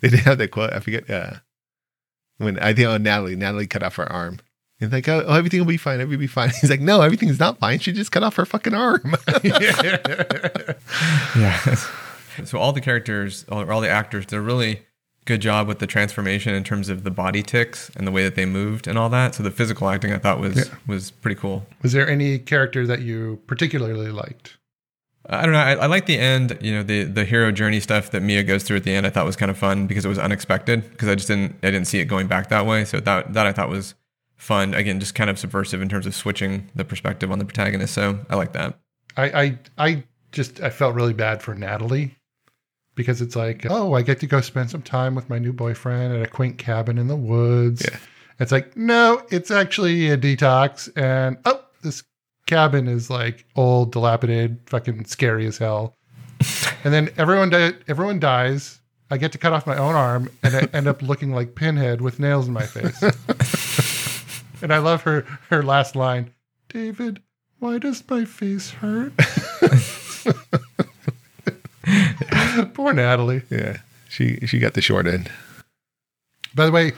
They 0.02 0.08
did 0.08 0.20
have 0.20 0.38
that 0.38 0.48
quote. 0.50 0.72
I 0.72 0.80
forget. 0.80 1.08
Uh, 1.10 1.34
when 2.38 2.58
I 2.58 2.72
think, 2.72 2.88
oh, 2.88 2.96
Natalie, 2.96 3.36
Natalie 3.36 3.66
cut 3.66 3.82
off 3.82 3.96
her 3.96 4.10
arm. 4.10 4.40
And 4.80 4.90
like, 4.90 5.06
oh, 5.08 5.22
oh, 5.26 5.34
everything 5.34 5.60
will 5.60 5.66
be 5.66 5.76
fine. 5.76 6.00
Everything 6.00 6.18
will 6.18 6.22
be 6.22 6.26
fine. 6.26 6.48
He's 6.60 6.70
like, 6.70 6.80
no, 6.80 7.02
everything's 7.02 7.38
not 7.38 7.58
fine. 7.58 7.78
She 7.80 7.92
just 7.92 8.12
cut 8.12 8.22
off 8.22 8.36
her 8.36 8.46
fucking 8.46 8.72
arm. 8.74 9.14
Yeah. 11.36 11.74
so 12.44 12.58
all 12.58 12.72
the 12.72 12.80
characters, 12.80 13.44
or 13.48 13.70
all 13.72 13.80
the 13.80 13.88
actors, 13.88 14.26
did 14.26 14.36
a 14.36 14.40
really 14.40 14.82
good 15.26 15.40
job 15.40 15.68
with 15.68 15.78
the 15.78 15.86
transformation 15.86 16.54
in 16.54 16.64
terms 16.64 16.88
of 16.88 17.04
the 17.04 17.10
body 17.10 17.42
tics 17.42 17.90
and 17.94 18.06
the 18.06 18.10
way 18.10 18.24
that 18.24 18.34
they 18.34 18.46
moved 18.46 18.86
and 18.88 18.98
all 18.98 19.08
that. 19.10 19.34
So 19.34 19.42
the 19.42 19.50
physical 19.50 19.88
acting 19.88 20.12
I 20.12 20.18
thought 20.18 20.40
was 20.40 20.56
Yeah. 20.56 20.74
was 20.86 21.10
pretty 21.10 21.38
cool. 21.38 21.66
Was 21.82 21.92
there 21.92 22.08
any 22.08 22.38
character 22.38 22.86
that 22.86 23.00
you 23.02 23.40
particularly 23.46 24.10
liked? 24.10 24.56
Uh, 25.30 25.36
I 25.36 25.42
don't 25.42 25.52
know. 25.52 25.60
I, 25.60 25.72
I 25.72 25.86
like 25.86 26.06
the 26.06 26.18
end. 26.18 26.58
You 26.60 26.72
know, 26.72 26.82
the 26.82 27.04
the 27.04 27.24
hero 27.24 27.52
journey 27.52 27.80
stuff 27.80 28.10
that 28.10 28.22
Mia 28.22 28.42
goes 28.42 28.64
through 28.64 28.78
at 28.78 28.84
the 28.84 28.94
end. 28.94 29.06
I 29.06 29.10
thought 29.10 29.24
was 29.24 29.36
kind 29.36 29.50
of 29.50 29.56
fun 29.56 29.86
because 29.86 30.04
it 30.04 30.08
was 30.08 30.18
unexpected. 30.18 30.90
Because 30.90 31.08
I 31.08 31.14
just 31.14 31.28
didn't 31.28 31.56
I 31.62 31.70
didn't 31.70 31.86
see 31.86 32.00
it 32.00 32.06
going 32.06 32.26
back 32.26 32.48
that 32.48 32.66
way. 32.66 32.84
So 32.84 33.00
that 33.00 33.32
that 33.32 33.46
I 33.46 33.52
thought 33.52 33.68
was 33.68 33.94
fun. 34.36 34.74
Again, 34.74 34.98
just 35.00 35.14
kind 35.14 35.30
of 35.30 35.38
subversive 35.38 35.80
in 35.80 35.88
terms 35.88 36.06
of 36.06 36.14
switching 36.14 36.68
the 36.74 36.84
perspective 36.84 37.30
on 37.30 37.38
the 37.38 37.44
protagonist. 37.44 37.94
So 37.94 38.18
I 38.28 38.36
like 38.36 38.52
that. 38.54 38.78
I, 39.16 39.24
I 39.42 39.58
I 39.78 40.04
just 40.32 40.60
I 40.60 40.70
felt 40.70 40.94
really 40.94 41.14
bad 41.14 41.42
for 41.42 41.54
Natalie 41.54 42.16
because 42.94 43.22
it's 43.22 43.36
like, 43.36 43.66
oh, 43.70 43.94
I 43.94 44.02
get 44.02 44.20
to 44.20 44.26
go 44.26 44.40
spend 44.40 44.70
some 44.70 44.82
time 44.82 45.14
with 45.14 45.30
my 45.30 45.38
new 45.38 45.52
boyfriend 45.52 46.14
at 46.14 46.22
a 46.22 46.26
quaint 46.26 46.58
cabin 46.58 46.98
in 46.98 47.08
the 47.08 47.16
woods. 47.16 47.82
Yeah. 47.88 47.98
It's 48.38 48.52
like, 48.52 48.76
no, 48.76 49.22
it's 49.30 49.50
actually 49.50 50.08
a 50.08 50.16
detox, 50.16 50.90
and 50.96 51.36
oh, 51.44 51.62
this 51.82 52.02
cabin 52.46 52.88
is 52.88 53.10
like 53.10 53.46
old, 53.56 53.92
dilapidated, 53.92 54.58
fucking 54.66 55.04
scary 55.06 55.46
as 55.46 55.58
hell. 55.58 55.96
and 56.84 56.92
then 56.92 57.10
everyone 57.16 57.50
di- 57.50 57.74
everyone 57.88 58.20
dies. 58.20 58.80
I 59.10 59.16
get 59.18 59.32
to 59.32 59.38
cut 59.38 59.52
off 59.52 59.66
my 59.66 59.76
own 59.76 59.94
arm, 59.96 60.30
and 60.42 60.54
I 60.54 60.68
end 60.72 60.86
up 60.86 61.02
looking 61.02 61.32
like 61.34 61.54
Pinhead 61.56 62.00
with 62.00 62.20
nails 62.20 62.46
in 62.46 62.52
my 62.52 62.64
face. 62.64 63.02
and 64.62 64.72
I 64.72 64.78
love 64.78 65.02
her 65.02 65.22
her 65.48 65.62
last 65.62 65.96
line, 65.96 66.32
David. 66.68 67.20
Why 67.58 67.78
does 67.78 68.02
my 68.08 68.24
face 68.24 68.70
hurt? 68.70 69.12
Poor 72.74 72.92
Natalie. 72.92 73.42
yeah. 73.50 73.78
She 74.08 74.36
she 74.46 74.58
got 74.58 74.74
the 74.74 74.82
short 74.82 75.06
end. 75.06 75.30
By 76.54 76.66
the 76.66 76.72
way, 76.72 76.92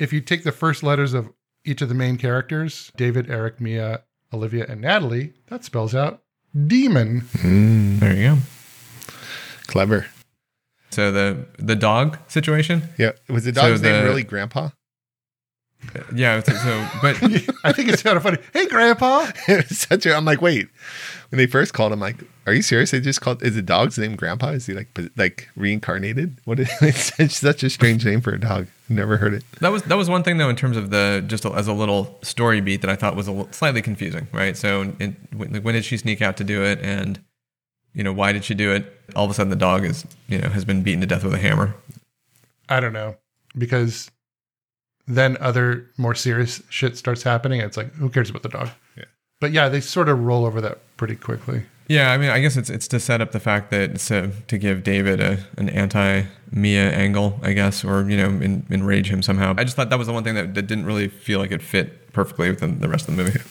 if 0.00 0.12
you 0.12 0.20
take 0.20 0.42
the 0.44 0.52
first 0.52 0.82
letters 0.82 1.14
of 1.14 1.28
each 1.64 1.82
of 1.82 1.88
the 1.88 1.94
main 1.94 2.16
characters, 2.16 2.90
David, 2.96 3.30
Eric, 3.30 3.60
Mia, 3.60 4.02
Olivia, 4.36 4.66
and 4.68 4.80
Natalie, 4.80 5.32
that 5.48 5.64
spells 5.64 5.94
out 5.94 6.22
demon. 6.66 7.20
Hmm, 7.40 7.98
there 7.98 8.14
you 8.14 8.34
go. 8.36 8.38
Clever. 9.66 10.06
So 10.90 11.10
the 11.12 11.46
the 11.58 11.76
dog 11.76 12.18
situation. 12.28 12.82
Yeah. 12.98 13.12
Was 13.28 13.44
the 13.44 13.54
So 13.54 13.60
dog's 13.62 13.82
name 13.82 14.04
really 14.04 14.22
Grandpa? 14.22 14.70
Uh, 15.94 16.00
yeah. 16.14 16.40
So, 16.42 16.52
so 16.52 16.88
but 17.02 17.16
I 17.64 17.72
think 17.72 17.88
it's 17.88 18.02
kind 18.02 18.16
of 18.16 18.22
funny. 18.22 18.38
Hey, 18.52 18.66
Grandpa. 18.66 19.30
It 19.48 19.68
was 19.68 19.78
such 19.78 20.06
a. 20.06 20.14
I'm 20.14 20.24
like, 20.24 20.40
wait. 20.40 20.68
When 21.30 21.36
they 21.38 21.46
first 21.46 21.74
called 21.74 21.92
him, 21.92 22.00
like, 22.00 22.16
are 22.46 22.54
you 22.54 22.62
serious? 22.62 22.92
They 22.92 23.00
just 23.00 23.20
called. 23.20 23.42
Is 23.42 23.54
the 23.54 23.62
dog's 23.62 23.98
name 23.98 24.16
Grandpa? 24.16 24.48
Is 24.50 24.66
he 24.66 24.74
like 24.74 24.88
like 25.16 25.48
reincarnated? 25.56 26.38
What 26.44 26.60
is? 26.60 26.70
It's 27.18 27.36
such 27.36 27.62
a 27.62 27.70
strange 27.70 28.04
name 28.04 28.20
for 28.20 28.32
a 28.32 28.40
dog. 28.40 28.68
Never 28.88 29.16
heard 29.16 29.34
it. 29.34 29.44
That 29.60 29.72
was 29.72 29.82
that 29.84 29.96
was 29.96 30.08
one 30.08 30.22
thing 30.22 30.38
though 30.38 30.48
in 30.48 30.56
terms 30.56 30.76
of 30.76 30.90
the 30.90 31.24
just 31.26 31.44
as 31.44 31.66
a 31.66 31.72
little 31.72 32.18
story 32.22 32.60
beat 32.60 32.82
that 32.82 32.90
I 32.90 32.96
thought 32.96 33.16
was 33.16 33.28
a 33.28 33.46
slightly 33.52 33.82
confusing, 33.82 34.28
right? 34.32 34.56
So 34.56 34.82
in, 35.00 35.16
when, 35.36 35.62
when 35.62 35.74
did 35.74 35.84
she 35.84 35.96
sneak 35.96 36.22
out 36.22 36.36
to 36.36 36.44
do 36.44 36.62
it, 36.62 36.78
and 36.80 37.20
you 37.92 38.04
know 38.04 38.12
why 38.12 38.32
did 38.32 38.44
she 38.44 38.54
do 38.54 38.72
it? 38.72 38.92
All 39.16 39.24
of 39.24 39.30
a 39.30 39.34
sudden 39.34 39.50
the 39.50 39.56
dog 39.56 39.84
is 39.84 40.06
you 40.28 40.38
know 40.38 40.48
has 40.48 40.64
been 40.64 40.82
beaten 40.82 41.00
to 41.00 41.06
death 41.06 41.24
with 41.24 41.34
a 41.34 41.38
hammer. 41.38 41.74
I 42.68 42.80
don't 42.80 42.92
know 42.92 43.16
because 43.56 44.10
then 45.06 45.36
other 45.40 45.90
more 45.96 46.14
serious 46.14 46.62
shit 46.68 46.96
starts 46.96 47.22
happening. 47.22 47.60
It's 47.60 47.76
like, 47.76 47.92
who 47.94 48.08
cares 48.08 48.30
about 48.30 48.42
the 48.42 48.48
dog? 48.48 48.70
Yeah. 48.96 49.04
But 49.40 49.52
yeah, 49.52 49.68
they 49.68 49.80
sort 49.80 50.08
of 50.08 50.22
roll 50.22 50.44
over 50.44 50.60
that 50.60 50.80
pretty 50.96 51.16
quickly. 51.16 51.62
Yeah, 51.88 52.10
I 52.10 52.18
mean, 52.18 52.30
I 52.30 52.40
guess 52.40 52.56
it's 52.56 52.68
it's 52.68 52.88
to 52.88 52.98
set 52.98 53.20
up 53.20 53.30
the 53.32 53.38
fact 53.40 53.70
that 53.70 53.90
it's 53.92 54.08
to, 54.08 54.30
to 54.48 54.58
give 54.58 54.82
David 54.82 55.20
a, 55.20 55.38
an 55.56 55.68
anti 55.68 56.24
Mia 56.50 56.90
angle, 56.92 57.38
I 57.42 57.52
guess, 57.52 57.84
or 57.84 58.08
you 58.10 58.16
know, 58.16 58.28
en, 58.28 58.66
enrage 58.70 59.08
him 59.10 59.22
somehow. 59.22 59.54
I 59.56 59.64
just 59.64 59.76
thought 59.76 59.90
that 59.90 59.98
was 59.98 60.06
the 60.08 60.12
one 60.12 60.24
thing 60.24 60.34
that, 60.34 60.54
that 60.54 60.62
didn't 60.62 60.84
really 60.86 61.08
feel 61.08 61.38
like 61.38 61.52
it 61.52 61.62
fit 61.62 62.12
perfectly 62.12 62.50
within 62.50 62.80
the 62.80 62.88
rest 62.88 63.08
of 63.08 63.16
the 63.16 63.22
movie. 63.22 63.40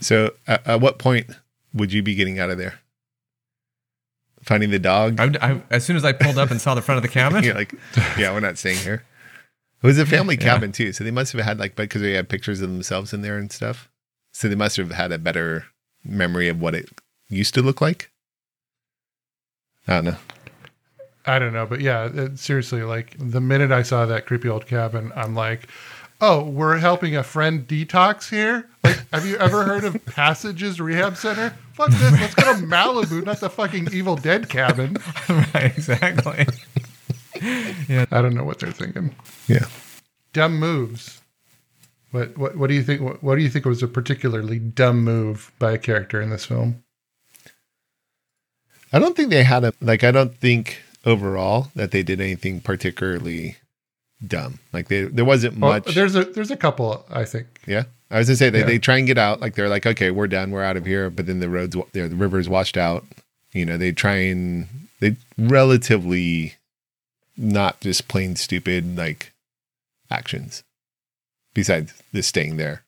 So, 0.00 0.30
at, 0.46 0.64
at 0.64 0.80
what 0.80 1.00
point 1.00 1.26
would 1.74 1.92
you 1.92 2.04
be 2.04 2.14
getting 2.14 2.38
out 2.38 2.50
of 2.50 2.58
there? 2.58 2.78
Finding 4.44 4.70
the 4.70 4.78
dog? 4.78 5.18
I, 5.18 5.24
I, 5.42 5.62
as 5.70 5.84
soon 5.84 5.96
as 5.96 6.04
I 6.04 6.12
pulled 6.12 6.38
up 6.38 6.52
and 6.52 6.60
saw 6.60 6.76
the 6.76 6.82
front 6.82 6.98
of 6.98 7.02
the 7.02 7.08
cabin, 7.08 7.42
You're 7.44 7.54
like, 7.56 7.74
yeah, 8.16 8.32
we're 8.32 8.38
not 8.38 8.58
staying 8.58 8.78
here. 8.78 9.02
It 9.82 9.86
was 9.86 9.98
a 9.98 10.06
family 10.06 10.36
Yeah. 10.36 10.42
cabin 10.54 10.70
too, 10.70 10.92
so 10.92 11.02
they 11.02 11.10
must 11.10 11.32
have 11.32 11.44
had 11.44 11.58
like 11.58 11.74
because 11.74 12.00
they 12.00 12.12
had 12.12 12.28
pictures 12.28 12.60
of 12.60 12.68
themselves 12.70 13.12
in 13.12 13.22
there 13.22 13.38
and 13.38 13.50
stuff. 13.50 13.88
So 14.32 14.48
they 14.48 14.54
must 14.54 14.76
have 14.76 14.92
had 14.92 15.10
a 15.10 15.18
better 15.18 15.64
memory 16.04 16.48
of 16.48 16.60
what 16.60 16.76
it 16.76 16.88
used 17.28 17.54
to 17.54 17.62
look 17.62 17.80
like. 17.80 18.10
I 19.86 19.94
don't 19.94 20.04
know. 20.04 20.16
I 21.26 21.38
don't 21.38 21.52
know, 21.52 21.66
but 21.66 21.80
yeah, 21.80 22.08
it, 22.12 22.38
seriously, 22.38 22.82
like 22.82 23.14
the 23.18 23.40
minute 23.40 23.70
I 23.70 23.82
saw 23.82 24.06
that 24.06 24.26
creepy 24.26 24.48
old 24.48 24.66
cabin, 24.66 25.12
I'm 25.14 25.34
like, 25.34 25.68
oh, 26.20 26.42
we're 26.44 26.78
helping 26.78 27.16
a 27.16 27.22
friend 27.22 27.66
detox 27.66 28.30
here. 28.30 28.68
Like, 28.82 29.06
have 29.12 29.26
you 29.26 29.36
ever 29.36 29.64
heard 29.64 29.84
of 29.84 30.04
Passages 30.06 30.80
Rehab 30.80 31.16
Center? 31.16 31.54
Fuck 31.74 31.90
this. 31.90 32.12
Let's 32.12 32.34
go 32.34 32.54
to 32.54 32.60
Malibu, 32.60 33.24
not 33.24 33.40
the 33.40 33.50
fucking 33.50 33.88
Evil 33.92 34.16
Dead 34.16 34.48
cabin. 34.48 34.96
right, 35.28 35.72
exactly. 35.76 36.46
Yeah, 37.88 38.04
I 38.10 38.20
don't 38.20 38.34
know 38.34 38.42
what 38.42 38.58
they're 38.58 38.72
thinking. 38.72 39.14
Yeah. 39.46 39.66
Dumb 40.32 40.58
moves. 40.58 41.20
What 42.10 42.36
what 42.36 42.56
what 42.56 42.66
do 42.66 42.74
you 42.74 42.82
think? 42.82 43.00
What, 43.00 43.22
what 43.22 43.36
do 43.36 43.42
you 43.42 43.48
think 43.48 43.64
was 43.64 43.80
a 43.80 43.86
particularly 43.86 44.58
dumb 44.58 45.04
move 45.04 45.52
by 45.60 45.70
a 45.70 45.78
character 45.78 46.20
in 46.20 46.30
this 46.30 46.46
film? 46.46 46.82
I 48.92 48.98
don't 48.98 49.16
think 49.16 49.30
they 49.30 49.44
had 49.44 49.64
a 49.64 49.72
like. 49.80 50.04
I 50.04 50.10
don't 50.10 50.34
think 50.34 50.78
overall 51.04 51.68
that 51.74 51.90
they 51.90 52.02
did 52.02 52.20
anything 52.20 52.60
particularly 52.60 53.56
dumb. 54.26 54.58
Like 54.72 54.88
they, 54.88 55.02
there 55.04 55.24
wasn't 55.24 55.58
Well, 55.58 55.72
much. 55.74 55.94
there's 55.94 56.16
a 56.16 56.24
there's 56.24 56.50
a 56.50 56.56
couple. 56.56 57.04
I 57.10 57.24
think. 57.24 57.46
yeah, 57.66 57.84
I 58.10 58.18
was 58.18 58.28
gonna 58.28 58.36
say 58.36 58.50
they, 58.50 58.60
Yeah. 58.60 58.66
they 58.66 58.78
try 58.78 58.96
and 58.98 59.06
get 59.06 59.18
out. 59.18 59.40
Like 59.40 59.54
they're 59.54 59.68
like, 59.68 59.86
okay, 59.86 60.10
we're 60.10 60.26
done, 60.26 60.50
we're 60.50 60.64
out 60.64 60.76
of 60.76 60.86
here. 60.86 61.10
But 61.10 61.26
then 61.26 61.40
the 61.40 61.48
roads, 61.48 61.76
the 61.92 62.08
the 62.08 62.16
rivers 62.16 62.48
washed 62.48 62.76
out. 62.76 63.04
You 63.52 63.64
know, 63.66 63.76
they 63.76 63.92
try 63.92 64.16
and 64.16 64.66
they 65.00 65.16
relatively 65.38 66.54
not 67.36 67.80
just 67.80 68.08
plain 68.08 68.36
stupid 68.36 68.96
like 68.96 69.32
actions. 70.10 70.62
Besides 71.54 71.92
the 72.12 72.22
staying 72.22 72.56
there, 72.56 72.84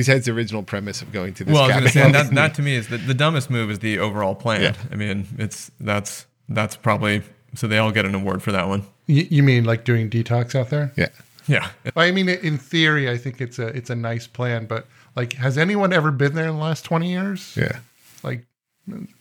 besides 0.00 0.24
the 0.24 0.32
original 0.32 0.62
premise 0.62 1.02
of 1.02 1.12
going 1.12 1.34
to 1.34 1.44
this 1.44 1.52
well, 1.52 1.64
I 1.64 1.66
was 1.66 1.92
cabin. 1.92 2.12
going 2.12 2.12
to 2.14 2.18
say 2.18 2.24
that, 2.28 2.34
that 2.34 2.54
to 2.54 2.62
me 2.62 2.74
is 2.74 2.88
the, 2.88 2.96
the 2.96 3.12
dumbest 3.12 3.50
move 3.50 3.70
is 3.70 3.80
the 3.80 3.98
overall 3.98 4.34
plan. 4.34 4.62
Yeah. 4.62 4.74
I 4.90 4.96
mean, 4.96 5.28
it's 5.36 5.70
that's 5.78 6.24
that's 6.48 6.74
probably 6.74 7.22
so 7.54 7.66
they 7.66 7.76
all 7.76 7.92
get 7.92 8.06
an 8.06 8.14
award 8.14 8.42
for 8.42 8.50
that 8.50 8.66
one. 8.66 8.84
You, 9.06 9.26
you 9.28 9.42
mean 9.42 9.64
like 9.64 9.84
doing 9.84 10.08
detox 10.08 10.54
out 10.54 10.70
there? 10.70 10.90
yeah, 10.96 11.08
Yeah, 11.46 11.68
I 11.94 12.12
mean, 12.12 12.30
in 12.30 12.56
theory, 12.56 13.10
I 13.10 13.18
think 13.18 13.42
it's 13.42 13.58
a 13.58 13.66
it's 13.66 13.90
a 13.90 13.94
nice 13.94 14.26
plan, 14.26 14.64
but 14.64 14.86
like, 15.16 15.34
has 15.34 15.58
anyone 15.58 15.92
ever 15.92 16.10
been 16.10 16.34
there 16.34 16.48
in 16.48 16.54
the 16.54 16.62
last 16.62 16.86
twenty 16.86 17.10
years? 17.10 17.54
yeah. 17.56 17.80
Like, 18.22 18.46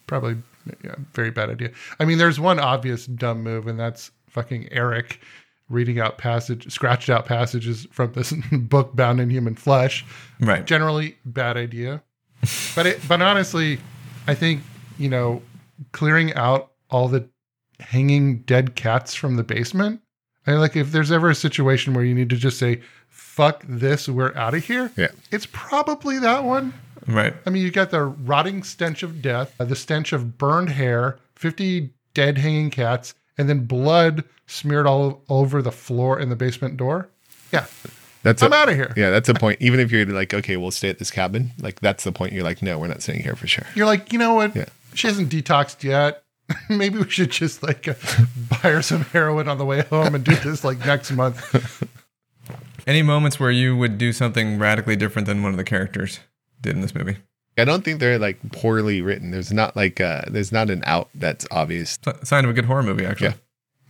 probably, 0.07 0.37
yeah, 0.81 0.95
very 1.13 1.31
bad 1.31 1.49
idea. 1.49 1.71
I 1.99 2.05
mean, 2.05 2.17
there's 2.19 2.39
one 2.39 2.57
obvious 2.57 3.05
dumb 3.05 3.43
move, 3.43 3.67
and 3.67 3.77
that's 3.77 4.11
fucking 4.29 4.69
Eric 4.71 5.19
reading 5.69 5.99
out 5.99 6.17
passage, 6.17 6.71
scratched 6.71 7.09
out 7.09 7.25
passages 7.25 7.87
from 7.91 8.13
this 8.13 8.33
book 8.51 8.95
bound 8.95 9.19
in 9.21 9.29
human 9.29 9.55
flesh. 9.55 10.05
right. 10.39 10.65
Generally, 10.65 11.17
bad 11.25 11.57
idea. 11.57 12.01
But 12.75 12.85
it, 12.85 12.99
but 13.07 13.21
honestly, 13.21 13.79
I 14.27 14.33
think 14.35 14.61
you 14.97 15.09
know, 15.09 15.41
clearing 15.91 16.33
out 16.33 16.71
all 16.89 17.07
the 17.07 17.27
hanging 17.79 18.39
dead 18.39 18.75
cats 18.75 19.15
from 19.15 19.35
the 19.37 19.43
basement. 19.43 20.01
I 20.47 20.53
like 20.53 20.75
if 20.75 20.91
there's 20.91 21.11
ever 21.11 21.29
a 21.29 21.35
situation 21.35 21.93
where 21.93 22.03
you 22.03 22.15
need 22.15 22.29
to 22.29 22.35
just 22.35 22.57
say, 22.57 22.81
"Fuck 23.07 23.63
this, 23.67 24.07
we're 24.09 24.35
out 24.35 24.53
of 24.53 24.65
here." 24.65 24.91
Yeah. 24.97 25.09
it's 25.31 25.47
probably 25.51 26.19
that 26.19 26.43
one. 26.43 26.73
Right. 27.07 27.33
I 27.45 27.49
mean, 27.49 27.63
you 27.63 27.71
got 27.71 27.91
the 27.91 28.03
rotting 28.03 28.63
stench 28.63 29.03
of 29.03 29.21
death, 29.21 29.55
uh, 29.59 29.65
the 29.65 29.75
stench 29.75 30.13
of 30.13 30.37
burned 30.37 30.69
hair, 30.69 31.17
50 31.35 31.91
dead 32.13 32.37
hanging 32.37 32.69
cats, 32.69 33.13
and 33.39 33.49
then 33.49 33.65
blood 33.65 34.23
smeared 34.45 34.85
all 34.85 35.23
over 35.29 35.63
the 35.63 35.71
floor 35.71 36.19
in 36.19 36.29
the 36.29 36.35
basement 36.35 36.77
door. 36.77 37.09
Yeah, 37.51 37.65
That's 38.21 38.43
I'm 38.43 38.53
a- 38.53 38.55
out 38.55 38.69
of 38.69 38.75
here. 38.75 38.93
Yeah, 38.95 39.09
that's 39.09 39.25
the 39.27 39.33
point. 39.33 39.59
Even 39.61 39.79
if 39.79 39.91
you're 39.91 40.05
like, 40.05 40.33
okay, 40.33 40.57
we'll 40.57 40.69
stay 40.71 40.89
at 40.89 40.99
this 40.99 41.09
cabin. 41.09 41.51
Like 41.59 41.79
that's 41.79 42.03
the 42.03 42.11
point. 42.11 42.33
You're 42.33 42.43
like, 42.43 42.61
no, 42.61 42.77
we're 42.77 42.87
not 42.87 43.01
staying 43.01 43.23
here 43.23 43.35
for 43.35 43.47
sure. 43.47 43.65
You're 43.73 43.87
like, 43.87 44.13
you 44.13 44.19
know 44.19 44.35
what? 44.35 44.55
Yeah. 44.55 44.65
She 44.93 45.07
hasn't 45.07 45.31
detoxed 45.31 45.83
yet. 45.83 46.23
Maybe 46.69 46.97
we 46.99 47.09
should 47.09 47.31
just 47.31 47.63
like 47.63 47.87
uh, 47.87 47.93
buy 48.49 48.69
her 48.71 48.81
some 48.81 49.01
heroin 49.05 49.47
on 49.47 49.57
the 49.57 49.65
way 49.65 49.81
home 49.83 50.13
and 50.15 50.23
do 50.23 50.35
this 50.35 50.63
like 50.63 50.79
next 50.85 51.11
month. 51.11 51.83
Any 52.87 53.03
moments 53.03 53.39
where 53.39 53.51
you 53.51 53.77
would 53.77 53.97
do 53.99 54.11
something 54.11 54.57
radically 54.57 54.95
different 54.95 55.27
than 55.27 55.43
one 55.43 55.51
of 55.51 55.57
the 55.57 55.63
characters 55.63 56.19
did 56.59 56.73
in 56.75 56.81
this 56.81 56.95
movie? 56.95 57.17
I 57.59 57.65
don't 57.65 57.83
think 57.83 57.99
they're 57.99 58.19
like 58.19 58.39
poorly 58.51 59.01
written. 59.01 59.31
There's 59.31 59.51
not 59.51 59.75
like 59.75 60.01
uh 60.01 60.23
there's 60.27 60.51
not 60.51 60.69
an 60.69 60.83
out 60.85 61.09
that's 61.15 61.45
obvious. 61.51 61.99
Sign 62.23 62.45
of 62.45 62.49
a 62.49 62.53
good 62.53 62.65
horror 62.65 62.83
movie, 62.83 63.05
actually. 63.05 63.29
Yeah. 63.29 63.33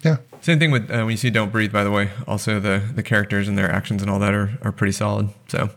Yeah. 0.03 0.17
Same 0.41 0.59
thing 0.59 0.71
with 0.71 0.89
uh, 0.89 0.99
when 0.99 1.11
you 1.11 1.17
see 1.17 1.29
Don't 1.29 1.51
Breathe. 1.51 1.73
By 1.73 1.83
the 1.83 1.91
way, 1.91 2.09
also 2.27 2.59
the 2.59 2.81
the 2.93 3.03
characters 3.03 3.47
and 3.47 3.57
their 3.57 3.71
actions 3.71 4.01
and 4.01 4.09
all 4.09 4.19
that 4.19 4.33
are 4.33 4.57
are 4.61 4.71
pretty 4.71 4.93
solid. 4.93 5.29
So 5.47 5.69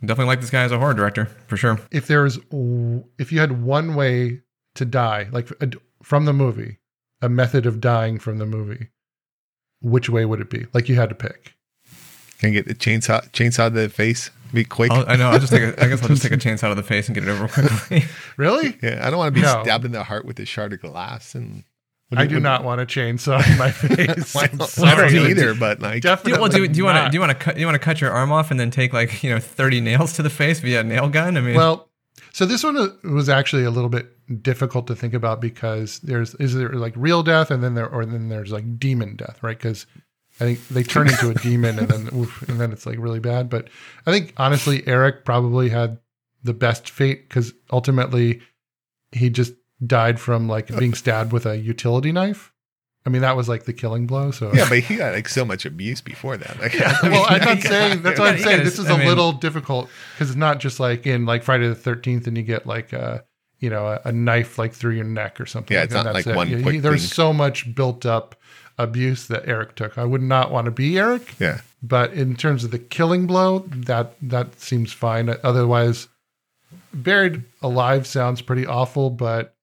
definitely 0.00 0.26
like 0.26 0.40
this 0.40 0.50
guy 0.50 0.62
as 0.62 0.72
a 0.72 0.78
horror 0.78 0.94
director 0.94 1.26
for 1.46 1.56
sure. 1.56 1.80
If 1.90 2.06
there 2.06 2.24
is, 2.24 2.38
if 3.18 3.32
you 3.32 3.40
had 3.40 3.62
one 3.62 3.94
way 3.94 4.42
to 4.76 4.84
die, 4.84 5.28
like 5.32 5.48
from 6.02 6.26
the 6.26 6.32
movie, 6.32 6.78
a 7.20 7.28
method 7.28 7.66
of 7.66 7.80
dying 7.80 8.18
from 8.18 8.38
the 8.38 8.46
movie, 8.46 8.88
which 9.80 10.08
way 10.08 10.24
would 10.24 10.40
it 10.40 10.50
be? 10.50 10.66
Like 10.72 10.88
you 10.88 10.94
had 10.94 11.08
to 11.08 11.14
pick. 11.14 11.54
Can 12.38 12.50
I 12.50 12.52
get 12.52 12.66
the 12.66 12.74
chainsaw 12.74 13.28
chainsaw 13.32 13.68
to 13.68 13.70
the 13.70 13.88
face? 13.88 14.30
Be 14.52 14.64
quick. 14.64 14.90
I'll, 14.90 15.04
I 15.08 15.16
know. 15.16 15.30
I'll 15.30 15.38
just 15.38 15.52
take. 15.52 15.62
A, 15.62 15.84
I 15.84 15.88
guess 15.88 16.02
I'll 16.02 16.08
just 16.08 16.22
take 16.22 16.32
a 16.32 16.36
chainsaw 16.38 16.68
to 16.68 16.74
the 16.74 16.82
face 16.82 17.08
and 17.08 17.14
get 17.14 17.24
it 17.24 17.30
over 17.30 17.48
quickly. 17.48 18.04
Really? 18.36 18.76
yeah, 18.82 19.00
I 19.06 19.10
don't 19.10 19.18
want 19.18 19.34
to 19.34 19.40
be 19.40 19.44
No. 19.44 19.62
stabbed 19.62 19.84
in 19.84 19.92
the 19.92 20.04
heart 20.04 20.24
with 20.24 20.38
a 20.40 20.44
shard 20.44 20.72
of 20.72 20.80
glass. 20.80 21.34
And 21.34 21.64
I 22.14 22.26
do 22.26 22.38
not 22.38 22.62
want 22.62 22.80
a 22.80 22.86
chainsaw 22.86 23.44
in 23.50 23.58
my 23.58 23.70
face. 23.72 24.36
I 24.36 24.44
I'm 24.52 24.60
sorry. 24.60 24.90
I 25.08 25.10
don't 25.12 25.30
either, 25.30 25.54
but 25.54 25.80
like, 25.80 26.02
Definitely. 26.02 26.40
well, 26.40 26.48
do, 26.48 26.68
do 26.68 26.78
you 26.78 26.84
want 26.84 27.04
to 27.04 27.10
do 27.10 27.16
you 27.16 27.20
want 27.20 27.30
to 27.32 27.34
cut 27.44 27.54
do 27.54 27.60
you 27.60 27.66
want 27.66 27.74
to 27.74 27.80
cut 27.84 28.00
your 28.00 28.10
arm 28.12 28.30
off 28.30 28.50
and 28.50 28.60
then 28.60 28.70
take 28.70 28.92
like 28.92 29.22
you 29.24 29.30
know 29.30 29.38
thirty 29.40 29.80
nails 29.80 30.12
to 30.14 30.22
the 30.22 30.30
face 30.30 30.60
via 30.60 30.80
a 30.80 30.84
nail 30.84 31.08
gun? 31.08 31.36
I 31.36 31.40
mean, 31.40 31.56
Well, 31.56 31.88
so 32.32 32.46
this 32.46 32.62
one 32.62 32.76
was 33.04 33.28
actually 33.28 33.64
a 33.64 33.70
little 33.70 33.90
bit 33.90 34.12
difficult 34.42 34.86
to 34.88 34.94
think 34.96 35.14
about 35.14 35.40
because 35.40 35.98
there's 36.00 36.34
is 36.36 36.54
there 36.54 36.68
like 36.74 36.92
real 36.96 37.22
death 37.22 37.50
and 37.50 37.62
then 37.64 37.74
there 37.74 37.88
or 37.88 38.04
then 38.06 38.28
there's 38.28 38.52
like 38.52 38.78
demon 38.78 39.16
death, 39.16 39.42
right? 39.42 39.56
Because 39.58 39.86
I 40.40 40.44
think 40.44 40.68
they 40.68 40.82
turn 40.82 41.08
into 41.08 41.30
a 41.30 41.34
demon 41.42 41.78
and 41.78 41.88
then 41.88 42.08
oof, 42.14 42.46
and 42.48 42.60
then 42.60 42.72
it's 42.72 42.84
like 42.86 42.98
really 42.98 43.20
bad. 43.20 43.48
But 43.48 43.68
I 44.06 44.12
think 44.12 44.34
honestly, 44.36 44.86
Eric 44.86 45.24
probably 45.24 45.68
had 45.70 45.98
the 46.42 46.54
best 46.54 46.90
fate 46.90 47.28
because 47.28 47.52
ultimately 47.72 48.40
he 49.12 49.30
just 49.30 49.54
died 49.84 50.20
from 50.20 50.48
like 50.48 50.68
being 50.78 50.94
stabbed 51.02 51.32
with 51.32 51.46
a 51.46 51.56
utility 51.56 52.12
knife. 52.12 52.52
I 53.04 53.08
mean, 53.08 53.22
that 53.22 53.36
was 53.36 53.48
like 53.48 53.64
the 53.64 53.72
killing 53.72 54.06
blow. 54.08 54.32
So 54.32 54.52
yeah, 54.52 54.68
but 54.68 54.80
he 54.80 54.96
got 54.96 55.12
like 55.14 55.28
so 55.28 55.44
much 55.44 55.64
abuse 55.64 56.00
before 56.00 56.36
that. 56.36 56.58
Like, 56.60 56.74
I 56.80 57.02
mean, 57.04 57.12
well, 57.12 57.26
I'm 57.28 57.40
not 57.40 57.60
saying 57.62 58.02
that's 58.02 58.18
what 58.18 58.34
I'm 58.34 58.38
saying. 58.40 58.64
This 58.64 58.78
is 58.80 58.86
I 58.90 58.94
a 58.94 58.98
mean- 58.98 59.06
little 59.08 59.32
difficult 59.32 59.88
because 60.14 60.30
it's 60.30 60.36
not 60.36 60.58
just 60.58 60.80
like 60.80 61.06
in 61.06 61.24
like 61.24 61.44
Friday 61.44 61.68
the 61.68 61.74
Thirteenth, 61.76 62.26
and 62.26 62.36
you 62.36 62.42
get 62.42 62.66
like 62.66 62.92
a 62.92 63.24
you 63.60 63.70
know 63.70 63.86
a, 63.86 64.00
a 64.06 64.12
knife 64.12 64.58
like 64.58 64.72
through 64.74 64.94
your 64.96 65.04
neck 65.04 65.40
or 65.40 65.46
something. 65.46 65.72
Yeah, 65.74 65.82
like 65.82 65.84
it's 65.86 65.94
that, 65.94 66.02
not 66.04 66.16
and 66.16 66.26
like 66.26 66.36
one 66.36 66.48
Yeah, 66.50 66.62
quick 66.62 66.82
There's 66.82 67.02
thing. 67.02 67.14
so 67.14 67.32
much 67.32 67.72
built 67.76 68.04
up 68.04 68.34
abuse 68.78 69.26
that 69.28 69.46
Eric 69.48 69.74
took. 69.74 69.96
I 69.98 70.04
would 70.04 70.22
not 70.22 70.50
want 70.50 70.66
to 70.66 70.70
be 70.70 70.98
Eric, 70.98 71.34
yeah, 71.38 71.60
but 71.82 72.12
in 72.12 72.36
terms 72.36 72.64
of 72.64 72.70
the 72.70 72.78
killing 72.78 73.26
blow, 73.26 73.60
that 73.68 74.14
that 74.22 74.60
seems 74.60 74.92
fine. 74.92 75.34
Otherwise, 75.42 76.08
buried 76.92 77.42
alive 77.62 78.06
sounds 78.06 78.42
pretty 78.42 78.66
awful, 78.66 79.10
but 79.10 79.54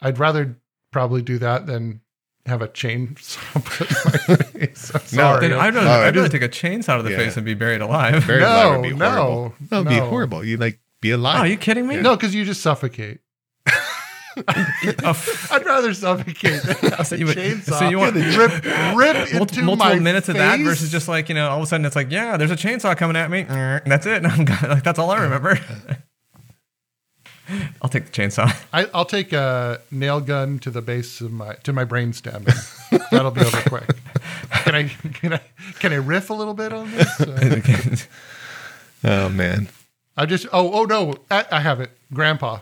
I'd 0.00 0.18
rather 0.18 0.56
probably 0.92 1.22
do 1.22 1.38
that 1.38 1.66
than 1.66 2.00
have 2.46 2.62
a 2.62 2.68
chainsaw 2.68 3.64
put 3.64 3.90
in 3.90 4.36
my 4.36 4.66
face. 4.66 4.90
I'm 4.94 5.00
No, 5.02 5.34
sorry. 5.34 5.48
then 5.48 5.58
I'd 5.58 5.74
rather, 5.74 5.86
Oh, 5.88 5.92
I'd 5.92 6.00
it 6.16 6.18
rather 6.18 6.24
is- 6.24 6.30
take 6.30 6.42
a 6.42 6.48
chainsaw 6.48 6.96
to 6.96 7.02
the 7.02 7.10
Yeah. 7.10 7.18
face 7.18 7.36
and 7.36 7.44
be 7.44 7.54
buried 7.54 7.80
alive. 7.82 8.26
Buried 8.26 8.40
No, 8.40 8.46
alive 8.48 8.80
would 8.80 8.88
be 8.90 8.94
no, 8.96 9.10
horrible. 9.10 9.54
That 9.68 9.78
would 9.78 9.88
be 9.88 9.98
horrible. 9.98 10.44
You'd 10.44 10.60
like 10.60 10.80
be 11.00 11.12
Oh, 11.12 11.16
alive. 11.16 11.40
are 11.40 11.46
you 11.46 11.56
kidding 11.58 11.86
me? 11.86 11.96
No, 11.96 12.16
because 12.16 12.34
you 12.34 12.44
just 12.44 12.60
suffocate. 12.62 13.20
F- 14.36 15.52
I'd 15.52 15.64
rather 15.66 15.92
suffocate 15.94 16.62
than 16.62 16.76
have 16.92 17.06
So 17.06 17.16
a 17.16 17.18
you 17.18 17.26
would- 17.26 17.36
chainsaw. 17.36 17.78
so 17.78 17.88
you 17.88 17.98
want- 17.98 18.14
rip, 18.14 18.52
rip 18.96 19.16
into 19.16 19.38
multiple, 19.38 19.64
multiple 19.64 19.76
my 19.76 19.98
minutes 19.98 20.28
of 20.28 20.36
that 20.36 20.56
face? 20.58 20.66
versus 20.66 20.90
just 20.92 21.08
like 21.08 21.28
you 21.28 21.34
know 21.34 21.48
all 21.50 21.58
of 21.58 21.62
a 21.64 21.66
sudden 21.66 21.84
it's 21.86 21.96
like 21.96 22.10
yeah 22.10 22.36
there's 22.36 22.50
a 22.50 22.56
chainsaw 22.56 22.96
coming 22.96 23.16
at 23.16 23.30
me 23.30 23.44
and 23.48 23.82
that's 23.86 24.06
it 24.06 24.24
I'm 24.24 24.44
go- 24.44 24.54
like 24.68 24.84
that's 24.84 24.98
all 24.98 25.10
I 25.10 25.20
remember. 25.22 25.58
I'll 27.82 27.90
take 27.90 28.04
the 28.06 28.12
chainsaw. 28.12 28.54
I, 28.72 28.86
I'll 28.94 29.04
take 29.04 29.32
a 29.32 29.80
nail 29.90 30.20
gun 30.20 30.60
to 30.60 30.70
the 30.70 30.80
base 30.80 31.20
of 31.20 31.32
my 31.32 31.54
to 31.64 31.72
my 31.72 31.84
brainstem. 31.84 32.46
and 32.92 33.02
That'll 33.10 33.32
be 33.32 33.40
over 33.40 33.60
quick. 33.68 33.88
Can 34.62 34.74
I 34.76 34.84
can 34.88 35.32
I 35.32 35.40
can 35.80 35.92
I 35.92 35.96
riff 35.96 36.30
a 36.30 36.34
little 36.34 36.54
bit 36.54 36.72
on 36.72 36.88
this? 36.92 37.20
Uh, 37.20 37.96
oh 39.02 39.28
man, 39.30 39.68
I 40.16 40.26
just 40.26 40.46
oh 40.52 40.70
oh 40.72 40.84
no 40.84 41.14
I, 41.28 41.44
I 41.50 41.60
have 41.60 41.80
it. 41.80 41.90
Grandpa, 42.14 42.60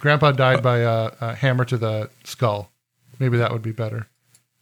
Grandpa 0.00 0.32
died 0.32 0.62
by 0.62 0.78
a, 0.78 1.10
a 1.20 1.34
hammer 1.34 1.64
to 1.66 1.76
the 1.76 2.10
skull. 2.24 2.70
Maybe 3.18 3.36
that 3.38 3.52
would 3.52 3.62
be 3.62 3.72
better. 3.72 4.06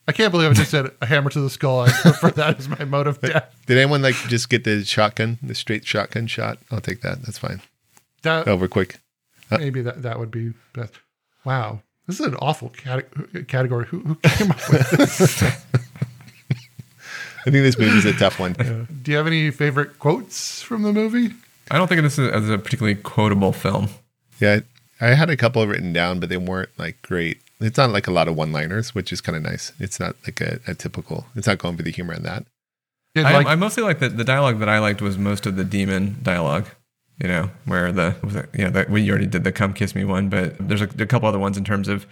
I 0.09 0.12
can't 0.12 0.31
believe 0.31 0.51
I 0.51 0.55
just 0.55 0.70
said 0.70 0.90
a 1.01 1.07
hammer 1.07 1.31
to 1.31 1.40
the 1.40 1.51
skull. 1.51 1.81
I 1.81 1.90
prefer 2.03 2.31
that 2.31 2.59
as 2.59 2.68
my 2.68 2.85
mode 2.85 3.07
of 3.07 3.20
death. 3.20 3.55
did 3.66 3.77
anyone 3.77 4.03
like 4.03 4.14
just 4.29 4.49
get 4.49 4.64
the 4.64 4.85
shotgun, 4.85 5.38
the 5.42 5.55
straight 5.55 5.85
shotgun 5.85 6.27
shot? 6.27 6.59
I'll 6.70 6.81
take 6.81 7.01
that. 7.03 7.22
That's 7.22 7.38
fine. 7.38 7.61
That 8.22 8.46
Over 8.49 8.68
quick. 8.68 8.99
Uh, 9.51 9.59
maybe 9.59 9.83
that 9.83 10.03
that 10.03 10.18
would 10.18 10.31
be 10.31 10.53
best. 10.72 10.94
Wow, 11.44 11.83
this 12.07 12.18
is 12.18 12.27
an 12.27 12.35
awful 12.37 12.70
cate- 12.70 13.46
category. 13.49 13.87
Who, 13.87 14.01
who 14.01 14.14
came 14.16 14.51
up 14.51 14.61
with 14.70 14.90
this? 14.90 15.42
I 17.46 17.51
think 17.51 17.62
this 17.62 17.79
movie's 17.79 18.05
a 18.05 18.12
tough 18.12 18.40
one. 18.40 18.55
Do 19.03 19.11
you 19.12 19.16
have 19.16 19.29
any 19.29 19.53
favorite 19.53 20.01
quotes 20.01 20.62
from 20.62 20.83
the 20.83 20.92
movie? 20.92 21.33
I 21.70 21.79
don't 21.79 21.87
think 21.87 21.99
of 21.99 22.05
this 22.05 22.18
as 22.18 22.29
as 22.44 22.51
a 22.51 22.59
particularly 22.59 22.96
quotable 22.96 23.53
film. 23.53 23.88
Yeah, 24.40 24.61
I 25.01 25.09
had 25.09 25.31
a 25.31 25.37
couple 25.37 25.67
written 25.67 25.93
down, 25.93 26.21
but 26.21 26.29
they 26.29 26.37
weren't 26.37 26.71
like 26.79 27.03
great. 27.03 27.39
It's 27.61 27.79
not 27.79 27.91
like 27.91 28.07
a 28.07 28.13
lot 28.13 28.29
of 28.29 28.37
one-liners, 28.37 28.95
which 28.95 29.13
is 29.13 29.21
kind 29.21 29.37
of 29.37 29.43
nice. 29.43 29.73
It's 29.79 29.99
not 29.99 30.17
like 30.25 30.41
a, 30.41 30.61
a 30.67 30.75
typical. 30.75 31.27
It's 31.35 31.47
not 31.47 31.59
going 31.59 31.77
for 31.77 31.83
the 31.83 31.91
humor 31.91 32.15
in 32.15 32.23
that. 32.23 32.45
Did 33.15 33.25
I, 33.25 33.33
like 33.33 33.47
I 33.47 33.55
mostly 33.55 33.83
like 33.83 33.99
the, 33.99 34.11
the 34.11 34.25
dialogue 34.25 34.59
that 34.59 34.69
I 34.69 34.79
liked 34.79 35.01
was 35.01 35.17
most 35.17 35.47
of 35.47 35.57
the 35.57 35.65
demon 35.65 36.19
dialogue. 36.23 36.69
You 37.19 37.29
know, 37.29 37.51
where 37.65 37.93
the 37.93 38.11
what 38.11 38.25
was 38.25 38.37
it, 38.37 38.51
you 38.53 38.65
know 38.65 38.71
that 38.71 38.91
we 38.91 39.09
already 39.09 39.27
did 39.27 39.43
the 39.43 39.53
"Come 39.53 39.73
Kiss 39.73 39.95
Me" 39.95 40.05
one, 40.05 40.29
but 40.29 40.57
there's 40.59 40.83
a, 40.83 40.89
a 40.99 41.07
couple 41.07 41.27
other 41.27 41.39
ones 41.39 41.57
in 41.57 41.65
terms 41.65 41.89
of 41.89 42.07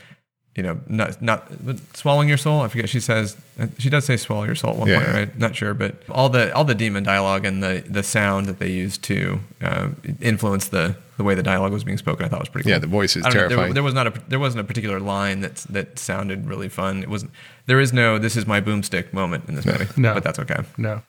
you 0.55 0.63
know 0.63 0.79
not 0.87 1.21
not 1.21 1.49
swallowing 1.95 2.29
your 2.29 2.39
soul. 2.39 2.61
I 2.63 2.69
forget 2.69 2.89
she 2.89 3.01
says 3.01 3.37
she 3.79 3.91
does 3.91 4.05
say 4.05 4.17
swallow 4.17 4.45
your 4.45 4.55
soul 4.55 4.73
at 4.73 4.77
one 4.79 4.89
Yeah. 4.89 5.03
point, 5.03 5.15
right? 5.15 5.39
Not 5.39 5.57
sure, 5.57 5.75
but 5.75 5.97
all 6.09 6.29
the 6.29 6.55
all 6.55 6.65
the 6.65 6.75
demon 6.75 7.03
dialogue 7.05 7.45
and 7.45 7.63
the 7.63 7.83
the 7.87 8.03
sound 8.03 8.47
that 8.47 8.59
they 8.59 8.71
used 8.71 9.03
to 9.05 9.41
uh, 9.63 9.89
influence 10.21 10.69
the 10.69 10.97
the 11.17 11.23
way 11.25 11.35
the 11.37 11.43
dialogue 11.45 11.73
was 11.73 11.85
being 11.85 11.99
spoken, 11.99 12.27
I 12.27 12.29
thought 12.29 12.41
was 12.41 12.49
pretty. 12.49 12.65
Cool. 12.65 12.73
Yeah, 12.73 12.79
the 12.79 12.87
voice 12.89 13.17
is 13.17 13.25
I 13.25 13.31
don't 13.31 13.35
know, 13.35 13.41
there- 13.41 13.49
terrifying. 13.51 13.75
there, 13.75 13.83
was 13.85 13.95
not 13.95 14.07
a 14.09 14.13
there 14.29 14.41
wasn't 14.41 14.61
a 14.61 14.65
particular 14.65 15.01
line 15.01 15.41
that 15.43 15.57
that 15.71 15.99
sounded 15.99 16.47
really 16.47 16.69
fun. 16.69 17.03
It 17.03 17.09
wasn't. 17.09 17.31
There 17.67 17.81
is 17.81 17.93
no 17.93 18.19
"this 18.19 18.37
is 18.37 18.47
my 18.47 18.61
boomstick" 18.61 19.13
moment 19.13 19.45
in 19.49 19.55
this 19.55 19.65
movie, 19.67 19.87
No. 19.97 20.15
but 20.15 20.23
that's 20.25 20.39
okay. 20.41 20.63
no. 20.79 21.03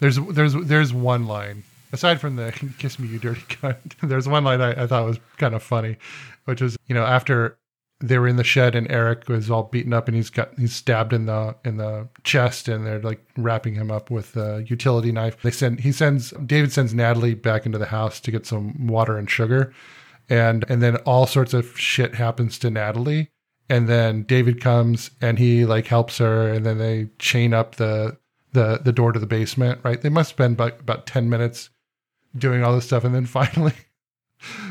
There's 0.00 0.16
there's 0.30 0.54
there's 0.54 0.92
one 0.94 1.26
line 1.26 1.62
aside 1.92 2.20
from 2.20 2.36
the 2.36 2.52
"kiss 2.78 2.98
me, 2.98 3.08
you 3.08 3.18
dirty 3.18 3.42
cunt." 3.42 3.76
There's 4.02 4.26
one 4.28 4.44
line 4.44 4.60
I, 4.60 4.84
I 4.84 4.86
thought 4.86 5.04
was 5.04 5.18
kind 5.36 5.54
of 5.54 5.62
funny, 5.62 5.96
which 6.46 6.60
was 6.62 6.76
you 6.86 6.94
know 6.94 7.04
after 7.04 7.56
they 8.00 8.18
were 8.18 8.28
in 8.28 8.36
the 8.36 8.44
shed 8.44 8.74
and 8.74 8.90
Eric 8.90 9.28
was 9.28 9.50
all 9.50 9.64
beaten 9.64 9.92
up 9.92 10.08
and 10.08 10.16
he's 10.16 10.30
got 10.30 10.58
he's 10.58 10.74
stabbed 10.74 11.12
in 11.12 11.26
the 11.26 11.54
in 11.64 11.76
the 11.76 12.08
chest 12.24 12.66
and 12.66 12.86
they're 12.86 13.00
like 13.00 13.22
wrapping 13.36 13.74
him 13.74 13.90
up 13.90 14.10
with 14.10 14.36
a 14.36 14.64
utility 14.66 15.12
knife. 15.12 15.40
They 15.42 15.50
send 15.50 15.80
he 15.80 15.92
sends 15.92 16.30
David 16.30 16.72
sends 16.72 16.94
Natalie 16.94 17.34
back 17.34 17.66
into 17.66 17.78
the 17.78 17.86
house 17.86 18.18
to 18.20 18.30
get 18.30 18.46
some 18.46 18.86
water 18.86 19.18
and 19.18 19.30
sugar. 19.30 19.74
And 20.30 20.64
and 20.68 20.82
then 20.82 20.96
all 20.98 21.26
sorts 21.26 21.52
of 21.52 21.78
shit 21.78 22.14
happens 22.14 22.58
to 22.60 22.70
Natalie. 22.70 23.30
And 23.68 23.86
then 23.88 24.22
David 24.22 24.60
comes 24.60 25.10
and 25.20 25.38
he 25.38 25.66
like 25.66 25.86
helps 25.86 26.18
her 26.18 26.48
and 26.48 26.64
then 26.64 26.78
they 26.78 27.10
chain 27.18 27.52
up 27.52 27.76
the 27.76 28.16
the 28.52 28.80
the 28.82 28.92
door 28.92 29.12
to 29.12 29.20
the 29.20 29.26
basement, 29.26 29.78
right? 29.82 30.00
They 30.00 30.08
must 30.08 30.30
spend 30.30 30.54
about, 30.54 30.80
about 30.80 31.06
10 31.06 31.28
minutes 31.28 31.68
doing 32.34 32.64
all 32.64 32.74
this 32.74 32.86
stuff 32.86 33.04
and 33.04 33.14
then 33.14 33.26
finally 33.26 33.74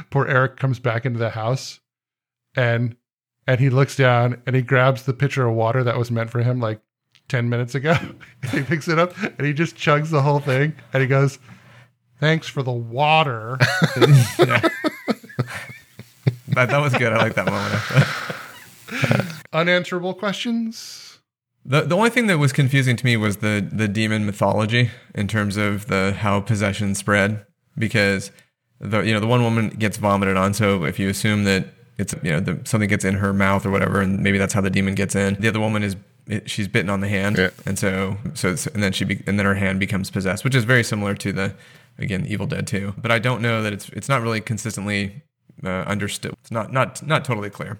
poor 0.09 0.25
Eric 0.25 0.57
comes 0.57 0.79
back 0.79 1.05
into 1.05 1.19
the 1.19 1.29
house 1.29 1.79
and 2.55 2.95
and 3.47 3.59
he 3.59 3.69
looks 3.69 3.95
down 3.95 4.41
and 4.45 4.55
he 4.55 4.61
grabs 4.61 5.03
the 5.03 5.13
pitcher 5.13 5.47
of 5.47 5.55
water 5.55 5.83
that 5.83 5.97
was 5.97 6.11
meant 6.11 6.29
for 6.29 6.41
him 6.43 6.59
like 6.59 6.81
10 7.29 7.49
minutes 7.49 7.75
ago. 7.75 7.95
he 8.51 8.61
picks 8.63 8.87
it 8.87 8.99
up 8.99 9.17
and 9.21 9.45
he 9.45 9.53
just 9.53 9.75
chugs 9.75 10.09
the 10.09 10.21
whole 10.21 10.39
thing 10.39 10.75
and 10.93 11.01
he 11.01 11.07
goes, 11.07 11.39
Thanks 12.19 12.47
for 12.49 12.61
the 12.63 12.71
water. 12.71 13.57
that, 13.99 14.71
that 16.53 16.77
was 16.79 16.93
good. 16.93 17.13
I 17.13 17.17
like 17.17 17.35
that 17.35 17.45
moment. 17.45 19.35
Unanswerable 19.53 20.13
questions. 20.13 21.19
The 21.65 21.81
the 21.81 21.95
only 21.95 22.09
thing 22.09 22.27
that 22.27 22.37
was 22.37 22.51
confusing 22.51 22.95
to 22.97 23.05
me 23.05 23.15
was 23.15 23.37
the 23.37 23.65
the 23.71 23.87
demon 23.87 24.25
mythology 24.25 24.91
in 25.15 25.27
terms 25.27 25.55
of 25.55 25.87
the 25.87 26.13
how 26.17 26.41
possession 26.41 26.95
spread 26.95 27.45
because 27.77 28.31
the 28.79 29.01
you 29.01 29.13
know 29.13 29.19
the 29.19 29.27
one 29.27 29.43
woman 29.43 29.69
gets 29.69 29.97
vomited 29.97 30.37
on 30.37 30.53
so 30.53 30.83
if 30.85 30.99
you 30.99 31.09
assume 31.09 31.43
that 31.43 31.67
it's 31.99 32.15
you 32.23 32.31
know 32.31 32.39
the, 32.39 32.59
something 32.63 32.89
gets 32.89 33.05
in 33.05 33.15
her 33.15 33.33
mouth 33.33 33.65
or 33.65 33.71
whatever 33.71 34.01
and 34.01 34.21
maybe 34.21 34.37
that's 34.37 34.53
how 34.53 34.61
the 34.61 34.69
demon 34.69 34.95
gets 34.95 35.15
in. 35.15 35.35
The 35.39 35.47
other 35.47 35.59
woman 35.59 35.83
is 35.83 35.95
it, 36.27 36.49
she's 36.49 36.67
bitten 36.67 36.89
on 36.89 37.01
the 37.01 37.07
hand. 37.07 37.37
Yeah. 37.37 37.49
and 37.65 37.77
so 37.77 38.17
so 38.33 38.51
it's, 38.51 38.67
and 38.67 38.81
then 38.81 38.91
she 38.91 39.05
be, 39.05 39.23
and 39.27 39.37
then 39.37 39.45
her 39.45 39.55
hand 39.55 39.79
becomes 39.79 40.09
possessed 40.09 40.43
which 40.43 40.55
is 40.55 40.63
very 40.63 40.83
similar 40.83 41.15
to 41.15 41.31
the 41.31 41.53
again 41.97 42.25
Evil 42.27 42.47
Dead 42.47 42.65
2 42.67 42.95
but 42.97 43.11
I 43.11 43.19
don't 43.19 43.41
know 43.41 43.61
that 43.61 43.73
it's 43.73 43.89
it's 43.89 44.09
not 44.09 44.21
really 44.21 44.41
consistently 44.41 45.23
uh, 45.63 45.83
understood. 45.87 46.33
It's 46.41 46.51
not 46.51 46.71
not 46.71 47.05
not 47.05 47.25
totally 47.25 47.49
clear. 47.49 47.79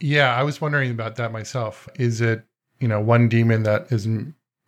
Yeah, 0.00 0.34
I 0.34 0.42
was 0.42 0.60
wondering 0.60 0.90
about 0.90 1.16
that 1.16 1.32
myself. 1.32 1.88
Is 1.96 2.20
it, 2.20 2.44
you 2.80 2.88
know, 2.88 3.00
one 3.00 3.28
demon 3.28 3.62
that 3.62 3.92
is 3.92 4.08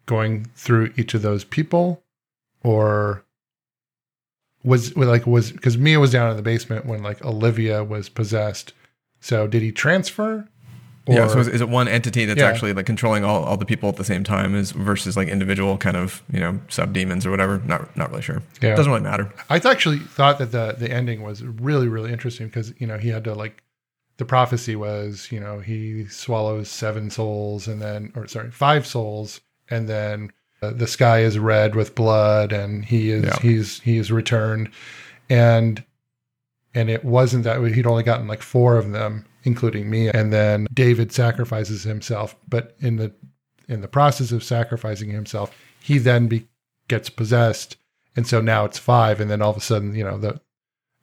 going 0.06 0.44
through 0.54 0.92
each 0.96 1.14
of 1.14 1.22
those 1.22 1.44
people 1.44 2.02
or 2.62 3.24
was 4.64 4.96
like 4.96 5.26
was 5.26 5.52
because 5.52 5.76
Mia 5.78 6.00
was 6.00 6.10
down 6.10 6.30
in 6.30 6.36
the 6.36 6.42
basement 6.42 6.86
when 6.86 7.02
like 7.02 7.24
Olivia 7.24 7.84
was 7.84 8.08
possessed. 8.08 8.72
So 9.20 9.46
did 9.46 9.62
he 9.62 9.72
transfer? 9.72 10.48
yeah. 11.06 11.28
So 11.28 11.38
is, 11.38 11.48
is 11.48 11.60
it 11.60 11.68
one 11.68 11.86
entity 11.86 12.24
that's 12.24 12.40
Yeah. 12.40 12.46
actually 12.48 12.72
like 12.72 12.86
controlling 12.86 13.24
all, 13.24 13.44
all 13.44 13.58
the 13.58 13.66
people 13.66 13.90
at 13.90 13.96
the 13.96 14.04
same 14.04 14.24
time, 14.24 14.54
is 14.54 14.70
versus 14.72 15.16
like 15.18 15.28
individual 15.28 15.76
kind 15.76 15.96
of 15.98 16.22
you 16.32 16.40
know 16.40 16.58
sub 16.68 16.92
demons 16.94 17.26
or 17.26 17.30
whatever? 17.30 17.60
Not 17.66 17.94
not 17.96 18.10
really 18.10 18.22
sure. 18.22 18.42
Yeah. 18.62 18.74
Doesn't 18.74 18.90
really 18.90 19.04
matter. 19.04 19.32
I 19.50 19.56
actually 19.56 19.98
thought 19.98 20.38
that 20.38 20.50
the 20.52 20.74
the 20.78 20.90
ending 20.90 21.22
was 21.22 21.42
really 21.42 21.88
really 21.88 22.10
interesting 22.12 22.46
because 22.46 22.72
you 22.78 22.86
know 22.86 22.96
he 22.98 23.08
had 23.10 23.24
to 23.24 23.34
like 23.34 23.62
the 24.16 24.24
prophecy 24.24 24.76
was 24.76 25.28
you 25.30 25.40
know 25.40 25.58
he 25.60 26.06
swallows 26.06 26.68
seven 26.70 27.10
souls 27.10 27.68
and 27.68 27.82
then 27.82 28.12
or 28.16 28.26
sorry 28.26 28.50
five 28.50 28.86
souls 28.86 29.40
and 29.68 29.88
then 29.88 30.30
Uh, 30.64 30.70
the 30.72 30.86
sky 30.86 31.20
is 31.20 31.38
red 31.38 31.74
with 31.74 31.94
blood 31.94 32.52
and 32.52 32.84
he 32.84 33.10
is 33.10 33.24
Yeah. 33.24 33.38
he's 33.40 33.80
he's 33.80 34.10
returned. 34.12 34.70
And 35.30 35.82
and 36.74 36.90
it 36.90 37.04
wasn't 37.04 37.44
that 37.44 37.62
he'd 37.62 37.86
only 37.86 38.02
gotten 38.02 38.26
like 38.26 38.42
four 38.42 38.76
of 38.76 38.90
them 38.92 39.24
including 39.44 39.90
me. 39.90 40.08
And 40.08 40.32
then 40.32 40.66
David 40.72 41.12
sacrifices 41.12 41.82
himself. 41.84 42.34
But 42.48 42.74
in 42.80 42.96
the 42.96 43.12
in 43.68 43.80
the 43.80 43.88
process 43.88 44.32
of 44.32 44.42
sacrificing 44.44 45.10
himself 45.10 45.54
he 45.80 45.98
then 45.98 46.28
be, 46.28 46.46
gets 46.88 47.10
possessed. 47.10 47.76
And 48.16 48.26
so 48.26 48.40
now 48.40 48.64
it's 48.64 48.78
five. 48.78 49.20
And 49.20 49.30
then 49.30 49.42
all 49.42 49.50
of 49.50 49.56
a 49.56 49.60
sudden 49.60 49.94
you 49.94 50.04
know 50.04 50.18
the 50.18 50.40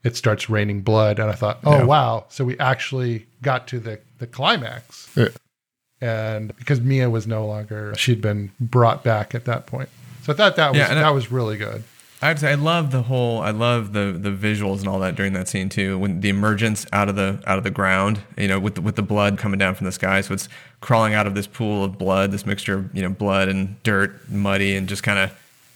it 0.03 0.15
starts 0.15 0.49
raining 0.49 0.81
blood. 0.81 1.19
And 1.19 1.29
i 1.29 1.33
thought 1.33 1.59
oh 1.63 1.77
Yeah. 1.77 1.83
wow. 1.83 2.25
So 2.29 2.43
we 2.45 2.57
actually 2.59 3.27
got 3.41 3.67
to 3.67 3.79
the 3.79 3.99
the 4.17 4.27
climax. 4.27 5.09
Yeah. 5.15 5.29
And 6.01 6.55
because 6.57 6.81
mia 6.81 7.09
was 7.09 7.27
no 7.27 7.45
longer 7.45 7.93
she'd 7.95 8.21
been 8.21 8.51
brought 8.59 9.03
back 9.03 9.33
at 9.35 9.45
that 9.45 9.65
point 9.67 9.89
so 10.23 10.33
i 10.33 10.35
thought 10.35 10.55
that 10.55 10.69
was 10.71 10.77
Yeah, 10.79 10.89
and 10.89 10.99
I- 10.99 11.03
that 11.03 11.13
was 11.13 11.31
really 11.31 11.57
good 11.57 11.83
I'd 12.23 12.37
say 12.37 12.51
I 12.51 12.53
love 12.53 12.91
the 12.91 13.01
whole. 13.01 13.41
I 13.41 13.49
love 13.49 13.93
the 13.93 14.11
the 14.15 14.29
visuals 14.29 14.77
and 14.81 14.87
all 14.87 14.99
that 14.99 15.15
during 15.15 15.33
that 15.33 15.47
scene 15.47 15.69
too. 15.69 15.97
When 15.97 16.21
the 16.21 16.29
emergence 16.29 16.85
out 16.93 17.09
of 17.09 17.15
the 17.15 17.41
out 17.47 17.57
of 17.57 17.63
the 17.63 17.71
ground, 17.71 18.19
you 18.37 18.47
know, 18.47 18.59
with 18.59 18.75
the, 18.75 18.81
with 18.81 18.95
the 18.95 19.01
blood 19.01 19.39
coming 19.39 19.57
down 19.57 19.73
from 19.73 19.85
the 19.85 19.91
sky, 19.91 20.21
so 20.21 20.35
it's 20.35 20.47
crawling 20.81 21.15
out 21.15 21.25
of 21.25 21.33
this 21.33 21.47
pool 21.47 21.83
of 21.83 21.97
blood, 21.97 22.31
this 22.31 22.45
mixture 22.45 22.75
of 22.75 22.95
you 22.95 23.01
know 23.01 23.09
blood 23.09 23.47
and 23.49 23.81
dirt, 23.81 24.29
muddy, 24.29 24.75
and 24.75 24.87
just 24.87 25.01
kind 25.01 25.17
of 25.17 25.31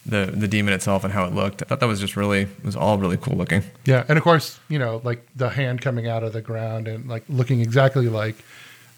the 0.06 0.32
the 0.36 0.48
demon 0.48 0.72
itself 0.76 1.04
and 1.04 1.12
how 1.14 1.26
it 1.26 1.34
looked. 1.34 1.64
I 1.64 1.66
thought 1.66 1.80
that 1.80 1.88
was 1.88 2.00
just 2.00 2.16
really 2.16 2.42
it 2.42 2.64
was 2.64 2.76
all 2.76 3.00
really 3.00 3.18
cool 3.18 3.36
looking. 3.36 3.64
yeah 3.86 4.06
and 4.08 4.16
of 4.16 4.24
course 4.24 4.60
you 4.70 4.78
know 4.78 5.02
like 5.04 5.26
the 5.36 5.50
hand 5.50 5.82
coming 5.82 6.08
out 6.08 6.22
of 6.22 6.32
the 6.34 6.42
ground 6.44 6.88
and 6.88 7.10
like 7.10 7.24
looking 7.28 7.60
exactly 7.60 8.08
like 8.08 8.36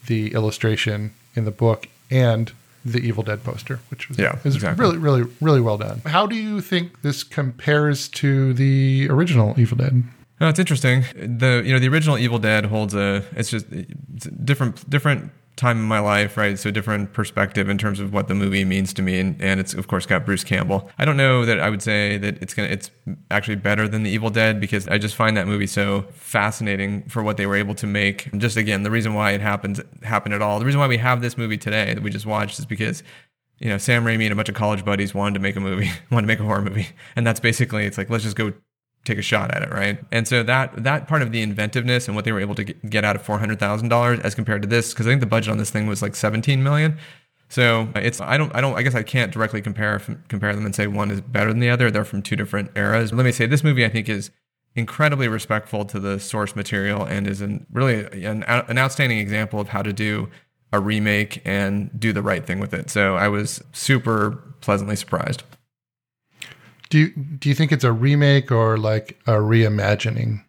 the 0.07 0.33
illustration 0.33 1.13
in 1.35 1.45
the 1.45 1.51
book 1.51 1.87
and 2.11 2.51
the 2.83 2.99
Evil 2.99 3.23
Dead 3.23 3.43
poster, 3.43 3.79
which 3.89 4.07
was 4.09 4.17
Yeah, 4.17 4.37
is 4.43 4.55
exactly. 4.55 4.81
really, 4.83 4.97
really, 4.97 5.23
really 5.41 5.61
well 5.61 5.77
done. 5.77 6.01
How 6.05 6.25
do 6.25 6.35
you 6.35 6.61
think 6.61 7.01
this 7.01 7.23
compares 7.23 8.07
to 8.09 8.53
the 8.53 9.07
original 9.09 9.53
Evil 9.59 9.77
Dead? 9.77 10.03
No, 10.39 10.47
it's 10.49 10.59
interesting. 10.59 11.03
The 11.15 11.63
you 11.65 11.73
know 11.73 11.79
the 11.79 11.87
original 11.89 12.17
Evil 12.17 12.39
Dead 12.39 12.65
holds 12.65 12.93
a 12.93 13.23
it's 13.35 13.49
just 13.49 13.65
it's 13.71 14.25
different 14.43 14.89
different 14.89 15.31
time 15.57 15.77
in 15.79 15.83
my 15.83 15.99
life, 15.99 16.37
right? 16.37 16.57
So 16.57 16.71
different 16.71 17.11
perspective 17.11 17.67
in 17.67 17.77
terms 17.77 17.99
of 17.99 18.13
what 18.13 18.29
the 18.29 18.35
movie 18.35 18.63
means 18.63 18.93
to 18.93 19.01
me, 19.01 19.19
and, 19.19 19.41
and 19.41 19.59
it's 19.59 19.73
of 19.73 19.87
course 19.87 20.05
got 20.05 20.25
Bruce 20.25 20.43
Campbell. 20.43 20.89
I 20.97 21.03
don't 21.03 21.17
know 21.17 21.45
that 21.45 21.59
I 21.59 21.69
would 21.69 21.81
say 21.81 22.17
that 22.19 22.41
it's 22.41 22.53
gonna 22.53 22.69
it's 22.69 22.89
actually 23.29 23.55
better 23.55 23.87
than 23.87 24.03
the 24.03 24.09
Evil 24.09 24.29
Dead 24.29 24.61
because 24.61 24.87
I 24.87 24.97
just 24.97 25.15
find 25.15 25.35
that 25.35 25.47
movie 25.47 25.67
so 25.67 26.03
fascinating 26.13 27.03
for 27.09 27.23
what 27.23 27.35
they 27.35 27.45
were 27.45 27.55
able 27.55 27.75
to 27.75 27.87
make. 27.87 28.27
And 28.27 28.39
just 28.39 28.55
again, 28.55 28.83
the 28.83 28.91
reason 28.91 29.13
why 29.13 29.31
it 29.31 29.41
happened 29.41 29.83
happened 30.03 30.33
at 30.33 30.41
all. 30.41 30.59
The 30.59 30.65
reason 30.65 30.79
why 30.79 30.87
we 30.87 30.97
have 30.97 31.21
this 31.21 31.37
movie 31.37 31.57
today 31.57 31.93
that 31.93 32.03
we 32.03 32.09
just 32.11 32.25
watched 32.25 32.59
is 32.59 32.65
because 32.65 33.03
you 33.59 33.69
know, 33.69 33.77
Sam 33.77 34.05
Raimi 34.05 34.23
and 34.23 34.33
a 34.33 34.35
bunch 34.35 34.49
of 34.49 34.55
college 34.55 34.85
buddies 34.85 35.15
wanted 35.15 35.33
to 35.35 35.39
make 35.39 35.55
a 35.55 35.59
movie, 35.59 35.89
wanted 36.11 36.27
to 36.27 36.27
make 36.27 36.39
a 36.39 36.43
horror 36.43 36.61
movie. 36.61 36.89
And 37.15 37.25
that's 37.25 37.39
basically, 37.39 37.85
it's 37.85 37.97
like, 37.97 38.09
let's 38.09 38.23
just 38.23 38.35
go 38.35 38.53
take 39.07 39.17
a 39.17 39.23
shot 39.23 39.53
at 39.55 39.63
it, 39.63 39.71
right? 39.71 39.97
And 40.11 40.27
so 40.27 40.43
that 40.43 40.83
that 40.83 41.07
part 41.07 41.21
of 41.21 41.31
the 41.31 41.41
inventiveness 41.41 42.07
and 42.07 42.15
what 42.15 42.25
they 42.25 42.31
were 42.31 42.39
able 42.39 42.55
to 42.55 42.63
get, 42.63 43.03
out 43.03 43.15
of 43.15 43.21
four 43.21 43.39
hundred 43.39 43.59
thousand 43.59 43.89
dollars 43.89 44.19
as 44.19 44.35
compared 44.35 44.61
to 44.61 44.67
this, 44.67 44.93
because 44.93 45.07
I 45.07 45.09
think 45.09 45.21
the 45.21 45.27
budget 45.27 45.51
on 45.51 45.57
this 45.57 45.69
thing 45.69 45.87
was 45.87 46.01
like 46.01 46.15
seventeen 46.15 46.61
million. 46.63 46.97
So 47.49 47.89
uh, 47.95 47.99
it's 47.99 48.19
I 48.19 48.37
don't 48.37 48.53
I 48.53 48.61
don't 48.61 48.75
I 48.75 48.83
guess 48.83 48.95
I 48.95 49.03
can't 49.03 49.31
directly 49.31 49.61
compare 49.61 49.99
compare 50.27 50.53
them 50.53 50.65
and 50.65 50.75
say 50.75 50.87
one 50.87 51.09
is 51.11 51.21
better 51.21 51.49
than 51.49 51.59
the 51.59 51.69
other. 51.69 51.89
They're 51.89 52.05
from 52.05 52.21
two 52.21 52.35
different 52.35 52.71
eras. 52.75 53.13
Let 53.13 53.25
me 53.25 53.31
say 53.31 53.47
this 53.47 53.63
movie 53.63 53.85
I 53.85 53.89
think 53.89 54.09
is 54.09 54.29
incredibly 54.75 55.27
respectful 55.27 55.85
to 55.85 55.99
the 55.99 56.19
source 56.19 56.55
material 56.55 57.03
and 57.03 57.25
is 57.25 57.41
an, 57.41 57.65
really 57.71 58.05
an, 58.23 58.43
an 58.43 58.77
outstanding 58.77 59.17
example 59.17 59.59
of 59.59 59.69
how 59.69 59.81
to 59.81 59.91
do 59.91 60.29
a 60.71 60.79
remake 60.79 61.41
and 61.45 61.89
do 61.99 62.13
the 62.13 62.21
right 62.21 62.45
thing 62.45 62.59
with 62.59 62.73
it. 62.73 62.89
So 62.91 63.15
I 63.15 63.27
was 63.27 63.63
super 63.71 64.55
pleasantly 64.61 64.95
surprised. 64.95 65.41
Do 66.89 66.99
you, 66.99 67.09
do 67.09 67.49
you 67.49 67.55
think 67.55 67.71
it's 67.71 67.83
a 67.83 67.91
remake 67.91 68.51
or 68.51 68.77
like 68.77 69.19
a 69.27 69.33
reimagining? 69.33 70.43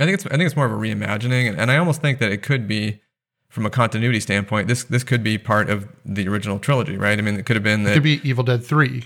I 0.00 0.04
think 0.04 0.14
it's 0.14 0.26
I 0.26 0.30
think 0.30 0.42
it's 0.42 0.56
more 0.56 0.66
of 0.66 0.72
a 0.72 0.76
reimagining, 0.76 1.48
and, 1.48 1.58
and 1.60 1.70
I 1.70 1.76
almost 1.78 2.00
think 2.02 2.18
that 2.18 2.30
it 2.30 2.42
could 2.42 2.68
be, 2.68 3.00
from 3.48 3.64
a 3.66 3.70
continuity 3.70 4.20
standpoint, 4.20 4.68
this 4.68 4.84
this 4.84 5.02
could 5.04 5.22
be 5.22 5.38
part 5.38 5.70
of 5.70 5.88
the 6.04 6.28
original 6.28 6.58
trilogy, 6.58 6.96
right? 6.96 7.18
I 7.18 7.22
mean, 7.22 7.36
it 7.38 7.46
could 7.46 7.56
have 7.56 7.62
been 7.62 7.80
It 7.82 7.84
that 7.84 7.94
could 7.94 8.02
be 8.02 8.20
Evil 8.22 8.44
Dead 8.44 8.62
Three. 8.64 9.04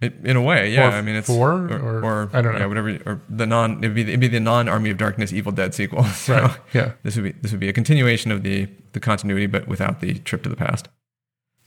it, 0.00 0.14
in 0.24 0.36
a 0.36 0.42
way, 0.42 0.72
yeah. 0.72 0.88
Or 0.88 0.92
I 0.92 1.02
mean, 1.02 1.16
it's 1.16 1.26
four, 1.26 1.52
or, 1.72 2.04
or- 2.04 2.30
I 2.32 2.40
don't 2.40 2.52
know. 2.52 2.60
yeah, 2.60 2.66
whatever, 2.66 2.98
or 3.04 3.20
the 3.28 3.46
non 3.46 3.78
it'd 3.78 3.94
be 3.96 4.02
it'd 4.02 4.20
be 4.20 4.28
the 4.28 4.38
non 4.38 4.68
Army 4.68 4.90
of 4.90 4.96
Darkness 4.96 5.32
Evil 5.32 5.50
Dead 5.52 5.74
sequel. 5.74 6.04
So 6.14 6.34
Right. 6.34 6.56
Yeah. 6.72 6.92
this 7.02 7.16
would 7.16 7.24
be 7.24 7.32
this 7.32 7.50
would 7.50 7.60
be 7.60 7.68
a 7.68 7.72
continuation 7.72 8.30
of 8.30 8.44
the 8.44 8.68
the 8.92 9.00
continuity, 9.00 9.46
but 9.46 9.66
without 9.66 10.00
the 10.00 10.14
trip 10.20 10.42
to 10.44 10.48
the 10.48 10.56
past. 10.56 10.88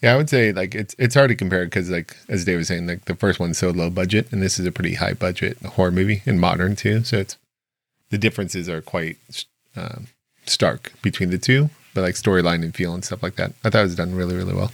Yeah, 0.02 0.14
I 0.14 0.18
would 0.18 0.30
say 0.30 0.52
like 0.52 0.74
it's 0.74 0.96
it's 0.98 1.14
hard 1.14 1.30
to 1.30 1.36
compare 1.36 1.66
because 1.66 1.90
like 1.90 2.18
as 2.28 2.44
Dave 2.44 2.58
was 2.58 2.68
saying, 2.68 2.88
like 2.88 3.06
the 3.06 3.16
first 3.16 3.40
one's 3.40 3.58
so 3.58 3.70
low 3.70 3.90
budget, 3.90 4.32
and 4.32 4.42
this 4.42 4.60
is 4.60 4.66
a 4.66 4.72
pretty 4.72 4.96
high 4.96 5.14
budget 5.14 5.58
horror 5.60 5.92
movie 5.92 6.24
and 6.26 6.40
modern 6.40 6.76
too. 6.76 7.04
So 7.04 7.18
it's 7.18 7.38
the 8.10 8.18
differences 8.18 8.68
are 8.68 8.82
quite 8.82 9.18
um, 9.76 10.08
stark 10.46 10.92
between 11.02 11.30
the 11.30 11.38
two, 11.38 11.70
but 11.94 12.02
like 12.02 12.16
storyline 12.16 12.64
and 12.64 12.74
feel 12.74 12.94
and 12.94 13.06
stuff 13.06 13.22
like 13.22 13.36
that. 13.36 13.54
I 13.64 13.70
thought 13.70 13.82
it 13.82 13.84
was 13.84 13.96
done 13.96 14.16
really 14.16 14.36
really 14.36 14.56
well. 14.56 14.72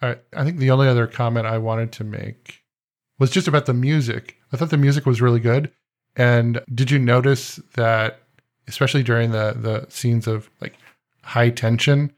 All 0.00 0.10
right. 0.10 0.18
I 0.32 0.44
think 0.44 0.58
the 0.58 0.70
only 0.70 0.86
other 0.86 1.06
comment 1.06 1.46
I 1.46 1.58
wanted 1.58 1.90
to 1.92 2.04
make 2.04 2.62
was 3.18 3.30
just 3.30 3.48
about 3.48 3.66
the 3.66 3.74
music. 3.74 4.36
I 4.52 4.56
thought 4.56 4.70
the 4.70 4.76
music 4.76 5.06
was 5.06 5.20
really 5.20 5.40
good. 5.40 5.72
And 6.14 6.60
did 6.72 6.90
you 6.90 6.98
notice 6.98 7.56
that, 7.74 8.20
especially 8.68 9.02
during 9.02 9.32
the 9.32 9.56
the 9.56 9.86
scenes 9.90 10.28
of 10.28 10.48
like 10.60 10.74
high 11.22 11.50
tension, 11.50 12.12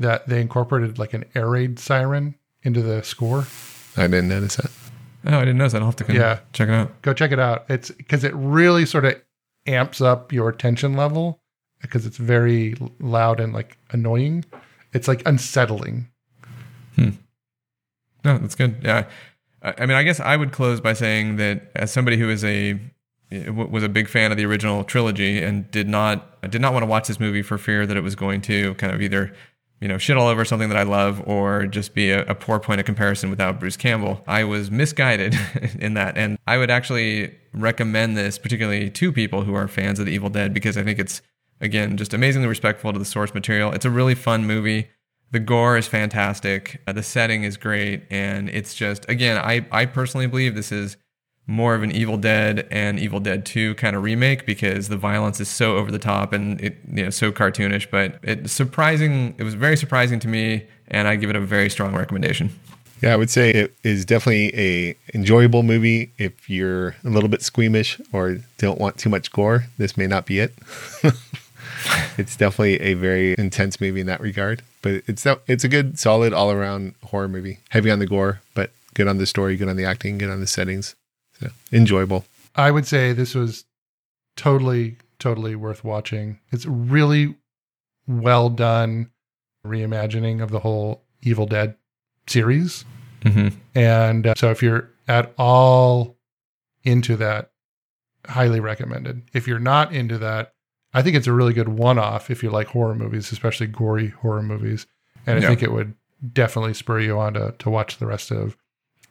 that 0.00 0.26
they 0.28 0.40
incorporated 0.40 0.98
like 0.98 1.14
an 1.14 1.24
air 1.34 1.48
raid 1.48 1.78
siren 1.78 2.34
into 2.62 2.82
the 2.82 3.02
score? 3.02 3.46
I 3.96 4.02
didn't 4.08 4.28
notice 4.28 4.56
that. 4.56 4.70
Oh, 5.26 5.36
I 5.36 5.40
didn't 5.40 5.58
know 5.58 5.68
that. 5.68 5.80
I'll 5.80 5.86
have 5.86 5.96
to 5.96 6.12
Yeah. 6.12 6.40
check 6.52 6.68
it 6.68 6.74
out. 6.74 7.02
Go 7.02 7.12
check 7.12 7.30
it 7.32 7.38
out. 7.38 7.66
It's 7.68 7.90
because 7.90 8.24
it 8.24 8.32
really 8.34 8.86
sort 8.86 9.04
of 9.04 9.20
amps 9.66 10.00
up 10.00 10.32
your 10.32 10.50
tension 10.52 10.94
level 10.96 11.40
because 11.82 12.06
it's 12.06 12.16
very 12.16 12.74
loud 12.98 13.38
and 13.40 13.52
like 13.52 13.76
annoying. 13.90 14.44
It's 14.92 15.06
like 15.06 15.22
unsettling. 15.26 16.08
Hmm. 16.96 17.10
No, 18.24 18.38
that's 18.38 18.54
good. 18.54 18.76
Yeah. 18.82 19.06
I 19.62 19.74
I 19.78 19.86
mean, 19.86 19.96
I 19.96 20.02
guess 20.02 20.20
I 20.20 20.36
would 20.36 20.52
close 20.52 20.80
by 20.80 20.94
saying 20.94 21.36
that 21.36 21.70
as 21.76 21.90
somebody 21.90 22.16
who 22.16 22.30
is 22.30 22.42
a 22.44 22.78
eh, 23.30 23.48
was 23.50 23.82
a 23.82 23.88
big 23.88 24.08
fan 24.08 24.30
of 24.30 24.36
the 24.38 24.44
original 24.46 24.84
trilogy 24.84 25.42
and 25.42 25.70
did 25.70 25.88
not 25.88 26.40
did 26.50 26.60
not 26.62 26.72
want 26.72 26.82
to 26.82 26.86
watch 26.86 27.08
this 27.08 27.20
movie 27.20 27.42
for 27.42 27.58
fear 27.58 27.86
that 27.86 27.96
it 27.96 28.02
was 28.02 28.14
going 28.14 28.40
to 28.42 28.74
kind 28.76 28.92
of 28.94 29.02
either 29.02 29.34
you 29.80 29.88
know 29.88 29.98
shit 29.98 30.16
all 30.16 30.28
over 30.28 30.44
something 30.44 30.68
that 30.68 30.78
I 30.78 30.82
love 30.82 31.22
or 31.26 31.66
just 31.66 31.94
be 31.94 32.10
a, 32.10 32.24
a 32.26 32.34
poor 32.34 32.58
point 32.58 32.80
of 32.80 32.86
comparison 32.86 33.30
without 33.30 33.58
Bruce 33.58 33.76
Campbell. 33.76 34.22
I 34.26 34.44
was 34.44 34.70
misguided 34.70 35.34
in 35.78 35.94
that, 35.94 36.16
and 36.16 36.38
I 36.46 36.58
would 36.58 36.70
actually 36.70 37.34
recommend 37.52 38.16
this 38.16 38.38
particularly 38.38 38.90
to 38.90 39.12
people 39.12 39.42
who 39.42 39.54
are 39.54 39.66
fans 39.66 39.98
of 39.98 40.06
the 40.06 40.12
Evil 40.12 40.28
Dead 40.28 40.54
because 40.54 40.76
I 40.76 40.82
think 40.82 40.98
it's 40.98 41.22
again 41.60 41.96
just 41.96 42.14
amazingly 42.14 42.48
respectful 42.48 42.92
to 42.92 42.98
the 42.98 43.04
source 43.04 43.34
material. 43.34 43.72
It's 43.72 43.86
a 43.86 43.90
really 43.90 44.14
fun 44.14 44.46
movie. 44.46 44.88
The 45.32 45.40
gore 45.40 45.76
is 45.76 45.86
fantastic. 45.86 46.82
Uh, 46.86 46.92
the 46.92 47.02
setting 47.02 47.44
is 47.44 47.56
great, 47.56 48.02
and 48.10 48.48
it's 48.50 48.74
just 48.74 49.08
again, 49.08 49.38
I 49.38 49.66
I 49.72 49.86
personally 49.86 50.26
believe 50.26 50.54
this 50.54 50.72
is 50.72 50.96
more 51.50 51.74
of 51.74 51.82
an 51.82 51.90
Evil 51.90 52.16
Dead 52.16 52.66
and 52.70 52.98
Evil 52.98 53.18
Dead 53.18 53.44
2 53.44 53.74
kind 53.74 53.96
of 53.96 54.04
remake 54.04 54.46
because 54.46 54.88
the 54.88 54.96
violence 54.96 55.40
is 55.40 55.48
so 55.48 55.76
over 55.76 55.90
the 55.90 55.98
top 55.98 56.32
and 56.32 56.60
it 56.60 56.78
you 56.92 57.02
know 57.02 57.10
so 57.10 57.32
cartoonish. 57.32 57.90
But 57.90 58.18
it's 58.22 58.52
surprising. 58.52 59.34
It 59.36 59.42
was 59.42 59.54
very 59.54 59.76
surprising 59.76 60.20
to 60.20 60.28
me, 60.28 60.66
and 60.88 61.08
I 61.08 61.16
give 61.16 61.28
it 61.28 61.36
a 61.36 61.40
very 61.40 61.68
strong 61.68 61.94
recommendation. 61.94 62.52
Yeah, 63.02 63.14
I 63.14 63.16
would 63.16 63.30
say 63.30 63.50
it 63.50 63.74
is 63.82 64.04
definitely 64.04 64.54
a 64.54 64.96
enjoyable 65.14 65.62
movie. 65.62 66.12
If 66.18 66.48
you're 66.48 66.94
a 67.04 67.08
little 67.08 67.28
bit 67.28 67.42
squeamish 67.42 68.00
or 68.12 68.38
don't 68.58 68.78
want 68.78 68.98
too 68.98 69.08
much 69.08 69.32
gore, 69.32 69.64
this 69.78 69.96
may 69.96 70.06
not 70.06 70.26
be 70.26 70.38
it. 70.38 70.54
it's 72.18 72.36
definitely 72.36 72.80
a 72.80 72.94
very 72.94 73.34
intense 73.38 73.80
movie 73.80 74.00
in 74.00 74.06
that 74.06 74.20
regard, 74.20 74.62
but 74.82 75.02
it's 75.06 75.26
it's 75.48 75.64
a 75.64 75.68
good, 75.68 75.98
solid, 75.98 76.32
all 76.32 76.52
around 76.52 76.94
horror 77.06 77.28
movie. 77.28 77.58
Heavy 77.70 77.90
on 77.90 77.98
the 77.98 78.06
gore, 78.06 78.40
but 78.54 78.70
good 78.94 79.08
on 79.08 79.18
the 79.18 79.26
story, 79.26 79.56
good 79.56 79.68
on 79.68 79.76
the 79.76 79.84
acting, 79.84 80.18
good 80.18 80.30
on 80.30 80.40
the 80.40 80.46
settings. 80.46 80.94
So 81.40 81.48
enjoyable. 81.72 82.24
I 82.56 82.70
would 82.70 82.86
say 82.86 83.12
this 83.12 83.34
was 83.34 83.64
totally, 84.36 84.96
totally 85.18 85.54
worth 85.54 85.84
watching. 85.84 86.38
It's 86.50 86.66
really 86.66 87.36
well 88.06 88.48
done 88.50 89.10
reimagining 89.66 90.42
of 90.42 90.50
the 90.50 90.60
whole 90.60 91.02
Evil 91.22 91.46
Dead 91.46 91.76
series. 92.26 92.84
Mm-hmm. 93.22 93.48
And 93.74 94.26
uh, 94.26 94.34
so 94.36 94.50
if 94.50 94.62
you're 94.62 94.88
at 95.08 95.32
all 95.38 96.16
into 96.84 97.16
that, 97.16 97.50
highly 98.26 98.60
recommended. 98.60 99.22
If 99.32 99.46
you're 99.46 99.58
not 99.58 99.92
into 99.94 100.18
that, 100.18 100.54
I 100.92 101.02
think 101.02 101.16
it's 101.16 101.26
a 101.26 101.32
really 101.32 101.52
good 101.52 101.68
one 101.68 101.98
off 101.98 102.30
if 102.30 102.42
you 102.42 102.50
like 102.50 102.68
horror 102.68 102.94
movies, 102.94 103.30
especially 103.32 103.66
gory 103.66 104.08
horror 104.08 104.42
movies. 104.42 104.86
And 105.26 105.38
I 105.38 105.42
Yeah. 105.42 105.48
think 105.48 105.62
it 105.62 105.72
would 105.72 105.94
definitely 106.32 106.74
spur 106.74 107.00
you 107.00 107.18
on 107.18 107.34
to, 107.34 107.54
to 107.58 107.70
watch 107.70 107.98
the 107.98 108.06
rest 108.06 108.30
of 108.30 108.56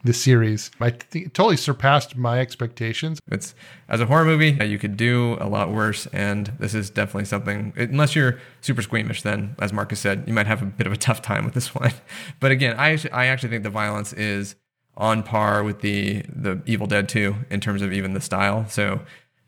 the 0.03 0.13
series. 0.13 0.71
I 0.79 0.91
think 0.91 1.27
it 1.27 1.33
totally 1.33 1.57
surpassed 1.57 2.15
my 2.15 2.39
expectations. 2.39 3.19
It's 3.27 3.53
as 3.89 3.99
a 3.99 4.05
horror 4.05 4.25
movie, 4.25 4.57
you 4.65 4.79
could 4.79 4.95
do 4.95 5.37
a 5.41 5.47
lot 5.47 5.71
worse, 5.71 6.05
and 6.07 6.47
this 6.59 6.73
is 6.73 6.89
definitely 6.89 7.25
something. 7.25 7.73
Unless 7.75 8.15
you're 8.15 8.39
super 8.61 8.81
squeamish, 8.81 9.23
then 9.23 9.55
as 9.59 9.73
Marcus 9.73 9.99
said, 9.99 10.23
you 10.25 10.33
might 10.33 10.47
have 10.47 10.61
a 10.61 10.65
bit 10.65 10.87
of 10.87 10.93
a 10.93 10.97
tough 10.97 11.21
time 11.21 11.43
with 11.43 11.53
this 11.53 11.75
one. 11.75 11.91
But 12.39 12.51
again, 12.51 12.75
I 12.77 12.93
actu- 12.93 13.09
I 13.11 13.25
actually 13.25 13.49
think 13.49 13.63
the 13.63 13.69
violence 13.69 14.13
is 14.13 14.55
on 14.95 15.23
par 15.23 15.63
with 15.63 15.81
the 15.81 16.23
the 16.33 16.61
Evil 16.65 16.87
Dead 16.87 17.09
2 17.09 17.35
in 17.49 17.59
terms 17.59 17.81
of 17.81 17.91
even 17.91 18.13
the 18.13 18.21
style. 18.21 18.67
So 18.69 19.01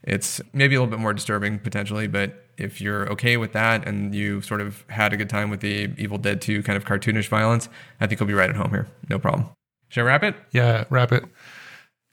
it's 0.04 0.42
maybe 0.54 0.76
a 0.76 0.80
little 0.80 0.92
bit 0.92 1.00
more 1.00 1.14
disturbing 1.14 1.60
potentially, 1.60 2.08
but 2.08 2.46
if 2.58 2.82
you're 2.82 3.10
okay 3.12 3.38
with 3.38 3.54
that 3.54 3.88
and 3.88 4.14
you 4.14 4.42
sort 4.42 4.62
of 4.62 4.84
had 4.90 5.14
a 5.14 5.18
good 5.18 5.30
time 5.30 5.50
with 5.50 5.62
the 5.62 5.92
Evil 5.98 6.18
Dead 6.18 6.42
2 6.42 6.64
kind 6.64 6.76
of 6.76 6.86
cartoonish 6.86 7.28
violence, 7.28 7.70
I 8.00 8.08
think 8.08 8.20
you'll 8.20 8.28
be 8.28 8.34
right 8.34 8.50
at 8.50 8.56
home 8.56 8.70
here. 8.72 8.88
No 9.10 9.18
problem. 9.18 9.50
Shall 9.92 10.04
I 10.06 10.08
wrap 10.08 10.24
it? 10.24 10.36
Yeah, 10.52 10.86
wrap 10.90 11.12
it. 11.12 11.24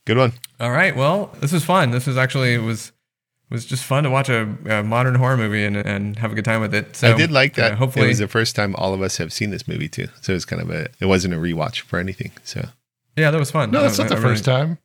Good 0.05 0.18
one. 0.18 0.33
All 0.61 0.70
right. 0.70 0.95
Well, 0.95 1.35
this 1.41 1.53
was 1.53 1.64
fun. 1.64 1.91
This 1.91 2.07
was 2.07 2.16
actually 2.18 2.53
it 2.55 2.62
was 2.62 2.93
was 3.51 3.64
just 3.64 3.83
fun 3.85 4.05
to 4.05 4.11
watch 4.11 4.29
a, 4.29 4.43
a 4.66 4.83
modern 4.83 5.14
horror 5.14 5.37
movie 5.39 5.64
and, 5.64 5.74
and 5.74 6.18
have 6.18 6.33
a 6.33 6.35
good 6.35 6.45
time 6.45 6.61
with 6.61 6.74
it. 6.74 6.95
So 6.97 7.14
I 7.14 7.16
did 7.16 7.31
like 7.31 7.55
that. 7.55 7.72
uh, 7.72 7.76
hopefully, 7.76 8.05
it 8.05 8.09
was 8.09 8.18
the 8.18 8.29
first 8.29 8.55
time 8.55 8.74
all 8.76 8.93
of 8.93 9.01
us 9.01 9.16
have 9.16 9.33
seen 9.33 9.49
this 9.51 9.66
movie 9.66 9.89
too. 9.89 10.09
So 10.20 10.33
it 10.33 10.37
was 10.37 10.45
kind 10.45 10.61
of 10.61 10.70
a. 10.70 10.89
It 11.01 11.07
wasn't 11.07 11.33
a 11.35 11.39
rewatch 11.39 11.81
for 11.81 11.99
anything. 11.99 12.33
So 12.45 12.68
yeah, 13.16 13.31
that 13.31 13.39
was 13.39 13.51
fun. 13.51 13.70
No, 13.70 13.81
that's 13.83 13.99
I- 13.99 14.03
not 14.03 14.09
the 14.11 14.16
I 14.16 14.18
really- 14.18 14.35
first 14.35 14.45
time. 14.45 14.79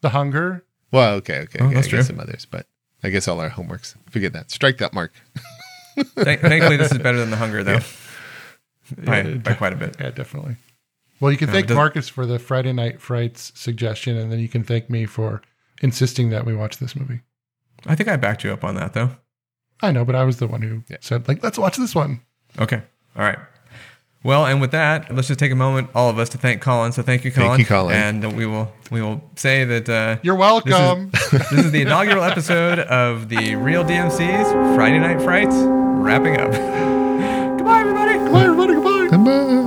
The 0.00 0.10
Hunger. 0.10 0.64
well, 0.92 1.14
okay, 1.14 1.40
okay, 1.40 1.58
Oh, 1.60 1.64
okay. 1.66 1.72
I 1.72 1.74
that's 1.74 1.86
guess 1.88 1.90
true. 1.90 2.02
some 2.02 2.20
others, 2.20 2.46
but 2.48 2.66
I 3.02 3.08
guess 3.10 3.26
all 3.26 3.40
our 3.40 3.50
homeworks. 3.50 3.96
Forget 4.10 4.32
that. 4.34 4.50
Strike 4.52 4.78
that 4.78 4.92
mark. 4.92 5.12
Thank- 5.96 6.40
thankfully, 6.40 6.76
this 6.76 6.92
is 6.92 6.98
better 6.98 7.18
than 7.18 7.30
The 7.30 7.36
Hunger, 7.36 7.64
though, 7.64 7.80
by, 8.96 9.22
Yeah. 9.22 9.34
by 9.38 9.54
quite 9.54 9.72
a 9.72 9.76
bit. 9.76 9.96
Yeah, 9.98 10.10
definitely. 10.10 10.54
Well, 11.20 11.32
you 11.32 11.38
can 11.38 11.48
thank 11.48 11.70
it 11.70 11.74
Marcus 11.74 12.08
for 12.08 12.26
the 12.26 12.38
Friday 12.38 12.72
Night 12.72 13.00
Frights 13.00 13.52
suggestion, 13.54 14.16
and 14.16 14.30
then 14.30 14.38
you 14.38 14.48
can 14.48 14.62
thank 14.62 14.88
me 14.88 15.04
for 15.06 15.42
insisting 15.82 16.30
that 16.30 16.44
we 16.46 16.54
watch 16.54 16.78
this 16.78 16.94
movie. 16.94 17.20
I 17.86 17.94
think 17.94 18.08
I 18.08 18.16
backed 18.16 18.44
you 18.44 18.52
up 18.52 18.64
on 18.64 18.74
that, 18.76 18.92
though. 18.94 19.10
I 19.80 19.92
know, 19.92 20.04
but 20.04 20.14
I 20.14 20.24
was 20.24 20.38
the 20.38 20.46
one 20.46 20.62
who 20.62 20.82
Yeah. 20.88 20.96
said, 21.00 21.28
like, 21.28 21.42
let's 21.42 21.58
watch 21.58 21.76
this 21.76 21.94
one. 21.94 22.20
Okay. 22.58 22.82
All 23.16 23.22
right. 23.24 23.38
Well, 24.24 24.46
and 24.46 24.60
with 24.60 24.72
that, 24.72 25.14
let's 25.14 25.28
just 25.28 25.38
take 25.38 25.52
a 25.52 25.56
moment, 25.56 25.90
all 25.94 26.10
of 26.10 26.18
us, 26.18 26.28
to 26.30 26.38
thank 26.38 26.60
Colin. 26.60 26.90
So 26.90 27.02
thank 27.02 27.24
you, 27.24 27.30
Colin. 27.30 27.50
Thank 27.50 27.58
you, 27.60 27.64
Colin. 27.66 27.94
And 27.94 28.36
we 28.36 28.46
will 28.46 28.72
we 28.90 29.00
will 29.00 29.22
say 29.36 29.64
that 29.64 29.88
uh, 29.88 30.16
You're 30.22 30.34
welcome. 30.34 31.10
this 31.30 31.52
is 31.52 31.70
the 31.70 31.82
inaugural 31.82 32.24
episode 32.24 32.80
of 32.80 33.28
the 33.28 33.54
Reel 33.54 33.84
DMC's 33.84 34.50
Friday 34.76 34.98
Night 34.98 35.22
Frights 35.22 35.54
wrapping 35.54 36.36
up. 36.36 36.50
Goodbye, 37.58 37.80
everybody. 37.80 38.18
Goodbye, 38.18 38.42
everybody. 38.44 38.74
Goodbye. 38.74 39.08
Goodbye. 39.08 39.57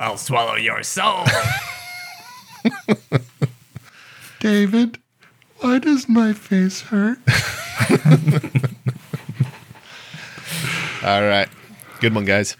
I'll 0.00 0.16
swallow 0.16 0.54
your 0.56 0.82
soul. 0.82 1.24
David, 4.40 4.98
why 5.58 5.78
does 5.78 6.08
my 6.08 6.32
face 6.32 6.82
hurt? 6.82 7.18
All 11.04 11.22
right. 11.22 11.48
Good 12.00 12.14
one, 12.14 12.24
guys. 12.24 12.56